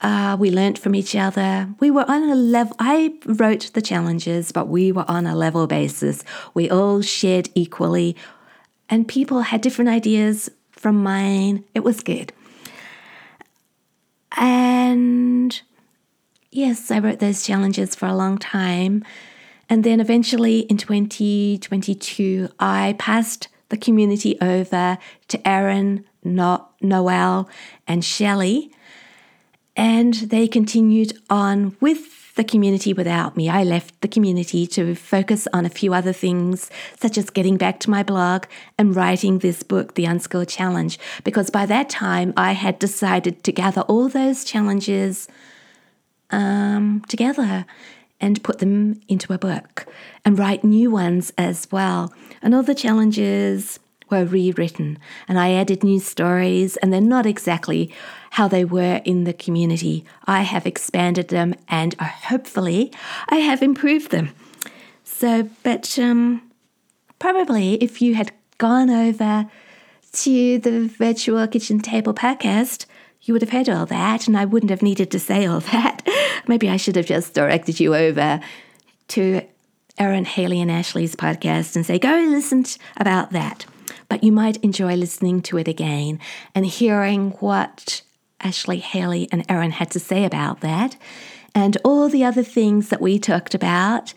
Uh, 0.00 0.36
we 0.38 0.50
learnt 0.50 0.78
from 0.78 0.94
each 0.94 1.16
other. 1.16 1.68
We 1.80 1.90
were 1.90 2.08
on 2.08 2.30
a 2.30 2.34
level, 2.34 2.76
I 2.78 3.14
wrote 3.26 3.70
the 3.74 3.82
challenges, 3.82 4.52
but 4.52 4.68
we 4.68 4.92
were 4.92 5.04
on 5.08 5.26
a 5.26 5.34
level 5.34 5.66
basis. 5.66 6.22
We 6.54 6.70
all 6.70 7.02
shared 7.02 7.48
equally, 7.54 8.14
and 8.88 9.08
people 9.08 9.42
had 9.42 9.60
different 9.60 9.90
ideas 9.90 10.50
from 10.70 11.02
mine. 11.02 11.64
It 11.74 11.82
was 11.82 12.00
good. 12.00 12.32
And 14.36 15.60
yes, 16.52 16.90
I 16.92 17.00
wrote 17.00 17.18
those 17.18 17.44
challenges 17.44 17.96
for 17.96 18.06
a 18.06 18.14
long 18.14 18.38
time. 18.38 19.04
And 19.68 19.82
then 19.82 20.00
eventually 20.00 20.60
in 20.60 20.76
2022, 20.76 22.48
I 22.60 22.94
passed 22.98 23.48
the 23.68 23.76
community 23.76 24.38
over 24.40 24.96
to 25.28 25.48
Erin, 25.48 26.04
no- 26.22 26.68
Noel, 26.80 27.48
and 27.86 28.04
Shelley 28.04 28.72
and 29.78 30.14
they 30.14 30.48
continued 30.48 31.16
on 31.30 31.76
with 31.80 32.34
the 32.34 32.42
community 32.42 32.92
without 32.92 33.36
me. 33.36 33.48
I 33.48 33.62
left 33.62 34.00
the 34.00 34.08
community 34.08 34.66
to 34.68 34.94
focus 34.94 35.46
on 35.52 35.64
a 35.64 35.70
few 35.70 35.94
other 35.94 36.12
things, 36.12 36.68
such 36.98 37.16
as 37.16 37.30
getting 37.30 37.56
back 37.56 37.78
to 37.80 37.90
my 37.90 38.02
blog 38.02 38.44
and 38.76 38.94
writing 38.94 39.38
this 39.38 39.62
book, 39.62 39.94
The 39.94 40.04
Unschool 40.04 40.48
Challenge, 40.48 40.98
because 41.22 41.50
by 41.50 41.64
that 41.66 41.88
time 41.88 42.32
I 42.36 42.52
had 42.52 42.78
decided 42.78 43.44
to 43.44 43.52
gather 43.52 43.82
all 43.82 44.08
those 44.08 44.44
challenges 44.44 45.28
um, 46.30 47.02
together 47.08 47.64
and 48.20 48.42
put 48.42 48.58
them 48.58 49.00
into 49.08 49.32
a 49.32 49.38
book 49.38 49.86
and 50.24 50.38
write 50.38 50.64
new 50.64 50.90
ones 50.90 51.32
as 51.38 51.68
well. 51.70 52.12
And 52.42 52.52
all 52.52 52.64
the 52.64 52.74
challenges 52.74 53.78
were 54.10 54.24
rewritten 54.24 54.98
and 55.26 55.38
I 55.38 55.52
added 55.52 55.82
new 55.82 56.00
stories, 56.00 56.76
and 56.78 56.92
they're 56.92 57.00
not 57.00 57.26
exactly 57.26 57.92
how 58.32 58.48
they 58.48 58.64
were 58.64 59.00
in 59.04 59.24
the 59.24 59.32
community. 59.32 60.04
I 60.26 60.42
have 60.42 60.66
expanded 60.66 61.28
them 61.28 61.54
and 61.68 61.94
uh, 61.98 62.04
hopefully 62.04 62.92
I 63.28 63.36
have 63.36 63.62
improved 63.62 64.10
them. 64.10 64.30
So, 65.04 65.48
but 65.62 65.98
um, 65.98 66.42
probably 67.18 67.74
if 67.74 68.00
you 68.00 68.14
had 68.14 68.32
gone 68.58 68.90
over 68.90 69.50
to 70.12 70.58
the 70.58 70.86
Virtual 70.86 71.46
Kitchen 71.46 71.80
Table 71.80 72.14
podcast, 72.14 72.86
you 73.22 73.34
would 73.34 73.42
have 73.42 73.50
heard 73.50 73.68
all 73.68 73.86
that, 73.86 74.26
and 74.26 74.38
I 74.38 74.44
wouldn't 74.44 74.70
have 74.70 74.82
needed 74.82 75.10
to 75.10 75.18
say 75.18 75.46
all 75.46 75.60
that. 75.72 76.06
Maybe 76.46 76.68
I 76.68 76.76
should 76.76 76.96
have 76.96 77.06
just 77.06 77.34
directed 77.34 77.80
you 77.80 77.94
over 77.94 78.40
to 79.08 79.42
Erin, 79.98 80.24
Haley, 80.24 80.60
and 80.60 80.70
Ashley's 80.70 81.16
podcast 81.16 81.74
and 81.74 81.84
say, 81.84 81.98
go 81.98 82.14
listen 82.28 82.64
about 82.96 83.32
that 83.32 83.66
but 84.08 84.24
you 84.24 84.32
might 84.32 84.56
enjoy 84.58 84.94
listening 84.94 85.42
to 85.42 85.58
it 85.58 85.68
again 85.68 86.18
and 86.54 86.66
hearing 86.66 87.30
what 87.40 88.02
Ashley, 88.40 88.78
Haley, 88.78 89.28
and 89.32 89.44
Erin 89.48 89.72
had 89.72 89.90
to 89.92 90.00
say 90.00 90.24
about 90.24 90.60
that, 90.60 90.96
and 91.54 91.76
all 91.84 92.08
the 92.08 92.24
other 92.24 92.42
things 92.42 92.88
that 92.88 93.00
we 93.00 93.18
talked 93.18 93.54
about. 93.54 94.14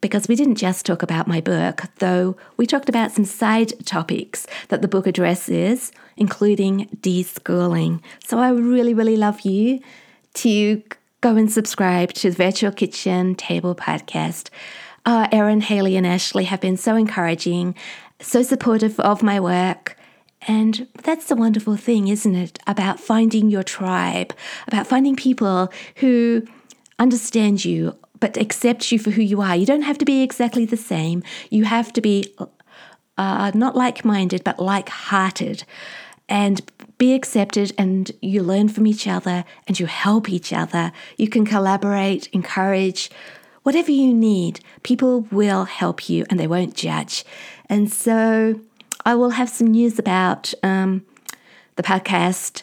Because 0.00 0.26
we 0.26 0.34
didn't 0.34 0.56
just 0.56 0.84
talk 0.84 1.04
about 1.04 1.28
my 1.28 1.40
book, 1.40 1.82
though 2.00 2.36
we 2.56 2.66
talked 2.66 2.88
about 2.88 3.12
some 3.12 3.24
side 3.24 3.72
topics 3.86 4.48
that 4.66 4.82
the 4.82 4.88
book 4.88 5.06
addresses, 5.06 5.92
including 6.16 6.88
deschooling. 7.00 8.00
So 8.26 8.40
I 8.40 8.48
really, 8.48 8.94
really 8.94 9.16
love 9.16 9.42
you 9.42 9.78
to 10.34 10.82
go 11.20 11.36
and 11.36 11.52
subscribe 11.52 12.12
to 12.14 12.30
the 12.30 12.36
Virtual 12.36 12.72
Kitchen 12.72 13.36
Table 13.36 13.76
podcast. 13.76 14.50
Uh, 15.06 15.28
Erin, 15.30 15.60
Haley, 15.60 15.96
and 15.96 16.04
Ashley 16.04 16.44
have 16.44 16.60
been 16.60 16.76
so 16.76 16.96
encouraging 16.96 17.76
so 18.22 18.42
supportive 18.42 18.98
of 19.00 19.22
my 19.22 19.38
work. 19.38 19.96
And 20.48 20.88
that's 21.02 21.26
the 21.26 21.36
wonderful 21.36 21.76
thing, 21.76 22.08
isn't 22.08 22.34
it? 22.34 22.58
About 22.66 22.98
finding 22.98 23.50
your 23.50 23.62
tribe, 23.62 24.34
about 24.66 24.86
finding 24.86 25.14
people 25.14 25.72
who 25.96 26.42
understand 26.98 27.64
you 27.64 27.96
but 28.22 28.36
accept 28.36 28.92
you 28.92 29.00
for 29.00 29.10
who 29.10 29.20
you 29.20 29.40
are. 29.40 29.56
You 29.56 29.66
don't 29.66 29.82
have 29.82 29.98
to 29.98 30.04
be 30.04 30.22
exactly 30.22 30.64
the 30.64 30.76
same. 30.76 31.24
You 31.50 31.64
have 31.64 31.92
to 31.94 32.00
be 32.00 32.32
uh, 33.18 33.50
not 33.52 33.74
like 33.74 34.04
minded, 34.04 34.44
but 34.44 34.60
like 34.60 34.88
hearted 34.88 35.64
and 36.28 36.60
be 36.98 37.14
accepted. 37.14 37.72
And 37.76 38.12
you 38.20 38.44
learn 38.44 38.68
from 38.68 38.86
each 38.86 39.08
other 39.08 39.44
and 39.66 39.78
you 39.78 39.86
help 39.86 40.28
each 40.28 40.52
other. 40.52 40.92
You 41.16 41.28
can 41.28 41.44
collaborate, 41.44 42.28
encourage, 42.28 43.10
whatever 43.64 43.90
you 43.90 44.14
need. 44.14 44.60
People 44.84 45.22
will 45.32 45.64
help 45.64 46.08
you 46.08 46.24
and 46.30 46.38
they 46.38 46.46
won't 46.46 46.74
judge. 46.74 47.24
And 47.68 47.92
so 47.92 48.60
I 49.04 49.14
will 49.14 49.30
have 49.30 49.48
some 49.48 49.68
news 49.68 49.98
about 49.98 50.52
um, 50.62 51.04
the 51.76 51.82
podcast, 51.82 52.62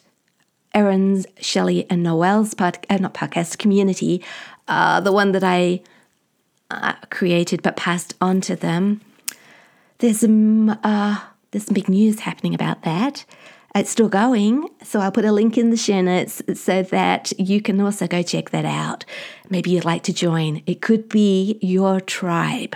Erin's, 0.73 1.25
Shelley, 1.39 1.85
and 1.89 2.03
Noel's 2.03 2.53
uh, 2.59 2.71
not 2.99 3.13
podcast 3.13 3.57
community, 3.57 4.23
uh, 4.67 5.01
the 5.01 5.11
one 5.11 5.31
that 5.31 5.43
I 5.43 5.81
uh, 6.71 6.93
created 7.09 7.61
but 7.61 7.75
passed 7.75 8.13
on 8.21 8.41
to 8.41 8.55
them. 8.55 9.01
There's 9.97 10.19
some 10.19 10.69
uh, 10.83 11.19
there's 11.51 11.65
some 11.65 11.73
big 11.73 11.89
news 11.89 12.21
happening 12.21 12.53
about 12.53 12.83
that. 12.83 13.25
It's 13.75 13.89
still 13.89 14.09
going, 14.09 14.67
so 14.83 14.99
I'll 14.99 15.11
put 15.11 15.25
a 15.25 15.31
link 15.31 15.57
in 15.57 15.69
the 15.69 15.77
show 15.77 16.01
notes 16.01 16.41
so 16.55 16.81
that 16.83 17.33
you 17.39 17.61
can 17.61 17.79
also 17.79 18.07
go 18.07 18.23
check 18.23 18.49
that 18.49 18.65
out. 18.65 19.05
Maybe 19.49 19.71
you'd 19.71 19.85
like 19.85 20.03
to 20.03 20.13
join. 20.13 20.63
It 20.65 20.81
could 20.81 21.07
be 21.07 21.59
your 21.61 21.99
tribe. 22.01 22.75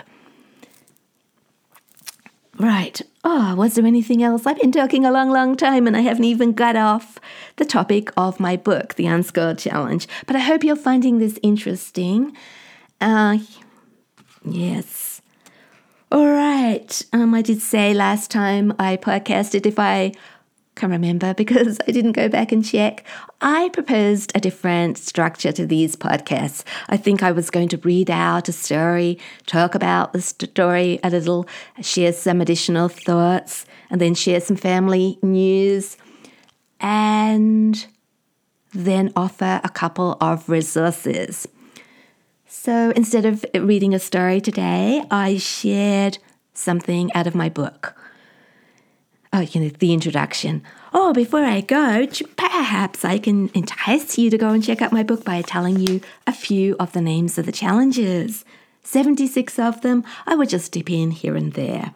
Right. 2.63 3.01
Oh, 3.25 3.55
was 3.55 3.75
there 3.75 3.85
anything 3.85 4.23
else? 4.23 4.45
I've 4.45 4.57
been 4.57 4.71
talking 4.71 5.03
a 5.03 5.11
long, 5.11 5.29
long 5.29 5.57
time 5.57 5.85
and 5.85 5.97
I 5.97 5.99
haven't 5.99 6.23
even 6.23 6.53
got 6.53 6.77
off 6.77 7.19
the 7.57 7.65
topic 7.65 8.09
of 8.15 8.39
my 8.39 8.55
book, 8.55 8.95
The 8.95 9.05
Unschooled 9.05 9.57
Challenge. 9.57 10.07
But 10.27 10.37
I 10.37 10.39
hope 10.39 10.63
you're 10.63 10.77
finding 10.77 11.19
this 11.19 11.37
interesting. 11.43 12.33
Uh, 13.01 13.39
yes. 14.45 15.21
All 16.09 16.25
right. 16.25 17.05
Um, 17.11 17.33
I 17.33 17.41
did 17.41 17.61
say 17.61 17.93
last 17.93 18.31
time 18.31 18.73
I 18.79 18.95
podcasted 18.95 19.65
if 19.65 19.77
I 19.77 20.13
can 20.75 20.91
remember 20.91 21.33
because 21.33 21.79
I 21.87 21.91
didn't 21.91 22.13
go 22.13 22.27
back 22.29 22.51
and 22.51 22.65
check. 22.65 23.03
I 23.41 23.69
proposed 23.69 24.31
a 24.35 24.39
different 24.39 24.97
structure 24.97 25.51
to 25.51 25.65
these 25.65 25.95
podcasts. 25.95 26.63
I 26.89 26.97
think 26.97 27.21
I 27.21 27.31
was 27.31 27.49
going 27.49 27.69
to 27.69 27.77
read 27.77 28.09
out 28.09 28.49
a 28.49 28.51
story, 28.51 29.19
talk 29.45 29.75
about 29.75 30.13
the 30.13 30.21
story 30.21 30.99
a 31.03 31.09
little, 31.09 31.47
share 31.81 32.13
some 32.13 32.41
additional 32.41 32.87
thoughts, 32.87 33.65
and 33.89 34.01
then 34.01 34.15
share 34.15 34.39
some 34.39 34.57
family 34.57 35.19
news, 35.21 35.97
and 36.79 37.85
then 38.71 39.13
offer 39.15 39.61
a 39.63 39.69
couple 39.69 40.17
of 40.19 40.49
resources. 40.49 41.47
So 42.47 42.91
instead 42.95 43.25
of 43.25 43.45
reading 43.53 43.93
a 43.93 43.99
story 43.99 44.41
today, 44.41 45.03
I 45.11 45.37
shared 45.37 46.17
something 46.53 47.11
out 47.13 47.27
of 47.27 47.35
my 47.35 47.49
book 47.49 47.95
oh, 49.33 49.41
you 49.41 49.61
know, 49.61 49.69
the 49.69 49.91
introduction. 49.91 50.63
Oh, 50.93 51.11
before 51.11 51.43
I 51.43 51.61
go, 51.61 52.07
perhaps 52.37 53.03
I 53.03 53.17
can 53.17 53.49
entice 53.55 54.17
you 54.17 54.29
to 54.29 54.37
go 54.37 54.49
and 54.49 54.63
check 54.63 54.81
out 54.81 54.91
my 54.91 55.03
book 55.03 55.25
by 55.25 55.41
telling 55.41 55.79
you 55.79 56.01
a 56.27 56.31
few 56.31 56.75
of 56.79 56.93
the 56.93 57.01
names 57.01 57.37
of 57.37 57.47
the 57.47 57.51
challenges. 57.51 58.45
76 58.83 59.57
of 59.57 59.81
them. 59.81 60.03
I 60.27 60.35
would 60.35 60.49
just 60.49 60.71
dip 60.71 60.91
in 60.91 61.11
here 61.11 61.35
and 61.35 61.53
there. 61.53 61.93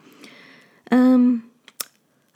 Um, 0.90 1.50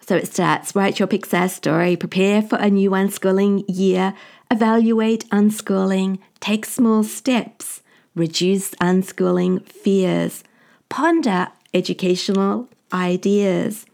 so 0.02 0.16
it 0.16 0.28
starts 0.28 0.76
write 0.76 1.00
your 1.00 1.08
Pixar 1.08 1.50
story, 1.50 1.96
prepare 1.96 2.42
for 2.42 2.58
a 2.58 2.70
new 2.70 2.92
unschooling 2.92 3.64
year, 3.68 4.14
evaluate 4.52 5.28
unschooling, 5.30 6.20
take 6.40 6.66
small 6.66 7.04
steps, 7.04 7.82
reduce 8.14 8.72
unschooling 8.76 9.66
fears, 9.66 10.44
ponder 10.90 11.48
educational 11.74 12.68
ideas, 12.92 13.86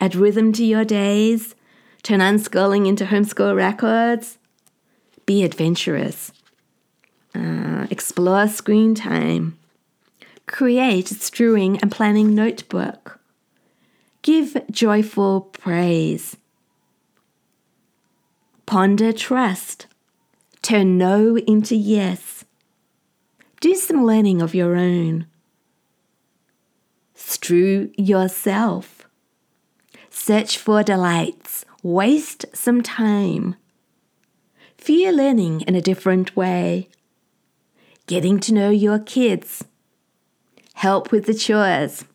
add 0.00 0.14
rhythm 0.14 0.52
to 0.54 0.64
your 0.64 0.84
days, 0.84 1.54
turn 2.02 2.20
unschooling 2.20 2.86
into 2.86 3.04
homeschool 3.04 3.54
records, 3.54 4.38
be 5.26 5.44
adventurous, 5.44 6.32
uh, 7.34 7.86
explore 7.90 8.48
screen 8.48 8.94
time, 8.94 9.58
create 10.46 11.10
a 11.10 11.14
strewing 11.14 11.78
and 11.78 11.90
planning 11.90 12.34
notebook, 12.34 13.18
give 14.22 14.56
joyful 14.70 15.40
praise, 15.40 16.36
Ponder 18.66 19.12
trust. 19.12 19.86
Turn 20.60 20.98
no 20.98 21.38
into 21.38 21.76
yes. 21.76 22.44
Do 23.60 23.76
some 23.76 24.04
learning 24.04 24.42
of 24.42 24.56
your 24.56 24.74
own. 24.74 25.26
Strew 27.14 27.92
yourself. 27.96 28.95
Search 30.18 30.56
for 30.56 30.82
delights. 30.82 31.64
Waste 31.84 32.46
some 32.52 32.82
time. 32.82 33.54
Fear 34.76 35.12
learning 35.12 35.60
in 35.68 35.76
a 35.76 35.80
different 35.80 36.34
way. 36.34 36.88
Getting 38.08 38.40
to 38.40 38.54
know 38.54 38.70
your 38.70 38.98
kids. 38.98 39.64
Help 40.74 41.12
with 41.12 41.26
the 41.26 41.34
chores. 41.34 42.06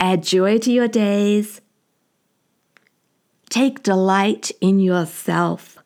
Add 0.00 0.24
joy 0.24 0.58
to 0.58 0.72
your 0.72 0.88
days. 0.88 1.60
Take 3.48 3.84
delight 3.84 4.50
in 4.60 4.80
yourself. 4.80 5.78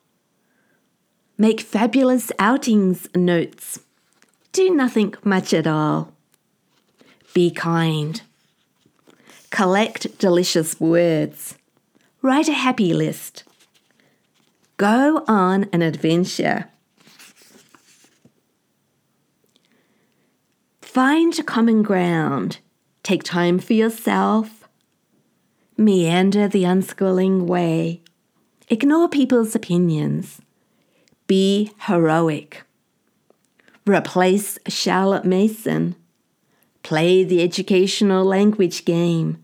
Make 1.37 1.59
fabulous 1.59 2.31
outings 2.39 3.07
notes. 3.13 3.81
Do 4.53 4.73
nothing 4.73 5.13
much 5.23 5.53
at 5.53 5.67
all. 5.67 6.13
Be 7.35 7.51
kind. 7.51 8.21
Collect 9.49 10.17
delicious 10.19 10.79
words. 10.79 11.55
Write 12.21 12.47
a 12.47 12.53
happy 12.53 12.93
list. 12.93 13.43
Go 14.77 15.23
on 15.27 15.67
an 15.73 15.81
adventure. 15.81 16.69
Find 20.81 21.45
common 21.45 21.83
ground. 21.83 22.59
Take 23.03 23.23
time 23.23 23.59
for 23.59 23.73
yourself. 23.73 24.67
Meander 25.77 26.47
the 26.47 26.63
unschooling 26.63 27.43
way. 27.43 28.01
Ignore 28.67 29.09
people's 29.09 29.55
opinions. 29.55 30.41
Be 31.25 31.71
heroic. 31.81 32.63
Replace 33.87 34.59
Charlotte 34.67 35.25
Mason. 35.25 35.95
Play 36.89 37.23
the 37.23 37.43
educational 37.43 38.25
language 38.25 38.83
game. 38.83 39.37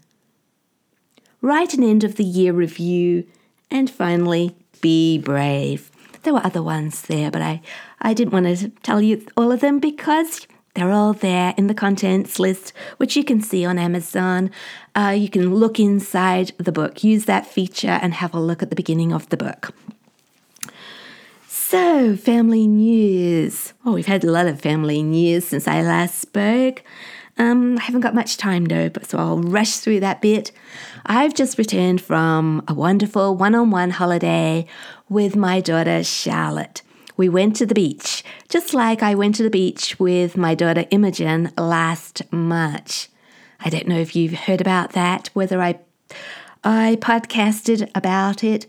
Write 1.42 1.76
an 1.76 1.84
end 1.84 2.04
of 2.04 2.16
the 2.16 2.24
year 2.24 2.52
review. 2.52 3.28
And 3.70 3.88
finally, 3.88 4.56
be 4.82 5.20
brave. 5.20 5.92
There 6.24 6.34
were 6.34 6.44
other 6.44 6.64
ones 6.64 7.04
there, 7.04 7.30
but 7.30 7.44
I, 7.44 7.62
I 8.02 8.16
didn't 8.16 8.34
want 8.34 8.48
to 8.48 8.70
tell 8.82 9.00
you 9.00 9.24
all 9.38 9.52
of 9.52 9.60
them 9.60 9.78
because 9.78 10.48
they're 10.74 10.90
all 10.90 11.14
there 11.14 11.54
in 11.56 11.68
the 11.68 11.76
contents 11.76 12.40
list, 12.40 12.74
which 12.98 13.16
you 13.16 13.24
can 13.24 13.42
see 13.42 13.64
on 13.64 13.78
Amazon. 13.78 14.50
Uh, 14.96 15.14
you 15.16 15.30
can 15.30 15.54
look 15.54 15.80
inside 15.80 16.52
the 16.58 16.72
book, 16.72 17.04
use 17.04 17.26
that 17.26 17.46
feature, 17.46 18.00
and 18.02 18.16
have 18.16 18.34
a 18.34 18.40
look 18.40 18.64
at 18.64 18.72
the 18.72 18.76
beginning 18.76 19.14
of 19.14 19.30
the 19.30 19.38
book. 19.38 19.72
So, 21.48 22.16
family 22.16 22.66
news. 22.66 23.74
Oh, 23.86 23.94
we've 23.94 24.08
had 24.08 24.24
a 24.24 24.32
lot 24.32 24.48
of 24.48 24.60
family 24.60 25.04
news 25.04 25.46
since 25.46 25.68
I 25.68 25.84
last 25.84 26.18
spoke. 26.18 26.82
Um, 27.38 27.78
I 27.78 27.82
haven't 27.82 28.02
got 28.02 28.16
much 28.16 28.38
time 28.38 28.66
though, 28.66 28.90
but 28.90 29.06
so 29.06 29.18
I'll 29.18 29.40
rush 29.40 29.78
through 29.78 30.00
that 30.02 30.22
bit. 30.22 30.52
I've 31.06 31.34
just 31.34 31.58
returned 31.58 32.02
from 32.02 32.64
a 32.68 32.74
wonderful 32.74 33.36
one 33.36 33.56
on 33.56 33.72
one 33.72 33.90
holiday 33.92 34.68
with 35.10 35.36
my 35.36 35.60
daughter 35.60 36.04
Charlotte. 36.04 36.82
We 37.18 37.30
went 37.30 37.56
to 37.58 37.66
the 37.66 37.76
beach, 37.76 38.24
just 38.50 38.74
like 38.74 39.04
I 39.04 39.16
went 39.16 39.36
to 39.36 39.44
the 39.44 39.50
beach 39.50 40.00
with 40.00 40.38
my 40.38 40.56
daughter 40.56 40.86
Imogen 40.92 41.52
last 41.58 42.22
March. 42.32 43.10
I 43.60 43.70
don't 43.70 43.88
know 43.88 44.00
if 44.00 44.16
you've 44.16 44.34
heard 44.34 44.62
about 44.62 44.94
that, 44.94 45.30
whether 45.34 45.62
I 45.62 45.80
I 46.64 46.98
podcasted 47.00 47.90
about 47.94 48.44
it. 48.44 48.66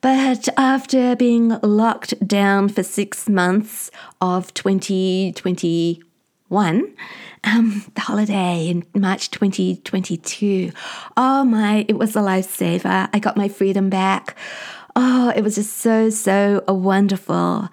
But 0.00 0.48
after 0.56 1.16
being 1.16 1.58
locked 1.62 2.26
down 2.26 2.68
for 2.68 2.82
six 2.82 3.28
months 3.28 3.90
of 4.20 4.52
2021, 6.48 6.94
um, 7.44 7.84
the 7.94 8.00
holiday 8.00 8.68
in 8.68 8.86
March 8.94 9.30
2022, 9.30 10.70
oh 11.16 11.44
my, 11.44 11.84
it 11.88 11.98
was 11.98 12.14
a 12.14 12.20
lifesaver. 12.20 13.08
I 13.12 13.18
got 13.18 13.36
my 13.36 13.48
freedom 13.48 13.90
back. 13.90 14.36
Oh, 14.94 15.32
it 15.34 15.42
was 15.42 15.56
just 15.56 15.78
so, 15.78 16.08
so 16.10 16.62
wonderful. 16.68 17.68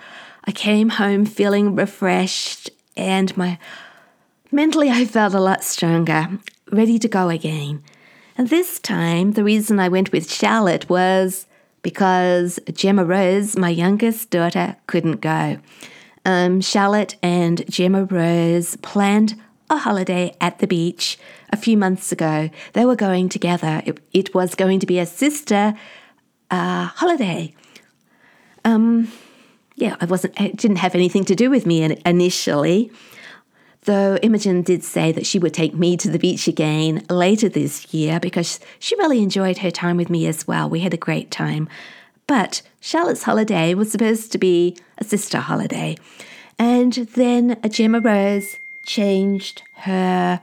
I 0.45 0.51
came 0.51 0.89
home 0.89 1.26
feeling 1.26 1.76
refreshed 1.76 2.71
and 2.97 3.36
my 3.38 3.59
mentally 4.51 4.89
I 4.89 5.05
felt 5.05 5.34
a 5.34 5.39
lot 5.39 5.63
stronger, 5.63 6.39
ready 6.71 6.97
to 6.99 7.07
go 7.07 7.30
again. 7.30 7.84
And 8.38 8.49
this 8.49 8.80
time, 8.80 9.34
the 9.34 9.43
reason 9.43 9.80
I 9.80 9.89
went 9.89 10.11
with 10.11 10.32
Charlotte 10.32 10.89
was 10.89 11.45
because 11.84 12.59
Gemma 12.71 13.05
Rose, 13.05 13.55
my 13.55 13.69
youngest 13.69 14.32
daughter, 14.32 14.78
couldn't 14.88 15.21
go. 15.21 15.59
Um, 16.26 16.61
Charlotte 16.61 17.15
and 17.21 17.69
Gemma 17.69 18.05
Rose 18.05 18.78
planned 18.78 19.39
a 19.69 19.78
holiday 19.78 20.36
at 20.39 20.59
the 20.59 20.67
beach 20.67 21.17
a 21.51 21.57
few 21.57 21.78
months 21.78 22.11
ago. 22.11 22.49
They 22.74 22.86
were 22.86 22.95
going 22.95 23.30
together. 23.30 23.82
It, 23.86 23.99
it 24.13 24.34
was 24.34 24.55
going 24.55 24.80
to 24.80 24.86
be 24.86 24.99
a 24.99 25.05
sister 25.05 25.76
uh, 26.49 26.86
holiday. 26.86 27.53
Um, 28.63 29.11
yeah, 29.76 29.95
I 29.99 30.05
wasn't. 30.05 30.39
It 30.39 30.55
didn't 30.55 30.78
have 30.78 30.95
anything 30.95 31.26
to 31.26 31.36
do 31.36 31.49
with 31.49 31.65
me 31.65 31.97
initially. 32.05 32.91
Though 33.82 34.17
Imogen 34.21 34.61
did 34.61 34.84
say 34.84 35.11
that 35.11 35.26
she 35.26 35.39
would 35.39 35.53
take 35.53 35.74
me 35.74 35.97
to 35.97 36.09
the 36.09 36.19
beach 36.19 36.47
again 36.47 37.03
later 37.09 37.49
this 37.49 37.93
year 37.93 38.17
because 38.19 38.61
she 38.80 38.95
really 38.95 39.21
enjoyed 39.21 39.57
her 39.57 39.71
time 39.71 39.97
with 39.97 40.09
me 40.09 40.26
as 40.26 40.47
well. 40.47 40.69
We 40.69 40.80
had 40.80 40.93
a 40.93 40.97
great 40.97 41.32
time. 41.32 41.67
But 42.28 42.61
Charlotte's 42.80 43.24
holiday 43.24 43.74
was 43.74 43.91
supposed 43.91 44.32
to 44.32 44.38
be 44.38 44.78
a 44.97 45.03
sister 45.03 45.39
holiday. 45.39 45.97
And 46.57 46.93
then 46.93 47.59
a 47.63 47.69
Gemma 47.69 47.99
Rose 47.99 48.57
changed 48.86 49.63
her 49.76 50.41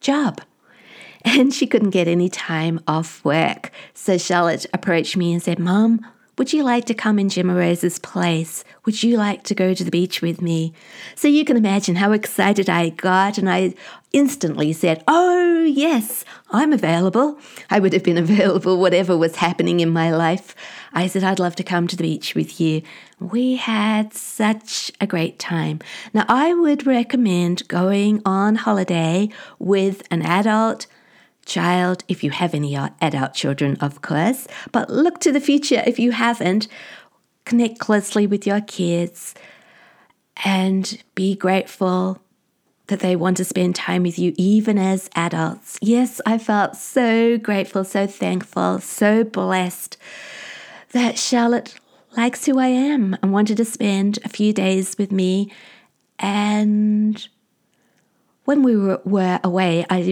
job 0.00 0.40
and 1.22 1.52
she 1.52 1.66
couldn't 1.66 1.90
get 1.90 2.08
any 2.08 2.28
time 2.28 2.80
off 2.86 3.24
work. 3.24 3.70
So 3.94 4.18
Charlotte 4.18 4.66
approached 4.72 5.16
me 5.16 5.32
and 5.32 5.42
said, 5.42 5.58
Mom, 5.58 6.04
would 6.40 6.54
you 6.54 6.64
like 6.64 6.86
to 6.86 6.94
come 6.94 7.18
in 7.18 7.28
Gemma 7.28 7.54
Rose's 7.54 7.98
place? 7.98 8.64
Would 8.86 9.02
you 9.02 9.18
like 9.18 9.42
to 9.42 9.54
go 9.54 9.74
to 9.74 9.84
the 9.84 9.90
beach 9.90 10.22
with 10.22 10.40
me? 10.40 10.72
So 11.14 11.28
you 11.28 11.44
can 11.44 11.58
imagine 11.58 11.96
how 11.96 12.12
excited 12.12 12.70
I 12.70 12.88
got, 12.88 13.36
and 13.36 13.46
I 13.46 13.74
instantly 14.14 14.72
said, 14.72 15.04
Oh, 15.06 15.62
yes, 15.64 16.24
I'm 16.50 16.72
available. 16.72 17.38
I 17.68 17.78
would 17.78 17.92
have 17.92 18.04
been 18.04 18.16
available 18.26 18.80
whatever 18.80 19.18
was 19.18 19.36
happening 19.36 19.80
in 19.80 19.90
my 19.90 20.10
life. 20.16 20.56
I 20.94 21.08
said, 21.08 21.24
I'd 21.24 21.38
love 21.38 21.56
to 21.56 21.62
come 21.62 21.86
to 21.88 21.96
the 21.96 22.04
beach 22.04 22.34
with 22.34 22.58
you. 22.58 22.80
We 23.18 23.56
had 23.56 24.14
such 24.14 24.90
a 24.98 25.06
great 25.06 25.38
time. 25.38 25.80
Now, 26.14 26.24
I 26.26 26.54
would 26.54 26.86
recommend 26.86 27.68
going 27.68 28.22
on 28.24 28.54
holiday 28.54 29.28
with 29.58 30.04
an 30.10 30.22
adult 30.22 30.86
child 31.50 32.04
if 32.08 32.22
you 32.22 32.30
have 32.30 32.54
any 32.54 32.76
uh, 32.76 32.90
adult 33.00 33.34
children, 33.34 33.76
of 33.80 34.00
course. 34.02 34.46
But 34.72 34.88
look 34.88 35.18
to 35.20 35.32
the 35.32 35.40
future 35.40 35.82
if 35.86 35.98
you 35.98 36.12
haven't. 36.12 36.68
Connect 37.44 37.78
closely 37.78 38.26
with 38.26 38.46
your 38.46 38.60
kids 38.60 39.34
and 40.44 41.02
be 41.14 41.34
grateful 41.34 42.22
that 42.86 43.00
they 43.00 43.16
want 43.16 43.36
to 43.36 43.44
spend 43.44 43.74
time 43.74 44.02
with 44.02 44.18
you, 44.18 44.32
even 44.36 44.78
as 44.78 45.10
adults. 45.14 45.78
Yes, 45.80 46.20
I 46.26 46.38
felt 46.38 46.76
so 46.76 47.38
grateful, 47.38 47.84
so 47.84 48.06
thankful, 48.06 48.80
so 48.80 49.24
blessed 49.24 49.96
that 50.92 51.18
Charlotte 51.18 51.74
likes 52.16 52.46
who 52.46 52.58
I 52.58 52.66
am 52.66 53.16
and 53.22 53.32
wanted 53.32 53.56
to 53.58 53.64
spend 53.64 54.18
a 54.24 54.28
few 54.28 54.52
days 54.52 54.96
with 54.98 55.12
me. 55.12 55.52
And 56.18 57.28
when 58.44 58.62
we 58.62 58.76
were, 58.76 59.40
away, 59.44 59.86
I 59.88 60.02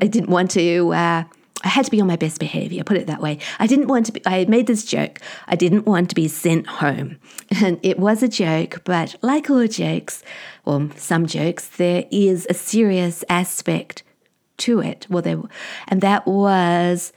I 0.00 0.06
didn't 0.06 0.30
want 0.30 0.50
to. 0.52 0.92
Uh, 0.92 1.24
I 1.64 1.68
had 1.68 1.84
to 1.86 1.90
be 1.90 2.00
on 2.00 2.06
my 2.06 2.16
best 2.16 2.38
behavior, 2.38 2.84
put 2.84 2.96
it 2.96 3.08
that 3.08 3.20
way. 3.20 3.38
I 3.58 3.66
didn't 3.66 3.88
want 3.88 4.06
to 4.06 4.12
be, 4.12 4.22
I 4.24 4.44
made 4.44 4.68
this 4.68 4.84
joke. 4.84 5.20
I 5.48 5.56
didn't 5.56 5.86
want 5.86 6.08
to 6.10 6.14
be 6.14 6.28
sent 6.28 6.66
home. 6.66 7.18
And 7.62 7.80
it 7.82 7.98
was 7.98 8.22
a 8.22 8.28
joke, 8.28 8.82
but 8.84 9.16
like 9.22 9.48
all 9.48 9.66
jokes, 9.66 10.22
or 10.66 10.90
some 10.96 11.24
jokes, 11.26 11.66
there 11.66 12.04
is 12.10 12.46
a 12.50 12.54
serious 12.54 13.24
aspect 13.30 14.02
to 14.58 14.80
it. 14.80 15.06
Well, 15.08 15.22
there, 15.22 15.40
and 15.88 16.02
that 16.02 16.26
was 16.26 17.12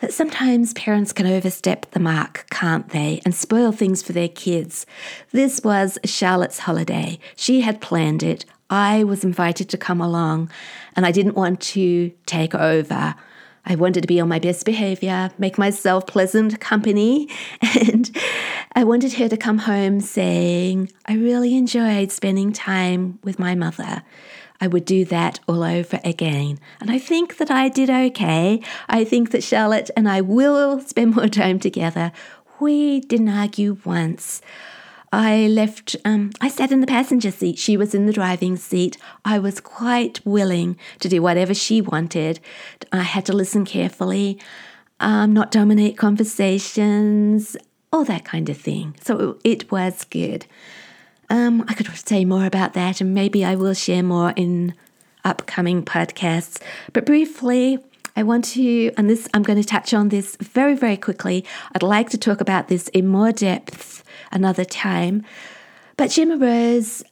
that 0.00 0.12
sometimes 0.12 0.72
parents 0.74 1.12
can 1.12 1.26
overstep 1.26 1.90
the 1.92 2.00
mark, 2.00 2.46
can't 2.50 2.88
they, 2.90 3.20
and 3.24 3.34
spoil 3.34 3.72
things 3.72 4.02
for 4.02 4.12
their 4.12 4.28
kids. 4.28 4.86
This 5.32 5.60
was 5.62 5.98
Charlotte's 6.04 6.60
holiday. 6.60 7.18
She 7.36 7.60
had 7.62 7.80
planned 7.80 8.22
it. 8.22 8.44
I 8.70 9.02
was 9.04 9.24
invited 9.24 9.68
to 9.70 9.78
come 9.78 10.00
along, 10.00 10.50
and 10.96 11.06
I 11.06 11.12
didn't 11.12 11.34
want 11.34 11.60
to 11.60 12.12
take 12.26 12.54
over. 12.54 13.14
I 13.64 13.74
wanted 13.74 14.00
to 14.00 14.06
be 14.06 14.18
on 14.18 14.28
my 14.28 14.38
best 14.38 14.64
behavior, 14.64 15.30
make 15.36 15.58
myself 15.58 16.06
pleasant 16.06 16.58
company, 16.58 17.28
and 17.60 18.10
I 18.74 18.84
wanted 18.84 19.12
her 19.14 19.28
to 19.28 19.36
come 19.36 19.58
home 19.58 20.00
saying, 20.00 20.90
I 21.06 21.14
really 21.14 21.54
enjoyed 21.56 22.10
spending 22.10 22.52
time 22.52 23.18
with 23.22 23.38
my 23.38 23.54
mother. 23.54 24.02
I 24.60 24.66
would 24.66 24.84
do 24.84 25.04
that 25.06 25.38
all 25.46 25.62
over 25.62 26.00
again. 26.02 26.58
And 26.80 26.90
I 26.90 26.98
think 26.98 27.36
that 27.36 27.50
I 27.50 27.68
did 27.68 27.90
okay. 27.90 28.60
I 28.88 29.04
think 29.04 29.30
that 29.30 29.44
Charlotte 29.44 29.90
and 29.96 30.08
I 30.08 30.20
will 30.20 30.80
spend 30.80 31.14
more 31.14 31.28
time 31.42 31.60
together. 31.60 32.12
We 32.58 33.00
didn't 33.00 33.28
argue 33.28 33.78
once. 33.84 34.40
I 35.12 35.46
left, 35.46 35.96
um, 36.04 36.32
I 36.40 36.48
sat 36.48 36.70
in 36.70 36.80
the 36.80 36.86
passenger 36.86 37.30
seat. 37.30 37.58
She 37.58 37.76
was 37.76 37.94
in 37.94 38.06
the 38.06 38.12
driving 38.12 38.56
seat. 38.56 38.98
I 39.24 39.38
was 39.38 39.60
quite 39.60 40.24
willing 40.24 40.76
to 41.00 41.08
do 41.08 41.22
whatever 41.22 41.54
she 41.54 41.80
wanted. 41.80 42.40
I 42.92 43.02
had 43.02 43.24
to 43.26 43.32
listen 43.32 43.64
carefully, 43.64 44.38
um, 45.00 45.32
not 45.32 45.50
dominate 45.50 45.96
conversations, 45.96 47.56
all 47.92 48.04
that 48.04 48.24
kind 48.24 48.48
of 48.48 48.58
thing. 48.58 48.94
So 49.00 49.38
it 49.44 49.70
was 49.70 50.04
good. 50.04 50.46
Um, 51.30 51.64
I 51.68 51.74
could 51.74 51.88
say 52.06 52.24
more 52.24 52.46
about 52.46 52.74
that, 52.74 53.00
and 53.00 53.14
maybe 53.14 53.44
I 53.44 53.54
will 53.54 53.74
share 53.74 54.02
more 54.02 54.32
in 54.36 54.74
upcoming 55.24 55.84
podcasts. 55.84 56.60
But 56.92 57.06
briefly, 57.06 57.78
I 58.16 58.22
want 58.22 58.44
to, 58.46 58.92
and 58.96 59.08
this, 59.08 59.28
I'm 59.34 59.42
going 59.42 59.60
to 59.60 59.66
touch 59.66 59.94
on 59.94 60.08
this 60.08 60.36
very, 60.36 60.74
very 60.74 60.96
quickly. 60.96 61.44
I'd 61.74 61.82
like 61.82 62.10
to 62.10 62.18
talk 62.18 62.40
about 62.40 62.68
this 62.68 62.88
in 62.88 63.06
more 63.06 63.32
depth 63.32 64.02
another 64.32 64.64
time. 64.64 65.24
But 65.96 66.10
Gemma 66.10 66.36
Rose, 66.36 67.02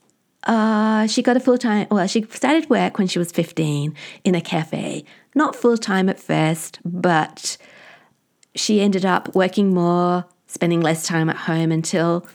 uh, 0.44 1.06
she 1.06 1.22
got 1.22 1.36
a 1.36 1.40
full 1.40 1.58
time, 1.58 1.86
well, 1.90 2.06
she 2.06 2.22
started 2.30 2.70
work 2.70 2.98
when 2.98 3.08
she 3.08 3.18
was 3.18 3.32
15 3.32 3.94
in 4.24 4.34
a 4.34 4.40
cafe. 4.40 5.04
Not 5.34 5.56
full 5.56 5.76
time 5.76 6.08
at 6.08 6.20
first, 6.20 6.78
but 6.84 7.56
she 8.54 8.80
ended 8.80 9.04
up 9.04 9.34
working 9.34 9.74
more, 9.74 10.24
spending 10.46 10.80
less 10.80 11.06
time 11.06 11.28
at 11.28 11.36
home 11.36 11.72
until 11.72 12.26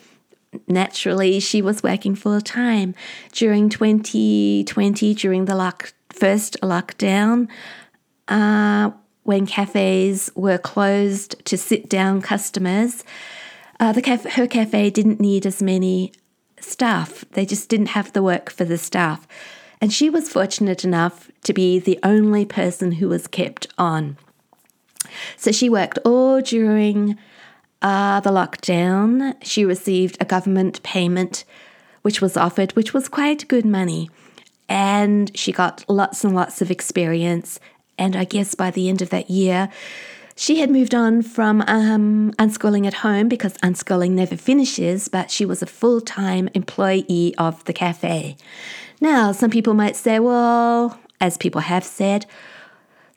naturally 0.68 1.39
she 1.39 1.62
was 1.62 1.84
working 1.84 2.16
full 2.16 2.41
time. 2.41 2.93
During 3.32 3.70
2020, 3.70 5.14
during 5.16 5.45
the 5.45 5.55
lock, 5.55 5.93
first 6.09 6.57
lockdown, 6.62 7.47
uh, 8.32 8.91
when 9.23 9.45
cafes 9.45 10.32
were 10.36 10.57
closed 10.57 11.43
to 11.45 11.57
sit 11.57 11.89
down 11.89 12.21
customers, 12.21 13.03
uh, 13.79 13.91
the 13.91 14.32
her 14.36 14.47
cafe 14.47 14.89
didn't 14.89 15.19
need 15.19 15.45
as 15.45 15.61
many 15.61 16.11
staff. 16.59 17.25
They 17.32 17.45
just 17.45 17.69
didn't 17.69 17.88
have 17.88 18.13
the 18.13 18.23
work 18.23 18.49
for 18.49 18.65
the 18.65 18.77
staff. 18.77 19.27
And 19.82 19.91
she 19.91 20.09
was 20.09 20.29
fortunate 20.29 20.86
enough 20.86 21.29
to 21.43 21.53
be 21.53 21.79
the 21.79 21.99
only 22.03 22.45
person 22.45 22.93
who 22.93 23.09
was 23.09 23.27
kept 23.27 23.67
on. 23.77 24.17
So 25.36 25.51
she 25.51 25.69
worked 25.69 25.97
all 26.05 26.39
during 26.41 27.17
uh, 27.82 28.19
the 28.21 28.29
lockdown. 28.29 29.36
She 29.43 29.65
received 29.65 30.17
a 30.21 30.25
government 30.25 30.82
payment, 30.84 31.43
which 32.03 32.21
was 32.21 32.38
offered, 32.38 32.73
which 32.73 32.93
was 32.93 33.09
quite 33.09 33.47
good 33.47 33.65
money. 33.65 34.09
And 34.69 35.36
she 35.36 35.51
got 35.51 35.84
lots 35.89 36.23
and 36.23 36.36
lots 36.36 36.61
of 36.61 36.71
experience. 36.71 37.59
And 37.97 38.15
I 38.15 38.23
guess 38.23 38.55
by 38.55 38.71
the 38.71 38.89
end 38.89 39.01
of 39.01 39.09
that 39.09 39.29
year, 39.29 39.69
she 40.35 40.59
had 40.59 40.71
moved 40.71 40.95
on 40.95 41.21
from 41.21 41.61
um, 41.67 42.31
unschooling 42.39 42.87
at 42.87 42.95
home 42.95 43.27
because 43.27 43.57
unschooling 43.59 44.11
never 44.11 44.35
finishes, 44.35 45.07
but 45.07 45.29
she 45.29 45.45
was 45.45 45.61
a 45.61 45.67
full 45.67 46.01
time 46.01 46.49
employee 46.53 47.35
of 47.37 47.63
the 47.65 47.73
cafe. 47.73 48.37
Now, 48.99 49.31
some 49.31 49.49
people 49.49 49.73
might 49.73 49.95
say, 49.95 50.19
well, 50.19 50.99
as 51.19 51.37
people 51.37 51.61
have 51.61 51.83
said, 51.83 52.25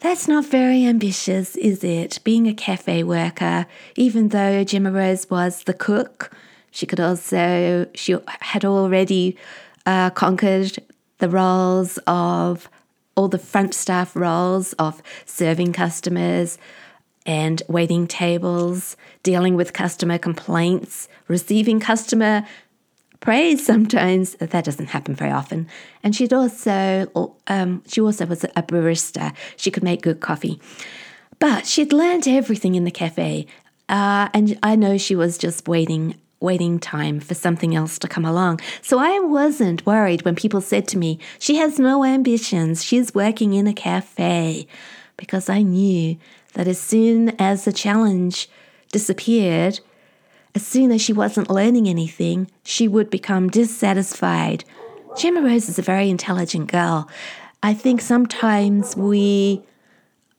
that's 0.00 0.28
not 0.28 0.44
very 0.44 0.84
ambitious, 0.84 1.56
is 1.56 1.82
it? 1.82 2.18
Being 2.24 2.46
a 2.46 2.54
cafe 2.54 3.02
worker, 3.02 3.66
even 3.96 4.28
though 4.28 4.64
Gemma 4.64 4.92
Rose 4.92 5.30
was 5.30 5.62
the 5.62 5.72
cook, 5.72 6.30
she 6.70 6.84
could 6.84 7.00
also, 7.00 7.86
she 7.94 8.16
had 8.40 8.64
already 8.66 9.38
uh, 9.86 10.10
conquered 10.10 10.76
the 11.18 11.28
roles 11.28 11.98
of 12.06 12.68
all 13.16 13.28
the 13.28 13.38
front 13.38 13.74
staff 13.74 14.14
roles 14.16 14.72
of 14.74 15.02
serving 15.24 15.72
customers 15.72 16.58
and 17.26 17.62
waiting 17.68 18.06
tables, 18.06 18.96
dealing 19.22 19.54
with 19.54 19.72
customer 19.72 20.18
complaints, 20.18 21.08
receiving 21.28 21.80
customer 21.80 22.46
praise 23.20 23.64
sometimes. 23.64 24.34
That 24.34 24.64
doesn't 24.64 24.88
happen 24.88 25.14
very 25.14 25.30
often. 25.30 25.66
And 26.02 26.14
she'd 26.14 26.32
also, 26.32 27.34
um, 27.46 27.82
she 27.86 28.00
also 28.00 28.26
was 28.26 28.44
a 28.44 28.62
barista. 28.62 29.34
She 29.56 29.70
could 29.70 29.82
make 29.82 30.02
good 30.02 30.20
coffee. 30.20 30.60
But 31.38 31.66
she'd 31.66 31.92
learned 31.92 32.28
everything 32.28 32.74
in 32.74 32.84
the 32.84 32.90
cafe. 32.90 33.46
Uh, 33.88 34.28
and 34.34 34.58
I 34.62 34.76
know 34.76 34.98
she 34.98 35.16
was 35.16 35.38
just 35.38 35.66
waiting 35.66 36.16
waiting 36.44 36.78
time 36.78 37.18
for 37.18 37.34
something 37.34 37.74
else 37.74 37.98
to 37.98 38.08
come 38.08 38.24
along. 38.24 38.60
So 38.82 38.98
I 38.98 39.18
wasn't 39.18 39.84
worried 39.84 40.24
when 40.24 40.36
people 40.36 40.60
said 40.60 40.86
to 40.88 40.98
me, 40.98 41.18
She 41.38 41.56
has 41.56 41.78
no 41.78 42.04
ambitions, 42.04 42.84
she's 42.84 43.14
working 43.14 43.54
in 43.54 43.66
a 43.66 43.74
cafe, 43.74 44.68
because 45.16 45.48
I 45.48 45.62
knew 45.62 46.16
that 46.52 46.68
as 46.68 46.80
soon 46.80 47.30
as 47.40 47.64
the 47.64 47.72
challenge 47.72 48.48
disappeared, 48.92 49.80
as 50.54 50.64
soon 50.64 50.92
as 50.92 51.02
she 51.02 51.12
wasn't 51.12 51.50
learning 51.50 51.88
anything, 51.88 52.48
she 52.62 52.86
would 52.86 53.10
become 53.10 53.48
dissatisfied. 53.48 54.64
Gemma 55.16 55.42
Rose 55.42 55.68
is 55.68 55.78
a 55.78 55.82
very 55.82 56.08
intelligent 56.08 56.70
girl. 56.70 57.08
I 57.62 57.74
think 57.74 58.00
sometimes 58.00 58.96
we 58.96 59.64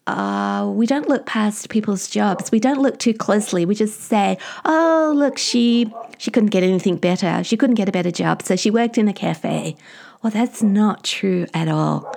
uh, 0.07 0.71
we 0.73 0.85
don't 0.85 1.09
look 1.09 1.25
past 1.25 1.69
people's 1.69 2.07
jobs. 2.07 2.51
We 2.51 2.59
don't 2.59 2.81
look 2.81 2.99
too 2.99 3.13
closely. 3.13 3.65
We 3.65 3.75
just 3.75 4.01
say, 4.01 4.37
"Oh, 4.63 5.13
look, 5.15 5.37
she 5.37 5.91
she 6.17 6.31
couldn't 6.31 6.49
get 6.49 6.63
anything 6.63 6.97
better. 6.97 7.43
She 7.43 7.57
couldn't 7.57 7.75
get 7.75 7.89
a 7.89 7.91
better 7.91 8.11
job, 8.11 8.41
so 8.41 8.55
she 8.55 8.69
worked 8.69 8.97
in 8.97 9.07
a 9.07 9.13
cafe." 9.13 9.75
Well, 10.21 10.31
that's 10.31 10.63
not 10.63 11.03
true 11.03 11.45
at 11.53 11.67
all 11.67 12.15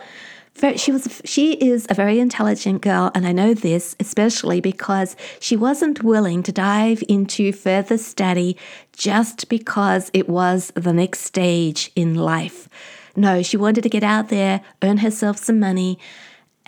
she 0.77 0.91
was 0.91 1.23
she 1.25 1.53
is 1.53 1.87
a 1.89 1.95
very 1.95 2.19
intelligent 2.19 2.83
girl 2.83 3.11
and 3.15 3.27
I 3.27 3.33
know 3.33 3.55
this 3.55 3.95
especially 4.01 4.61
because 4.61 5.15
she 5.41 5.57
wasn't 5.57 6.03
willing 6.03 6.43
to 6.45 6.53
dive 6.53 7.03
into 7.09 7.53
further 7.53 7.97
study 7.97 8.57
just 8.93 9.49
because 9.49 10.11
it 10.13 10.29
was 10.29 10.73
the 10.75 10.93
next 10.93 11.21
stage 11.21 11.93
in 11.95 12.15
life. 12.15 12.69
No, 13.15 13.43
she 13.43 13.57
wanted 13.57 13.83
to 13.83 13.89
get 13.89 14.03
out 14.03 14.29
there, 14.29 14.61
earn 14.83 14.99
herself 14.99 15.39
some 15.39 15.61
money 15.61 15.99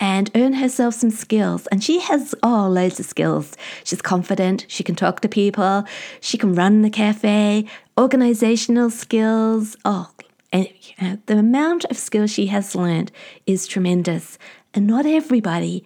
and 0.01 0.31
earn 0.33 0.53
herself 0.53 0.95
some 0.95 1.11
skills. 1.11 1.67
And 1.67 1.81
she 1.81 1.99
has 2.01 2.35
oh 2.43 2.67
loads 2.67 2.99
of 2.99 3.05
skills. 3.05 3.55
She's 3.85 4.01
confident, 4.01 4.65
she 4.67 4.83
can 4.83 4.95
talk 4.95 5.21
to 5.21 5.29
people, 5.29 5.85
she 6.19 6.37
can 6.37 6.55
run 6.55 6.81
the 6.81 6.89
cafe, 6.89 7.65
organizational 7.97 8.89
skills. 8.89 9.77
Oh, 9.85 10.09
and 10.51 10.67
uh, 10.99 11.17
the 11.27 11.37
amount 11.37 11.85
of 11.85 11.97
skills 11.97 12.31
she 12.31 12.47
has 12.47 12.75
learned 12.75 13.11
is 13.45 13.67
tremendous. 13.67 14.37
And 14.73 14.87
not 14.87 15.05
everybody 15.05 15.85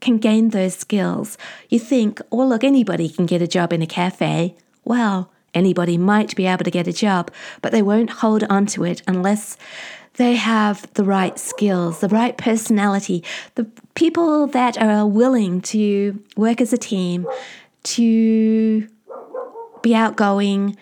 can 0.00 0.18
gain 0.18 0.50
those 0.50 0.76
skills. 0.76 1.36
You 1.68 1.78
think, 1.78 2.20
oh, 2.30 2.46
look, 2.46 2.64
anybody 2.64 3.08
can 3.08 3.26
get 3.26 3.42
a 3.42 3.46
job 3.46 3.72
in 3.72 3.82
a 3.82 3.86
cafe. 3.86 4.56
Well, 4.84 5.30
anybody 5.54 5.98
might 5.98 6.34
be 6.34 6.46
able 6.46 6.64
to 6.64 6.70
get 6.70 6.88
a 6.88 6.92
job, 6.92 7.30
but 7.60 7.72
they 7.72 7.82
won't 7.82 8.10
hold 8.10 8.44
on 8.44 8.66
to 8.66 8.84
it 8.84 9.02
unless 9.06 9.56
they 10.14 10.34
have 10.36 10.92
the 10.94 11.04
right 11.04 11.38
skills, 11.38 12.00
the 12.00 12.08
right 12.08 12.36
personality, 12.36 13.24
the 13.54 13.64
people 13.94 14.46
that 14.48 14.80
are 14.80 15.06
willing 15.06 15.60
to 15.62 16.22
work 16.36 16.60
as 16.60 16.72
a 16.72 16.78
team, 16.78 17.26
to 17.84 18.88
be 19.82 19.94
outgoing, 19.94 20.76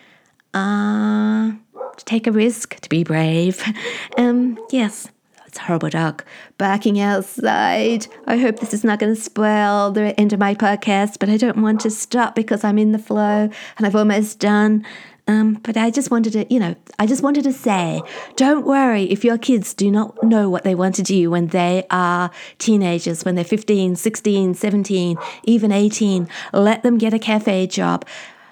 uh, 0.55 1.53
to 1.97 2.05
take 2.05 2.26
a 2.26 2.33
risk, 2.33 2.78
to 2.81 2.89
be 2.89 3.05
brave. 3.05 3.62
Um, 4.18 4.59
yes, 4.70 5.09
it's 5.51 5.59
a 5.59 5.62
horrible 5.62 5.89
dog 5.89 6.22
barking 6.59 7.01
outside. 7.01 8.07
I 8.26 8.37
hope 8.37 8.61
this 8.61 8.72
is 8.72 8.85
not 8.85 9.01
going 9.01 9.14
to 9.14 9.20
spoil 9.20 9.91
the 9.91 10.18
end 10.20 10.33
of 10.33 10.39
my 10.39 10.55
podcast, 10.55 11.18
but 11.18 11.28
I 11.28 11.37
don't 11.37 11.61
want 11.62 11.81
to 11.81 11.91
stop 11.91 12.37
because 12.37 12.62
I'm 12.62 12.78
in 12.78 12.93
the 12.93 12.99
flow 12.99 13.51
and 13.76 13.87
I've 13.87 13.97
almost 13.97 14.39
done. 14.39 14.85
Um, 15.31 15.61
but 15.62 15.76
I 15.76 15.91
just 15.91 16.11
wanted 16.11 16.33
to, 16.33 16.53
you 16.53 16.59
know, 16.59 16.74
I 16.99 17.07
just 17.07 17.22
wanted 17.22 17.45
to 17.45 17.53
say, 17.53 18.03
don't 18.35 18.66
worry 18.66 19.05
if 19.05 19.24
your 19.24 19.39
kids 19.39 19.74
do 19.74 19.89
not 19.89 20.20
know 20.24 20.51
what 20.51 20.64
they 20.64 20.74
want 20.74 20.97
to 20.97 21.05
do 21.05 21.31
when 21.31 21.47
they 21.49 21.87
are 21.89 22.33
teenagers, 22.59 23.24
when 23.24 23.37
they're 23.37 23.45
15, 23.45 23.95
16, 23.95 24.55
17, 24.55 25.16
even 25.45 25.70
18. 25.70 26.28
Let 26.53 26.83
them 26.83 26.99
get 26.99 27.14
a 27.14 27.18
cafe 27.20 27.68
job. 27.68 28.05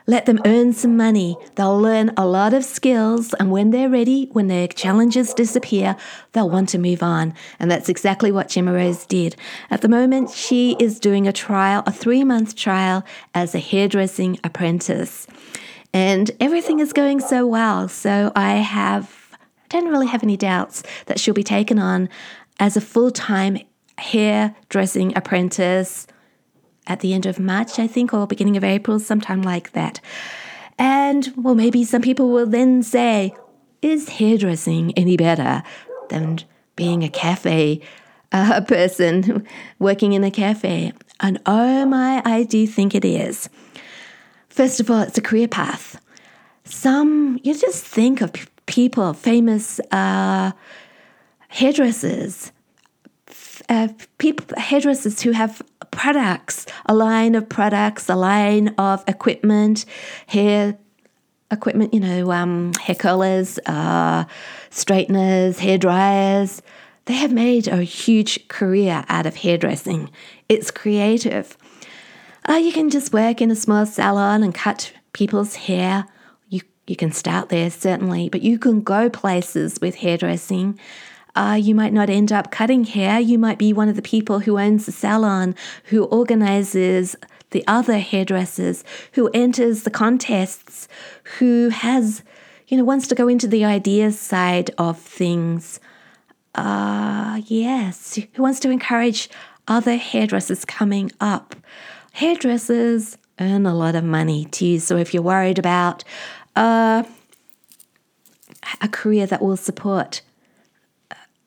Let 0.07 0.27
them 0.27 0.39
earn 0.47 0.73
some 0.73 0.97
money. 0.97 1.37
They'll 1.57 1.79
learn 1.79 2.13
a 2.17 2.25
lot 2.25 2.55
of 2.55 2.65
skills, 2.65 3.35
and 3.35 3.51
when 3.51 3.73
they're 3.73 3.91
ready, 3.91 4.29
when 4.33 4.47
their 4.47 4.69
challenges 4.69 5.35
disappear, 5.35 5.97
they'll 6.33 6.49
want 6.49 6.71
to 6.71 6.79
move 6.79 7.03
on. 7.03 7.35
And 7.59 7.71
that's 7.71 7.91
exactly 7.91 8.33
what 8.33 8.49
Gemma 8.49 8.73
Rose 8.73 9.05
did. 9.05 9.37
At 9.69 9.83
the 9.83 9.89
moment, 9.89 10.31
she 10.31 10.77
is 10.79 11.01
doing 11.01 11.27
a 11.27 11.33
trial, 11.33 11.83
a 11.87 11.93
three 11.93 12.25
month 12.25 12.55
trial 12.55 13.05
as 13.35 13.55
a 13.55 13.59
hairdressing 13.59 14.39
apprentice. 14.45 15.27
And 15.99 16.31
everything 16.39 16.79
is 16.79 16.93
going 16.93 17.19
so 17.19 17.45
well. 17.45 17.89
So 17.89 18.31
I 18.37 18.59
have, 18.59 19.13
I 19.33 19.67
don't 19.69 19.89
really 19.89 20.07
have 20.07 20.23
any 20.23 20.37
doubts 20.37 20.85
that 21.07 21.19
she'll 21.19 21.35
be 21.35 21.43
taken 21.43 21.77
on 21.77 22.09
as 22.61 22.77
a 22.77 22.81
full 22.81 23.11
time 23.11 23.59
hairdressing 23.99 25.17
apprentice 25.17 26.07
at 26.87 27.01
the 27.01 27.15
end 27.15 27.27
of 27.27 27.41
March, 27.41 27.81
I 27.81 27.89
think, 27.89 28.15
or 28.15 28.29
beginning 28.29 28.57
of 28.57 28.63
April, 28.63 29.01
sometime 29.01 29.43
like 29.43 29.73
that. 29.73 30.01
And, 30.79 31.33
well, 31.37 31.57
maybe 31.57 31.83
some 31.83 32.03
people 32.03 32.31
will 32.31 32.47
then 32.47 32.85
say, 32.85 33.35
is 33.83 34.09
hairdressing 34.09 34.93
any 34.97 35.17
better 35.17 35.65
than 36.11 36.39
being 36.77 37.03
a 37.03 37.09
cafe 37.09 37.81
uh, 38.31 38.61
person 38.69 39.45
working 39.81 40.13
in 40.13 40.23
a 40.23 40.31
cafe. 40.31 40.93
And 41.19 41.41
oh 41.45 41.87
my, 41.87 42.23
I 42.25 42.45
do 42.45 42.69
think 42.69 42.95
it 42.95 43.05
is. 43.05 43.51
First 44.59 44.81
of 44.81 44.91
all, 44.91 45.03
it's 45.03 45.17
a 45.17 45.23
career 45.23 45.47
path. 45.47 46.01
Some, 46.65 47.39
you 47.45 47.57
just 47.57 47.85
think 47.85 48.21
of 48.21 48.33
people, 48.67 49.13
famous 49.13 49.79
uh, 49.93 50.51
hairdressers, 51.47 52.51
uh, 53.69 53.87
people, 54.19 54.61
hairdressers 54.61 55.23
who 55.23 55.31
have 55.31 55.63
products, 55.93 56.67
a 56.87 56.93
line 56.93 57.37
of 57.37 57.49
products, 57.49 58.09
a 58.09 58.17
line 58.17 58.75
of 58.79 59.05
equipment, 59.07 59.85
hair 60.27 60.77
equipment, 61.53 61.95
you 61.95 62.01
know, 62.01 62.33
um, 62.33 62.73
hair 62.81 62.97
curlers, 62.97 63.61
uh, 63.67 64.25
straighteners, 64.71 65.61
hair 65.61 65.79
dryers. 65.79 66.63
They 67.05 67.15
have 67.15 67.31
made 67.31 67.69
a 67.69 67.85
huge 67.85 68.49
career 68.49 69.05
out 69.09 69.25
of 69.25 69.37
hairdressing. 69.37 70.11
It's 70.49 70.73
creative. 70.73 71.57
Uh, 72.49 72.55
you 72.55 72.73
can 72.73 72.89
just 72.89 73.13
work 73.13 73.43
in 73.43 73.51
a 73.51 73.55
small 73.55 73.85
salon 73.85 74.43
and 74.43 74.55
cut 74.55 74.91
people's 75.13 75.55
hair. 75.55 76.07
You, 76.49 76.63
you 76.87 76.97
can 76.97 77.13
start 77.13 77.51
there, 77.51 77.69
certainly, 77.69 78.31
but 78.31 78.41
you 78.41 78.59
can 78.59 78.81
go 78.81 79.11
places 79.11 79.79
with 79.83 79.97
hairdressing. 79.97 80.81
Uh, 81.37 81.59
you 81.61 81.75
might 81.75 81.93
not 81.93 82.09
end 82.09 82.33
up 82.33 82.51
cutting 82.51 82.85
hair. 82.85 83.21
You 83.21 83.39
might 83.39 83.59
be 83.59 83.75
one 83.75 83.91
of 83.91 83.97
the 83.97 84.03
people 84.03 84.41
who 84.41 84.59
owns 84.59 84.87
the 84.87 84.93
salon, 84.93 85.55
who 85.85 86.05
organizes 86.07 87.17
the 87.51 87.63
other 87.67 87.99
hairdressers, 87.99 88.83
who 89.13 89.29
enters 89.35 89.83
the 89.83 89.91
contests, 89.91 90.89
who 91.39 91.69
has, 91.69 92.23
you 92.67 92.79
know, 92.79 92.85
wants 92.85 93.07
to 93.09 93.15
go 93.15 93.29
into 93.29 93.47
the 93.47 93.67
ideas 93.67 94.19
side 94.19 94.71
of 94.79 94.99
things. 94.99 95.81
Uh, 96.55 97.43
yes, 97.45 98.19
who 98.33 98.43
wants 98.43 98.59
to 98.61 98.71
encourage 98.71 99.29
other 99.69 99.97
hairdressers 99.97 100.65
coming 100.65 101.13
up. 101.21 101.55
Hairdressers 102.19 103.17
earn 103.39 103.65
a 103.65 103.73
lot 103.73 103.95
of 103.95 104.03
money 104.03 104.47
too, 104.47 104.81
so 104.81 104.97
if 104.97 105.15
you're 105.15 105.23
worried 105.23 105.57
about 105.57 106.03
uh, 106.57 107.05
a 108.81 108.89
career 108.89 109.25
that 109.25 109.41
will 109.41 109.57
support 109.57 110.23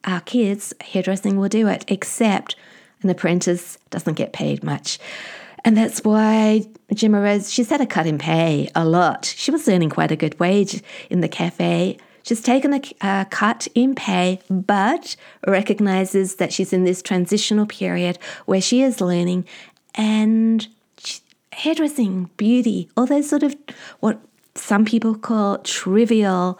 our 0.04 0.22
kids, 0.22 0.72
hairdressing 0.80 1.36
will 1.36 1.50
do 1.50 1.68
it, 1.68 1.84
except 1.88 2.56
an 3.02 3.10
apprentice 3.10 3.76
doesn't 3.90 4.14
get 4.14 4.32
paid 4.32 4.64
much. 4.64 4.98
And 5.62 5.76
that's 5.76 6.04
why 6.04 6.64
Gemma 6.94 7.20
Rose, 7.20 7.52
she's 7.52 7.68
had 7.68 7.82
a 7.82 7.86
cut 7.86 8.06
in 8.06 8.16
pay 8.16 8.70
a 8.74 8.86
lot. 8.86 9.26
She 9.36 9.50
was 9.50 9.68
earning 9.68 9.90
quite 9.90 10.10
a 10.10 10.16
good 10.16 10.40
wage 10.40 10.82
in 11.10 11.20
the 11.20 11.28
cafe. 11.28 11.98
She's 12.22 12.40
taken 12.40 12.72
a, 12.72 12.80
a 13.02 13.26
cut 13.28 13.68
in 13.74 13.94
pay, 13.94 14.40
but 14.48 15.16
recognizes 15.46 16.36
that 16.36 16.50
she's 16.50 16.72
in 16.72 16.84
this 16.84 17.02
transitional 17.02 17.66
period 17.66 18.18
where 18.46 18.62
she 18.62 18.80
is 18.80 19.02
learning 19.02 19.44
and 19.94 20.66
hairdressing, 21.52 22.30
beauty, 22.36 22.88
all 22.96 23.06
those 23.06 23.28
sort 23.28 23.42
of 23.42 23.54
what 24.00 24.20
some 24.54 24.84
people 24.84 25.14
call 25.14 25.58
trivial 25.58 26.58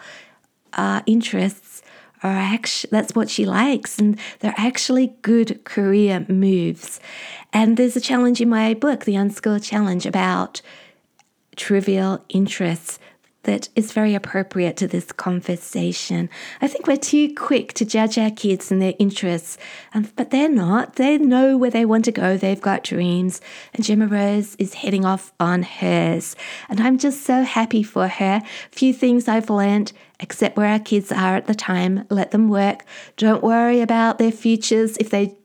uh, 0.74 1.03
interests 1.07 1.83
are 2.22 2.30
actually 2.30 2.89
that's 2.93 3.14
what 3.14 3.28
she 3.28 3.45
likes 3.45 3.99
and 3.99 4.18
they're 4.41 4.55
actually 4.57 5.14
good 5.22 5.64
career 5.64 6.24
moves. 6.28 7.01
And 7.53 7.76
there's 7.76 7.97
a 7.97 8.01
challenge 8.01 8.41
in 8.41 8.49
my 8.49 8.74
book 8.74 9.05
the 9.05 9.14
Unschool 9.14 9.62
challenge 9.62 10.07
about 10.07 10.62
trivial 11.57 12.24
interests 12.28 12.99
that 13.45 13.68
is 13.74 13.93
very 13.93 14.14
appropriate 14.14 14.76
to 14.76 14.86
this 14.86 15.11
conversation. 15.12 16.30
I 16.61 16.68
think 16.68 16.86
we're 16.86 16.97
too 16.97 17.34
quick 17.34 17.72
to 17.74 17.84
judge 17.84 18.16
our 18.18 18.30
kids 18.30 18.70
and 18.70 18.80
their 18.80 18.95
interests, 18.99 19.59
um, 19.95 20.09
but 20.16 20.30
they're 20.30 20.49
not. 20.49 20.97
They 20.97 21.18
know 21.18 21.57
where 21.57 21.70
they 21.70 21.84
want 21.84 22.05
to 22.07 22.12
go, 22.12 22.36
they've 22.36 22.61
got 22.61 22.84
dreams, 22.84 23.40
and 23.74 23.84
Gemma 23.84 24.07
Rose 24.07 24.55
is 24.57 24.74
heading 24.74 25.05
off 25.05 25.32
on 25.40 25.62
hers. 25.62 26.36
And 26.68 26.80
I'm 26.80 26.99
just 26.99 27.22
so 27.22 27.43
happy 27.43 27.82
for 27.82 28.09
her. 28.09 28.43
Few 28.70 28.93
things 28.93 29.28
I've 29.28 29.51
learned 29.51 29.93
accept 30.20 30.57
where 30.57 30.68
our 30.68 30.78
kids 30.78 31.11
are 31.11 31.36
at 31.36 31.47
the 31.47 31.55
time, 31.55 32.07
let 32.09 32.30
them 32.30 32.49
work. 32.49 32.84
Don't 33.16 33.43
worry 33.43 33.80
about 33.80 34.18
their 34.18 34.30
futures 34.30 34.97
if 34.99 35.11
they 35.11 35.36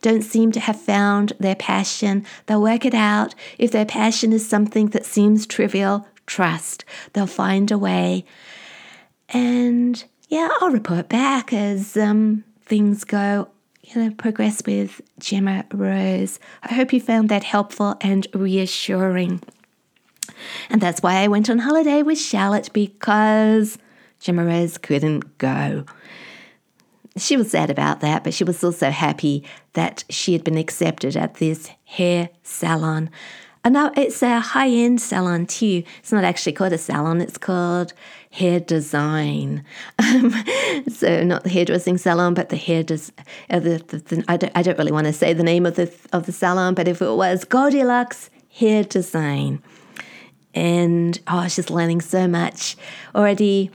don't 0.00 0.22
seem 0.22 0.52
to 0.52 0.60
have 0.60 0.80
found 0.80 1.32
their 1.38 1.54
passion. 1.54 2.24
They'll 2.46 2.62
work 2.62 2.84
it 2.84 2.94
out. 2.94 3.34
If 3.58 3.70
their 3.70 3.84
passion 3.84 4.32
is 4.32 4.48
something 4.48 4.88
that 4.88 5.04
seems 5.04 5.46
trivial, 5.46 6.06
trust. 6.26 6.84
They'll 7.12 7.26
find 7.26 7.70
a 7.70 7.78
way. 7.78 8.24
And 9.28 10.02
yeah, 10.28 10.48
I'll 10.60 10.70
report 10.70 11.08
back 11.08 11.52
as 11.52 11.96
um, 11.96 12.44
things 12.64 13.04
go, 13.04 13.48
you 13.82 14.00
know, 14.00 14.14
progress 14.14 14.62
with 14.64 15.00
Gemma 15.18 15.64
Rose. 15.72 16.38
I 16.62 16.74
hope 16.74 16.92
you 16.92 17.00
found 17.00 17.28
that 17.28 17.44
helpful 17.44 17.96
and 18.00 18.26
reassuring. 18.34 19.42
And 20.70 20.80
that's 20.80 21.02
why 21.02 21.16
I 21.16 21.28
went 21.28 21.50
on 21.50 21.58
holiday 21.58 22.02
with 22.02 22.18
Charlotte 22.18 22.70
because 22.72 23.78
Gemma 24.20 24.44
Rose 24.44 24.78
couldn't 24.78 25.38
go. 25.38 25.84
She 27.16 27.36
was 27.36 27.50
sad 27.50 27.68
about 27.68 28.00
that, 28.00 28.24
but 28.24 28.32
she 28.32 28.44
was 28.44 28.64
also 28.64 28.90
happy 28.90 29.44
that 29.74 30.04
she 30.08 30.32
had 30.32 30.44
been 30.44 30.56
accepted 30.56 31.16
at 31.16 31.34
this 31.34 31.70
hair 31.84 32.30
salon. 32.42 33.10
And 33.64 33.74
now 33.74 33.92
it's 33.96 34.22
a 34.22 34.40
high 34.40 34.68
end 34.68 35.00
salon 35.00 35.46
too. 35.46 35.84
It's 36.00 36.10
not 36.10 36.24
actually 36.24 36.52
called 36.52 36.72
a 36.72 36.78
salon, 36.78 37.20
it's 37.20 37.38
called 37.38 37.92
hair 38.30 38.58
design. 38.58 39.64
Um, 39.98 40.34
so, 40.88 41.22
not 41.22 41.44
the 41.44 41.50
hairdressing 41.50 41.98
salon, 41.98 42.34
but 42.34 42.48
the 42.48 42.56
hair 42.56 42.82
des- 42.82 43.12
uh, 43.50 43.60
the, 43.60 43.78
the, 43.86 43.98
the, 43.98 44.24
I, 44.26 44.36
don't, 44.36 44.52
I 44.56 44.62
don't 44.62 44.78
really 44.78 44.92
want 44.92 45.06
to 45.06 45.12
say 45.12 45.32
the 45.32 45.44
name 45.44 45.64
of 45.64 45.76
the, 45.76 45.92
of 46.12 46.26
the 46.26 46.32
salon, 46.32 46.74
but 46.74 46.88
if 46.88 47.00
it 47.00 47.12
was 47.12 47.44
Goldilocks 47.44 48.30
Hair 48.50 48.84
Design. 48.84 49.62
And 50.54 51.18
oh, 51.28 51.48
she's 51.48 51.70
learning 51.70 52.02
so 52.02 52.26
much 52.26 52.76
already 53.14 53.70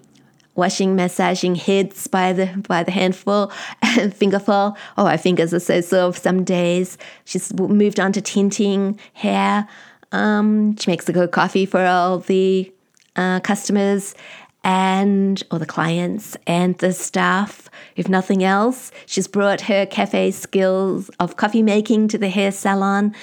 washing, 0.57 0.95
massaging 0.95 1.55
heads 1.55 2.07
by 2.07 2.33
the 2.33 2.47
by 2.67 2.83
the 2.83 2.91
handful 2.91 3.51
and 3.81 4.13
fingerful. 4.13 4.75
Oh, 4.97 5.05
her 5.05 5.17
fingers 5.17 5.53
are 5.53 5.59
so 5.59 5.79
sore 5.79 6.13
some 6.13 6.43
days. 6.43 6.97
She's 7.23 7.53
moved 7.53 7.99
on 7.99 8.11
to 8.13 8.21
tinting 8.21 8.99
hair. 9.13 9.67
Um, 10.11 10.75
she 10.77 10.89
makes 10.91 11.07
a 11.07 11.13
good 11.13 11.31
coffee 11.31 11.65
for 11.65 11.85
all 11.85 12.19
the 12.19 12.71
uh, 13.15 13.39
customers 13.41 14.15
and 14.63 15.43
or 15.51 15.59
the 15.59 15.65
clients 15.65 16.35
and 16.45 16.77
the 16.79 16.91
staff. 16.91 17.69
If 17.95 18.09
nothing 18.09 18.43
else, 18.43 18.91
she's 19.05 19.27
brought 19.27 19.61
her 19.61 19.85
cafe 19.85 20.31
skills 20.31 21.09
of 21.19 21.37
coffee 21.37 21.63
making 21.63 22.09
to 22.09 22.17
the 22.17 22.29
hair 22.29 22.51
salon, 22.51 23.15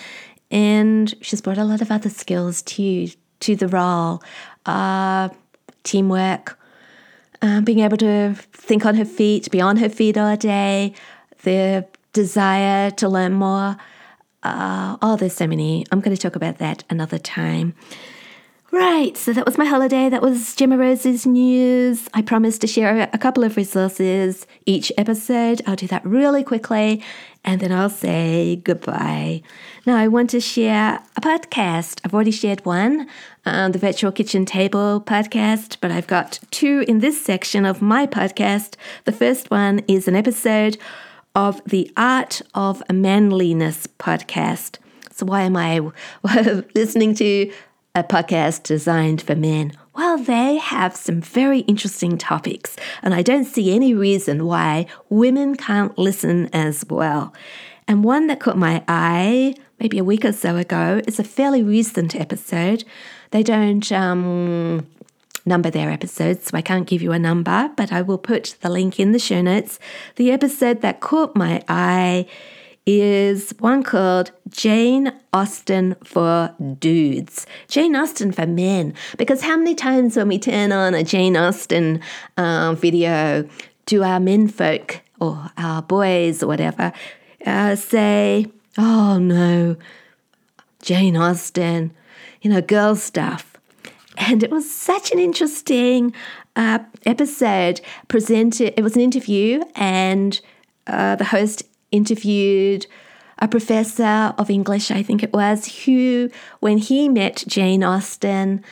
and 0.51 1.15
she's 1.21 1.41
brought 1.41 1.59
a 1.59 1.65
lot 1.65 1.83
of 1.83 1.91
other 1.91 2.11
skills 2.11 2.63
too 2.63 3.09
to 3.41 3.57
the 3.57 3.69
role. 3.69 4.23
Uh, 4.65 5.29
teamwork, 5.83 6.59
uh, 7.45 7.61
being 7.61 7.81
able 7.81 7.99
to 7.99 8.35
think 8.53 8.87
on 8.87 8.95
her 8.95 9.05
feet, 9.05 9.51
be 9.51 9.61
on 9.61 9.77
her 9.77 9.91
feet 9.91 10.17
all 10.17 10.35
day, 10.37 10.95
the 11.43 11.87
desire 12.15 12.91
to 12.93 13.07
learn 13.07 13.35
more. 13.35 13.77
Uh, 14.43 14.97
oh, 15.03 15.17
there's 15.17 15.35
so 15.35 15.47
many. 15.47 15.85
I'm 15.93 16.01
going 16.01 16.17
to 16.17 16.21
talk 16.21 16.37
about 16.37 16.59
that 16.59 16.85
another 16.89 17.19
time. 17.19 17.75
Right, 18.73 19.17
so 19.17 19.33
that 19.33 19.47
was 19.47 19.57
my 19.57 19.67
holiday. 19.67 20.09
That 20.09 20.23
was 20.23 20.57
Gemma 20.57 20.77
Rose's 20.77 21.27
news. 21.27 22.09
I 22.13 22.23
promised 22.23 22.63
to 22.63 22.67
share 22.67 23.09
a 23.13 23.19
couple 23.19 23.45
of 23.45 23.57
resources 23.57 24.47
each 24.67 24.91
episode. 24.99 25.63
I'll 25.67 25.77
do 25.77 25.87
that 25.89 26.05
really 26.05 26.43
quickly 26.43 27.03
and 27.45 27.61
then 27.61 27.71
I'll 27.73 27.91
say 27.91 28.57
goodbye. 28.57 29.43
Now, 29.87 29.99
I 29.99 30.09
want 30.09 30.31
to 30.31 30.41
share 30.41 31.03
a 31.15 31.21
podcast. 31.21 32.01
I've 32.03 32.15
already 32.15 32.31
shared 32.31 32.65
one, 32.65 33.07
uh, 33.45 33.69
the 33.69 33.79
Virtual 33.79 34.11
Kitchen 34.13 34.47
Table 34.47 34.99
podcast, 34.99 35.77
but 35.83 35.91
I've 35.91 36.07
got 36.07 36.39
two 36.51 36.87
in 36.89 37.01
this 37.01 37.23
section 37.23 37.67
of 37.67 37.83
my 37.83 38.07
podcast. 38.07 38.77
The 39.05 39.13
first 39.13 39.51
one 39.51 39.81
is 39.87 40.09
an 40.09 40.17
episode 40.17 40.79
of 41.35 41.61
the 41.67 41.93
Art 41.99 42.41
of 42.55 42.83
Manliness 42.91 43.87
podcast. 43.99 44.79
So, 45.11 45.27
why 45.27 45.43
am 45.43 45.55
I 45.55 45.81
listening 46.75 47.15
to 47.17 47.53
a 47.95 48.03
podcast 48.03 48.63
designed 48.63 49.21
for 49.21 49.35
men? 49.35 49.75
Well, 49.95 50.17
they 50.17 50.57
have 50.57 50.97
some 50.97 51.21
very 51.21 51.59
interesting 51.61 52.17
topics, 52.17 52.75
and 53.03 53.13
I 53.13 53.21
don't 53.21 53.45
see 53.45 53.75
any 53.75 53.93
reason 53.93 54.47
why 54.47 54.87
women 55.11 55.57
can't 55.57 55.97
listen 55.99 56.49
as 56.55 56.87
well. 56.89 57.35
And 57.87 58.03
one 58.03 58.27
that 58.29 58.41
caught 58.41 58.57
my 58.57 58.83
eye 58.89 59.55
maybe 59.79 59.99
a 59.99 60.05
week 60.05 60.25
or 60.25 60.33
so 60.33 60.57
ago 60.57 61.03
is 61.07 61.19
a 61.19 61.25
fairly 61.25 61.63
recent 61.63 62.15
episode. 62.15 62.85
They 63.31 63.43
don't 63.43 63.91
um, 63.93 64.87
number 65.45 65.71
their 65.71 65.91
episodes, 65.91 66.47
so 66.47 66.57
I 66.57 66.63
can't 66.63 66.87
give 66.87 67.03
you 67.03 67.13
a 67.13 67.19
number, 67.19 67.71
but 67.77 67.93
I 67.93 68.03
will 68.03 68.19
put 68.19 68.57
the 68.61 68.71
link 68.71 68.99
in 68.99 69.13
the 69.13 69.19
show 69.19 69.43
notes. 69.43 69.79
The 70.17 70.31
episode 70.31 70.81
that 70.83 71.01
caught 71.01 71.37
my 71.37 71.63
eye 71.69 72.27
is 72.87 73.55
one 73.61 73.83
called 73.83 74.31
Jane 74.49 75.13
Austen 75.33 75.97
for 76.05 76.55
Dudes. 76.79 77.47
Jane 77.69 77.97
Austen 77.97 78.31
for 78.31 78.47
men. 78.47 78.95
Because 79.17 79.43
how 79.43 79.57
many 79.57 79.75
times 79.75 80.17
when 80.17 80.29
we 80.29 80.39
turn 80.39 80.71
on 80.71 80.95
a 80.95 81.03
Jane 81.03 81.37
Austen 81.37 82.01
uh, 82.37 82.75
video 82.75 83.49
do 83.87 84.03
our 84.03 84.21
men 84.21 84.49
folk 84.49 85.01
or 85.21 85.51
our 85.57 85.83
boys 85.83 86.43
or 86.43 86.47
whatever 86.47 86.93
uh, 87.45 87.77
say, 87.77 88.47
oh 88.77 89.19
no, 89.19 89.77
Jane 90.83 91.17
Austen, 91.17 91.93
you 92.43 92.51
know, 92.51 92.61
girl 92.61 92.97
stuff. 92.97 93.57
And 94.17 94.43
it 94.43 94.51
was 94.51 94.71
such 94.71 95.13
an 95.13 95.19
interesting 95.19 96.15
uh, 96.57 96.79
episode 97.05 97.81
presented. 98.09 98.75
It 98.77 98.83
was 98.83 98.95
an 98.95 99.03
interview, 99.03 99.63
and 99.75 100.41
uh, 100.87 101.17
the 101.17 101.25
host 101.25 101.65
interviewed 101.91 102.87
a 103.39 103.49
professor 103.49 104.33
of 104.39 104.51
English, 104.51 104.91
I 104.91 105.03
think 105.03 105.23
it 105.23 105.33
was, 105.33 105.85
who, 105.85 106.31
when 106.61 106.79
he 106.79 107.09
met 107.09 107.45
Jane 107.47 107.83
Austen 107.83 108.65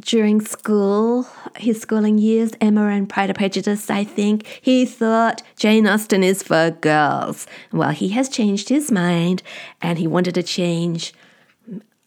during 0.00 0.40
school, 0.40 1.26
his 1.56 1.80
schooling 1.80 2.18
years, 2.18 2.52
Emma 2.60 2.88
and 2.88 3.08
Pride 3.08 3.30
and 3.30 3.38
Prejudice, 3.38 3.90
I 3.90 4.04
think, 4.04 4.46
he 4.60 4.84
thought 4.86 5.42
Jane 5.56 5.86
Austen 5.86 6.22
is 6.22 6.42
for 6.42 6.70
girls. 6.70 7.46
Well, 7.72 7.90
he 7.90 8.08
has 8.10 8.28
changed 8.28 8.68
his 8.68 8.90
mind 8.90 9.42
and 9.80 9.98
he 9.98 10.06
wanted 10.06 10.34
to 10.34 10.42
change 10.42 11.12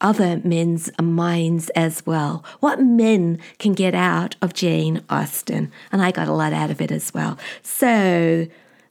other 0.01 0.41
men's 0.43 0.89
minds 1.01 1.69
as 1.69 2.05
well. 2.05 2.43
What 2.59 2.81
men 2.81 3.39
can 3.57 3.73
get 3.73 3.95
out 3.95 4.35
of 4.41 4.53
Jane 4.53 5.01
Austen. 5.09 5.71
And 5.91 6.01
I 6.01 6.11
got 6.11 6.27
a 6.27 6.33
lot 6.33 6.51
out 6.53 6.69
of 6.69 6.81
it 6.81 6.91
as 6.91 7.13
well. 7.13 7.37
So, 7.61 8.47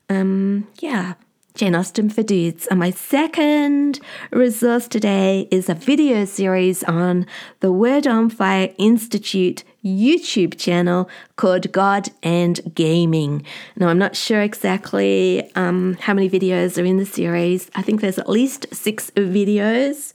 um, 0.09 0.67
yeah. 0.79 1.13
Jane 1.55 1.75
Austen 1.75 2.09
for 2.09 2.23
Dudes. 2.23 2.65
And 2.67 2.79
my 2.79 2.89
second 2.89 3.99
resource 4.31 4.87
today 4.87 5.47
is 5.51 5.69
a 5.69 5.75
video 5.75 6.25
series 6.25 6.83
on 6.83 7.27
the 7.59 7.71
Word 7.71 8.07
on 8.07 8.31
Fire 8.31 8.73
Institute 8.79 9.63
YouTube 9.85 10.57
channel 10.57 11.07
called 11.35 11.71
God 11.71 12.09
and 12.23 12.59
Gaming. 12.73 13.45
Now, 13.75 13.89
I'm 13.89 13.99
not 13.99 14.15
sure 14.15 14.41
exactly 14.41 15.47
um, 15.53 15.95
how 15.99 16.15
many 16.15 16.27
videos 16.27 16.81
are 16.81 16.85
in 16.85 16.97
the 16.97 17.05
series. 17.05 17.69
I 17.75 17.83
think 17.83 18.01
there's 18.01 18.17
at 18.17 18.29
least 18.29 18.73
six 18.73 19.11
videos. 19.11 20.13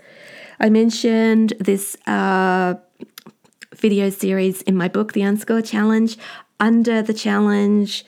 I 0.59 0.71
mentioned 0.71 1.53
this 1.61 1.97
uh, 2.09 2.75
video 3.77 4.11
series 4.11 4.63
in 4.63 4.77
my 4.77 4.89
book, 4.89 5.13
The 5.13 5.21
Unschool 5.21 5.65
Challenge. 5.65 6.19
Under 6.59 7.01
the 7.01 7.15
challenge, 7.15 8.05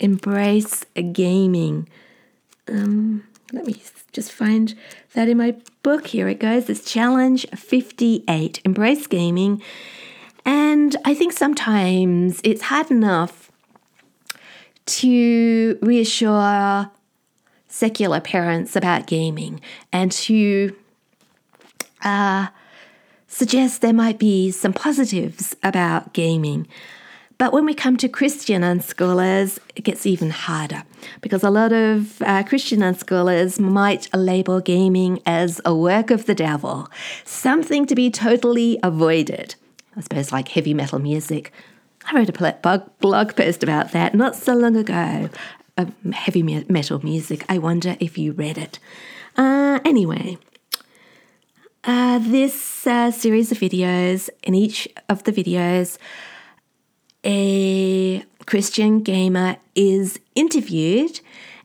Embrace 0.00 0.86
Gaming. 1.12 1.86
Um, 2.68 3.24
let 3.52 3.66
me 3.66 3.82
just 4.12 4.32
find 4.32 4.74
that 5.14 5.28
in 5.28 5.38
my 5.38 5.56
book. 5.82 6.08
Here 6.08 6.28
it 6.28 6.40
goes. 6.40 6.68
It's 6.68 6.90
Challenge 6.90 7.46
58 7.54 8.60
Embrace 8.64 9.06
Gaming. 9.06 9.62
And 10.44 10.96
I 11.04 11.14
think 11.14 11.32
sometimes 11.32 12.40
it's 12.44 12.62
hard 12.62 12.90
enough 12.90 13.50
to 14.86 15.78
reassure 15.80 16.90
secular 17.68 18.20
parents 18.20 18.76
about 18.76 19.06
gaming 19.06 19.60
and 19.92 20.12
to 20.12 20.76
uh, 22.02 22.48
suggest 23.26 23.80
there 23.80 23.92
might 23.92 24.18
be 24.18 24.50
some 24.50 24.72
positives 24.72 25.56
about 25.62 26.12
gaming. 26.12 26.68
But 27.36 27.52
when 27.52 27.66
we 27.66 27.74
come 27.74 27.96
to 27.96 28.08
Christian 28.08 28.62
unschoolers, 28.62 29.58
it 29.74 29.82
gets 29.82 30.06
even 30.06 30.30
harder 30.30 30.84
because 31.20 31.42
a 31.42 31.50
lot 31.50 31.72
of 31.72 32.22
uh, 32.22 32.44
Christian 32.44 32.80
unschoolers 32.80 33.58
might 33.58 34.08
label 34.14 34.60
gaming 34.60 35.20
as 35.26 35.60
a 35.64 35.74
work 35.74 36.10
of 36.10 36.26
the 36.26 36.34
devil, 36.34 36.88
something 37.24 37.86
to 37.86 37.94
be 37.94 38.10
totally 38.10 38.78
avoided. 38.82 39.56
I 39.96 40.00
suppose, 40.00 40.32
like 40.32 40.48
heavy 40.48 40.74
metal 40.74 40.98
music. 40.98 41.52
I 42.06 42.16
wrote 42.16 42.28
a 42.28 42.90
blog 43.00 43.36
post 43.36 43.62
about 43.62 43.92
that 43.92 44.14
not 44.14 44.36
so 44.36 44.54
long 44.54 44.76
ago. 44.76 45.30
Uh, 45.76 45.86
heavy 46.12 46.42
metal 46.42 47.02
music. 47.02 47.44
I 47.48 47.58
wonder 47.58 47.96
if 47.98 48.16
you 48.16 48.32
read 48.32 48.58
it. 48.58 48.78
Uh, 49.36 49.80
anyway, 49.84 50.38
uh, 51.82 52.18
this 52.20 52.86
uh, 52.86 53.10
series 53.10 53.50
of 53.50 53.58
videos, 53.58 54.30
in 54.44 54.54
each 54.54 54.88
of 55.08 55.24
the 55.24 55.32
videos, 55.32 55.98
a 57.24 58.24
Christian 58.46 59.00
gamer 59.00 59.56
is 59.74 60.18
interviewed 60.34 61.20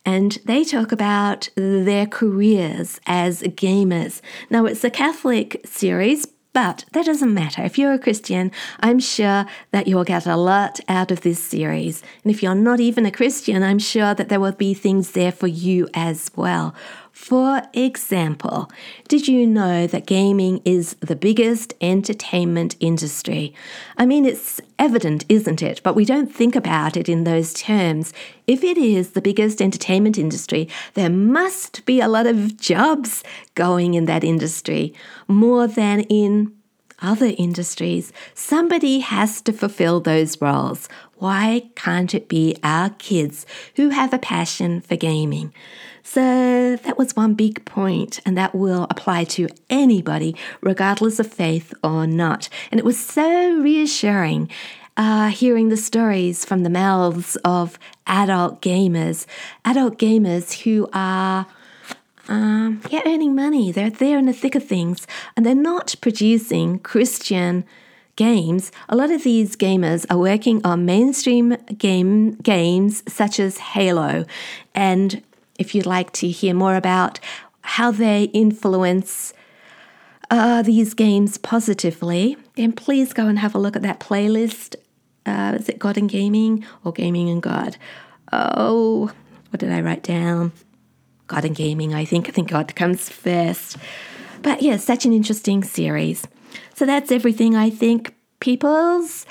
and 0.06 0.40
they 0.46 0.64
talk 0.64 0.92
about 0.92 1.50
their 1.56 2.06
careers 2.06 3.00
as 3.06 3.42
gamers. 3.44 4.22
Now, 4.50 4.66
it's 4.66 4.84
a 4.84 4.90
Catholic 4.90 5.62
series, 5.66 6.26
but 6.54 6.86
that 6.94 7.06
doesn't 7.06 7.34
matter. 7.34 7.64
If 7.64 7.78
you're 7.78 7.94
a 7.94 8.00
Christian, 8.00 8.52
I'm 8.80 9.00
sure 9.00 9.46
that 9.72 9.88
you'll 9.88 10.04
get 10.04 10.26
a 10.26 10.36
lot 10.36 10.80
out 10.88 11.12
of 11.12 11.22
this 11.22 11.44
series. 11.44 12.02
And 12.24 12.32
if 12.32 12.42
you're 12.42 12.56
not 12.56 12.80
even 12.80 13.06
a 13.06 13.12
Christian, 13.12 13.62
I'm 13.62 13.80
sure 13.80 14.16
that 14.16 14.30
there 14.30 14.40
will 14.40 14.54
be 14.54 14.74
things 14.74 15.12
there 15.12 15.32
for 15.32 15.48
you 15.48 15.88
as 15.94 16.32
well. 16.36 16.74
For 17.20 17.62
example, 17.74 18.72
did 19.08 19.28
you 19.28 19.46
know 19.46 19.86
that 19.86 20.08
gaming 20.08 20.62
is 20.64 20.96
the 21.02 21.18
biggest 21.18 21.74
entertainment 21.80 22.76
industry? 22.80 23.54
I 23.98 24.06
mean, 24.08 24.26
it's 24.26 24.62
evident, 24.80 25.26
isn't 25.30 25.62
it? 25.62 25.82
But 25.84 25.96
we 25.96 26.06
don't 26.06 26.34
think 26.34 26.56
about 26.56 26.96
it 26.96 27.08
in 27.08 27.26
those 27.26 27.54
terms. 27.54 28.14
If 28.48 28.64
it 28.64 28.78
is 28.78 29.12
the 29.12 29.22
biggest 29.22 29.62
entertainment 29.62 30.18
industry, 30.18 30.70
there 30.96 31.10
must 31.10 31.86
be 31.86 32.00
a 32.00 32.08
lot 32.08 32.26
of 32.26 32.58
jobs 32.58 33.22
going 33.54 33.96
in 33.96 34.06
that 34.06 34.24
industry, 34.24 34.94
more 35.28 35.68
than 35.68 36.00
in 36.04 36.54
other 37.02 37.34
industries. 37.38 38.12
Somebody 38.34 39.00
has 39.00 39.42
to 39.42 39.54
fulfill 39.54 40.00
those 40.00 40.42
roles. 40.42 40.88
Why 41.16 41.70
can't 41.76 42.16
it 42.16 42.30
be 42.30 42.56
our 42.64 42.92
kids 42.92 43.46
who 43.76 43.90
have 43.90 44.14
a 44.14 44.20
passion 44.20 44.82
for 44.82 44.96
gaming? 44.96 45.54
So 46.04 46.76
that 46.76 46.98
was 46.98 47.16
one 47.16 47.34
big 47.34 47.66
point, 47.66 48.20
and 48.26 48.38
that 48.38 48.56
will 48.56 48.88
apply 48.90 49.26
to 49.26 49.48
anybody, 49.70 50.36
regardless 50.62 51.20
of 51.20 51.28
faith 51.32 51.74
or 51.84 52.08
not. 52.08 52.50
And 52.72 52.80
it 52.80 52.86
was 52.86 53.00
so 53.00 53.60
reassuring 53.60 54.50
uh, 55.00 55.30
hearing 55.30 55.70
the 55.70 55.78
stories 55.78 56.44
from 56.44 56.64
the 56.64 56.70
mouths 56.70 57.38
of 57.46 57.80
adult 58.06 58.62
gamers, 58.62 59.26
adult 59.66 59.98
gamers 59.98 60.64
who 60.64 60.88
are. 60.94 61.48
Um, 62.28 62.82
yeah, 62.92 63.02
earning 63.08 63.34
money. 63.34 63.72
They're 63.72 63.90
there 63.90 64.20
in 64.20 64.28
the 64.28 64.34
thick 64.34 64.54
of 64.54 64.64
things, 64.64 65.08
and 65.36 65.44
they're 65.44 65.56
not 65.56 65.96
producing 66.00 66.78
Christian 66.78 67.66
games. 68.18 68.72
A 68.88 68.96
lot 68.96 69.10
of 69.10 69.24
these 69.24 69.56
gamers 69.56 70.06
are 70.12 70.18
working 70.20 70.62
on 70.64 70.86
mainstream 70.86 71.56
game 71.76 72.34
games 72.36 73.02
such 73.12 73.40
as 73.40 73.58
Halo, 73.58 74.26
and 74.76 75.24
if 75.60 75.76
you'd 75.76 75.86
like 75.86 76.12
to 76.14 76.28
hear 76.30 76.56
more 76.56 76.76
about 76.76 77.20
how 77.62 77.92
they 77.92 78.24
influence 78.24 79.34
uh, 80.32 80.62
these 80.62 80.94
games 80.94 81.38
positively, 81.38 82.38
then 82.56 82.72
please 82.72 83.14
go 83.14 83.28
and 83.28 83.38
have 83.38 83.54
a 83.54 83.60
look 83.60 83.76
at 83.76 83.84
that 83.84 84.00
playlist. 84.00 84.76
Uh, 85.26 85.58
is 85.60 85.70
it 85.70 85.78
God 85.78 85.98
and 85.98 86.10
Gaming 86.10 86.66
or 86.84 86.92
Gaming 86.92 87.30
and 87.30 87.44
God? 87.44 87.78
Oh, 88.32 89.12
what 89.50 89.60
did 89.60 89.72
I 89.72 89.82
write 89.82 90.04
down? 90.04 90.52
God 91.28 91.46
and 91.46 91.56
Gaming, 91.56 91.94
I 91.94 92.06
think. 92.06 92.28
I 92.28 92.32
think 92.32 92.50
God 92.50 92.76
comes 92.76 93.10
first. 93.10 93.78
But 94.42 94.62
yeah, 94.62 94.78
such 94.78 95.06
an 95.06 95.14
interesting 95.14 95.64
series. 95.64 96.26
So 96.74 96.86
that's 96.86 97.12
everything, 97.12 97.56
I 97.56 97.70
think, 97.70 98.16
peoples. 98.40 99.26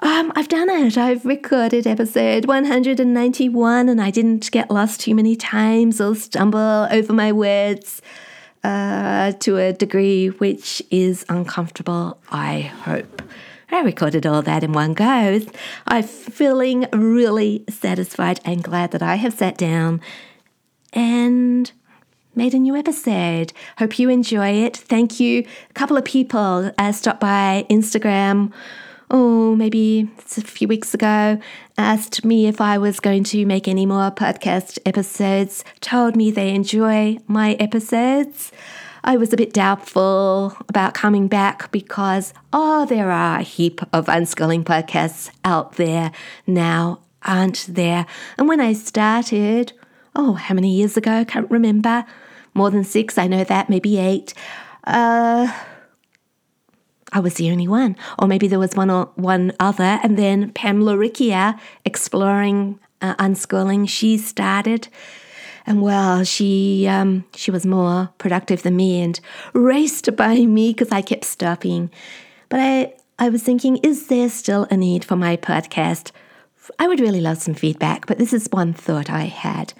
Um, 0.00 0.32
I've 0.36 0.48
done 0.48 0.70
it. 0.70 0.96
I've 0.96 1.24
recorded 1.24 1.84
episode 1.84 2.46
191 2.46 3.88
and 3.88 4.00
I 4.00 4.10
didn't 4.12 4.48
get 4.52 4.70
lost 4.70 5.00
too 5.00 5.14
many 5.14 5.34
times 5.34 6.00
or 6.00 6.14
stumble 6.14 6.86
over 6.90 7.12
my 7.12 7.32
words 7.32 8.00
uh, 8.62 9.32
to 9.32 9.56
a 9.56 9.72
degree 9.72 10.28
which 10.28 10.80
is 10.92 11.24
uncomfortable, 11.28 12.18
I 12.30 12.60
hope. 12.60 13.22
I 13.72 13.80
recorded 13.80 14.24
all 14.24 14.40
that 14.42 14.62
in 14.62 14.72
one 14.72 14.94
go. 14.94 15.40
I'm 15.88 16.04
feeling 16.04 16.86
really 16.92 17.64
satisfied 17.68 18.38
and 18.44 18.62
glad 18.62 18.92
that 18.92 19.02
I 19.02 19.16
have 19.16 19.34
sat 19.34 19.58
down 19.58 20.00
and 20.92 21.72
made 22.36 22.54
a 22.54 22.58
new 22.58 22.76
episode. 22.76 23.52
Hope 23.78 23.98
you 23.98 24.10
enjoy 24.10 24.50
it. 24.50 24.76
Thank 24.76 25.18
you. 25.18 25.44
A 25.70 25.74
couple 25.74 25.96
of 25.96 26.04
people 26.04 26.70
uh, 26.78 26.92
stopped 26.92 27.20
by 27.20 27.66
Instagram 27.68 28.52
oh, 29.10 29.54
maybe 29.56 30.10
it's 30.18 30.38
a 30.38 30.42
few 30.42 30.68
weeks 30.68 30.94
ago, 30.94 31.40
asked 31.76 32.24
me 32.24 32.46
if 32.46 32.60
I 32.60 32.78
was 32.78 33.00
going 33.00 33.24
to 33.24 33.46
make 33.46 33.68
any 33.68 33.86
more 33.86 34.10
podcast 34.10 34.78
episodes, 34.84 35.64
told 35.80 36.16
me 36.16 36.30
they 36.30 36.54
enjoy 36.54 37.18
my 37.26 37.54
episodes. 37.54 38.52
I 39.04 39.16
was 39.16 39.32
a 39.32 39.36
bit 39.36 39.52
doubtful 39.52 40.56
about 40.68 40.92
coming 40.94 41.28
back 41.28 41.70
because, 41.70 42.34
oh, 42.52 42.84
there 42.86 43.10
are 43.10 43.38
a 43.38 43.42
heap 43.42 43.80
of 43.92 44.06
unschooling 44.06 44.64
podcasts 44.64 45.30
out 45.44 45.76
there 45.76 46.12
now, 46.46 47.00
aren't 47.22 47.66
there? 47.68 48.06
And 48.36 48.48
when 48.48 48.60
I 48.60 48.72
started, 48.72 49.72
oh, 50.14 50.34
how 50.34 50.54
many 50.54 50.74
years 50.74 50.96
ago? 50.96 51.12
I 51.12 51.24
can't 51.24 51.50
remember. 51.50 52.04
More 52.54 52.70
than 52.70 52.84
six, 52.84 53.16
I 53.16 53.28
know 53.28 53.44
that, 53.44 53.70
maybe 53.70 53.98
eight. 53.98 54.34
Uh, 54.84 55.52
I 57.12 57.20
was 57.20 57.34
the 57.34 57.50
only 57.50 57.68
one. 57.68 57.96
Or 58.18 58.28
maybe 58.28 58.48
there 58.48 58.58
was 58.58 58.74
one 58.74 58.90
or 58.90 59.10
one 59.16 59.52
other, 59.60 59.98
and 60.02 60.18
then 60.18 60.52
Pam 60.52 60.80
Laricchia 60.82 61.58
exploring 61.84 62.78
uh, 63.00 63.14
unschooling 63.16 63.88
she 63.88 64.18
started. 64.18 64.88
And 65.66 65.82
well, 65.82 66.24
she 66.24 66.86
um, 66.86 67.24
she 67.34 67.50
was 67.50 67.66
more 67.66 68.10
productive 68.18 68.62
than 68.62 68.76
me 68.76 69.02
and 69.02 69.20
raced 69.52 70.14
by 70.16 70.46
me 70.46 70.72
because 70.72 70.90
I 70.90 71.02
kept 71.02 71.24
stopping. 71.24 71.90
But 72.48 72.60
I 72.60 72.94
I 73.18 73.28
was 73.28 73.42
thinking, 73.42 73.78
is 73.78 74.06
there 74.06 74.28
still 74.28 74.66
a 74.70 74.76
need 74.76 75.04
for 75.04 75.16
my 75.16 75.36
podcast? 75.36 76.12
I 76.78 76.86
would 76.86 77.00
really 77.00 77.20
love 77.20 77.38
some 77.38 77.54
feedback, 77.54 78.06
but 78.06 78.18
this 78.18 78.32
is 78.32 78.48
one 78.50 78.74
thought 78.74 79.10
I 79.10 79.24
had. 79.24 79.72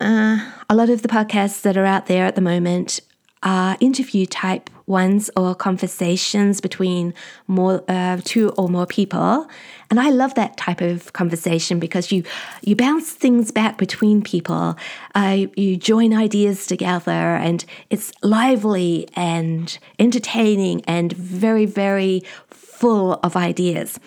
Uh, 0.00 0.50
a 0.68 0.74
lot 0.74 0.90
of 0.90 1.02
the 1.02 1.08
podcasts 1.08 1.62
that 1.62 1.76
are 1.76 1.86
out 1.86 2.06
there 2.06 2.26
at 2.26 2.34
the 2.34 2.40
moment 2.40 3.00
are 3.42 3.76
interview 3.80 4.26
type 4.26 4.68
ones 4.86 5.30
or 5.36 5.54
conversations 5.54 6.60
between 6.60 7.14
more 7.46 7.84
uh, 7.88 8.20
two 8.24 8.50
or 8.50 8.68
more 8.68 8.86
people. 8.86 9.48
And 9.90 10.00
i 10.00 10.08
love 10.08 10.34
that 10.34 10.56
type 10.56 10.80
of 10.80 11.12
conversation 11.12 11.78
because 11.78 12.10
you 12.10 12.24
you 12.62 12.74
bounce 12.74 13.10
things 13.12 13.50
back 13.50 13.78
between 13.78 14.22
people. 14.22 14.76
Uh, 15.14 15.46
you 15.56 15.76
join 15.76 16.14
ideas 16.14 16.66
together 16.66 17.12
and 17.12 17.64
it's 17.90 18.12
lively 18.22 19.08
and 19.14 19.78
entertaining 19.98 20.82
and 20.86 21.12
very 21.12 21.66
very 21.66 22.22
full 22.48 23.14
of 23.22 23.36
ideas. 23.36 24.00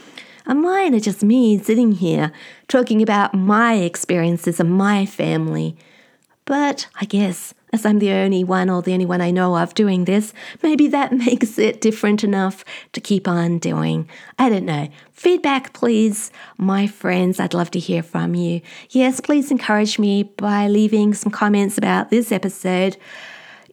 And 0.47 0.61
mine 0.61 0.93
are 0.93 0.99
just 0.99 1.23
me 1.23 1.57
sitting 1.57 1.93
here 1.93 2.31
talking 2.67 3.01
about 3.01 3.33
my 3.33 3.75
experiences 3.75 4.59
and 4.59 4.71
my 4.71 5.05
family. 5.05 5.75
But 6.45 6.87
I 7.01 7.05
guess, 7.05 7.53
as 7.75 7.85
I'm 7.85 7.99
the 7.99 8.11
only 8.11 8.43
one 8.45 8.69
or 8.69 8.81
the 8.81 8.93
only 8.93 9.05
one 9.05 9.19
I 9.19 9.31
know 9.31 9.57
of 9.57 9.73
doing 9.73 10.05
this, 10.05 10.33
maybe 10.63 10.87
that 10.87 11.11
makes 11.27 11.59
it 11.59 11.81
different 11.81 12.23
enough 12.23 12.63
to 12.93 13.01
keep 13.01 13.27
on 13.27 13.59
doing. 13.59 14.09
I 14.39 14.49
don't 14.49 14.65
know. 14.65 14.87
Feedback, 15.11 15.73
please, 15.73 16.31
my 16.57 16.87
friends. 16.87 17.39
I'd 17.39 17.53
love 17.53 17.71
to 17.71 17.79
hear 17.79 18.01
from 18.01 18.33
you. 18.33 18.61
Yes, 18.89 19.19
please 19.19 19.51
encourage 19.51 19.99
me 19.99 20.23
by 20.23 20.67
leaving 20.69 21.13
some 21.13 21.31
comments 21.31 21.77
about 21.77 22.09
this 22.09 22.31
episode, 22.31 22.95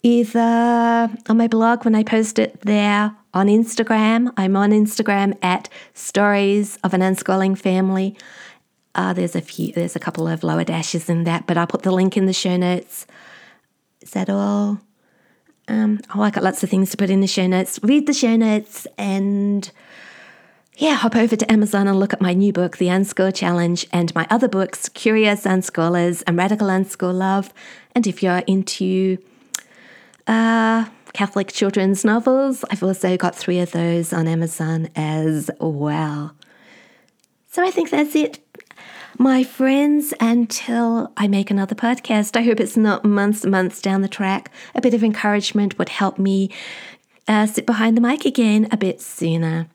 either 0.03 1.09
on 1.29 1.37
my 1.37 1.47
blog 1.47 1.85
when 1.85 1.95
I 1.95 2.03
post 2.03 2.41
it 2.41 2.61
there 2.63 3.15
on 3.33 3.47
Instagram. 3.47 4.33
I'm 4.37 4.57
on 4.57 4.73
Instagram 4.73 5.39
at 5.43 5.69
Stories 5.95 6.77
of 6.83 6.93
an 6.93 7.03
Unschooling 7.03 7.57
Family. 7.57 8.17
Uh, 8.97 9.13
there's 9.13 9.37
a 9.37 9.41
few, 9.41 9.73
there's 9.73 9.97
a 9.97 10.01
couple 10.01 10.27
of 10.27 10.43
lower 10.43 10.65
dashes 10.65 11.09
in 11.09 11.23
that, 11.25 11.47
but 11.47 11.57
I'll 11.57 11.69
put 11.69 11.83
the 11.83 11.93
link 11.93 12.17
in 12.17 12.27
the 12.27 12.33
show 12.33 12.57
notes. 12.57 13.07
Is 14.03 14.11
that 14.11 14.29
all? 14.29 14.81
Um, 15.69 16.01
oh, 16.15 16.23
I 16.23 16.31
got 16.31 16.43
lots 16.43 16.63
of 16.63 16.71
things 16.71 16.91
to 16.91 16.97
put 16.97 17.11
in 17.11 17.21
the 17.21 17.27
show 17.27 17.47
notes. 17.47 17.79
Read 17.83 18.07
the 18.07 18.13
show 18.13 18.37
notes 18.37 18.87
and 18.99 19.71
yeah, 20.77 20.95
hop 20.95 21.15
over 21.15 21.37
to 21.37 21.53
Amazon 21.53 21.87
and 21.87 22.01
look 22.01 22.13
at 22.13 22.21
my 22.21 22.35
new 22.35 22.53
book, 22.53 22.79
The 22.79 22.87
Unschool 22.87 23.35
Challenge, 23.35 23.87
and 23.93 24.15
my 24.15 24.27
other 24.31 24.49
books, 24.49 24.89
Curious 24.89 25.45
Unschoolers 25.45 26.23
and 26.27 26.37
Radical 26.37 26.69
Unschool 26.69 27.15
Love. 27.15 27.53
And 27.95 28.07
if 28.07 28.23
you're 28.23 28.43
into 28.47 29.19
uh, 30.27 30.87
Catholic 31.13 31.49
children's 31.49 32.05
novels. 32.05 32.65
I've 32.71 32.83
also 32.83 33.17
got 33.17 33.35
three 33.35 33.61
of 33.61 33.73
those 33.73 34.13
on 34.13 34.27
Amazon 34.27 34.89
as 34.97 35.51
well. 35.61 36.35
So 37.51 37.65
I 37.65 37.71
think 37.71 37.91
that's 37.91 38.17
it. 38.17 38.39
My 39.19 39.45
friends, 39.45 40.15
until 40.21 41.13
I 41.17 41.29
make 41.29 41.51
another 41.51 41.75
podcast, 41.75 42.37
I 42.37 42.43
hope 42.43 42.59
it's 42.59 42.77
not 42.77 43.05
months 43.05 43.43
and 43.43 43.51
months 43.51 43.81
down 43.83 44.01
the 44.01 44.09
track. 44.09 44.51
A 44.75 44.81
bit 44.81 44.95
of 44.95 45.05
encouragement 45.05 45.79
would 45.79 45.91
help 45.91 46.19
me 46.19 46.51
uh, 47.29 47.47
sit 47.47 47.67
behind 47.67 47.97
the 47.97 48.01
mic 48.01 48.25
again 48.25 48.69
a 48.73 48.77
bit 48.77 49.01
sooner. 49.01 49.69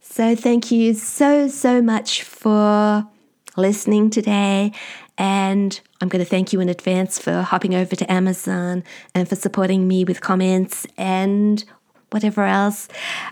So, 0.00 0.36
thank 0.36 0.70
you 0.70 0.92
so, 0.94 1.48
so 1.48 1.80
much 1.80 2.22
for 2.22 3.08
listening 3.56 4.10
today. 4.10 4.72
And 5.16 5.80
I'm 6.00 6.08
going 6.08 6.22
to 6.22 6.28
thank 6.30 6.52
you 6.52 6.60
in 6.60 6.68
advance 6.68 7.18
for 7.18 7.40
hopping 7.40 7.74
over 7.74 7.96
to 7.96 8.12
Amazon 8.12 8.84
and 9.14 9.28
for 9.28 9.36
supporting 9.36 9.88
me 9.88 10.04
with 10.04 10.20
comments 10.20 10.86
and 10.98 11.64
whatever 12.10 12.44
else 12.44 12.88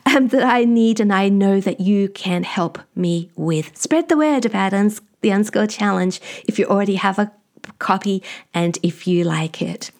um, 0.06 0.28
that 0.28 0.44
I 0.44 0.64
need. 0.64 0.98
And 0.98 1.12
I 1.12 1.28
know 1.28 1.60
that 1.60 1.80
you 1.80 2.08
can 2.08 2.42
help 2.42 2.78
me 2.96 3.30
with. 3.36 3.76
Spread 3.76 4.08
the 4.08 4.16
word 4.16 4.46
about 4.46 4.72
uns- 4.72 5.02
the 5.22 5.30
Unschool 5.30 5.68
Challenge 5.68 6.20
if 6.46 6.58
you 6.58 6.66
already 6.66 6.96
have 6.96 7.18
a 7.18 7.32
copy 7.78 8.22
and 8.52 8.78
if 8.82 9.06
you 9.06 9.24
like 9.24 9.62
it. 9.62 9.90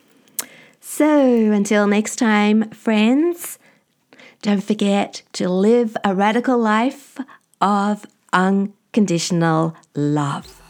So 0.80 1.52
until 1.52 1.86
next 1.86 2.16
time, 2.16 2.70
friends, 2.70 3.58
don't 4.42 4.62
forget 4.62 5.22
to 5.34 5.48
live 5.48 5.96
a 6.04 6.14
radical 6.14 6.58
life 6.58 7.18
of 7.60 8.04
unconditional 8.32 9.76
love. 9.94 10.61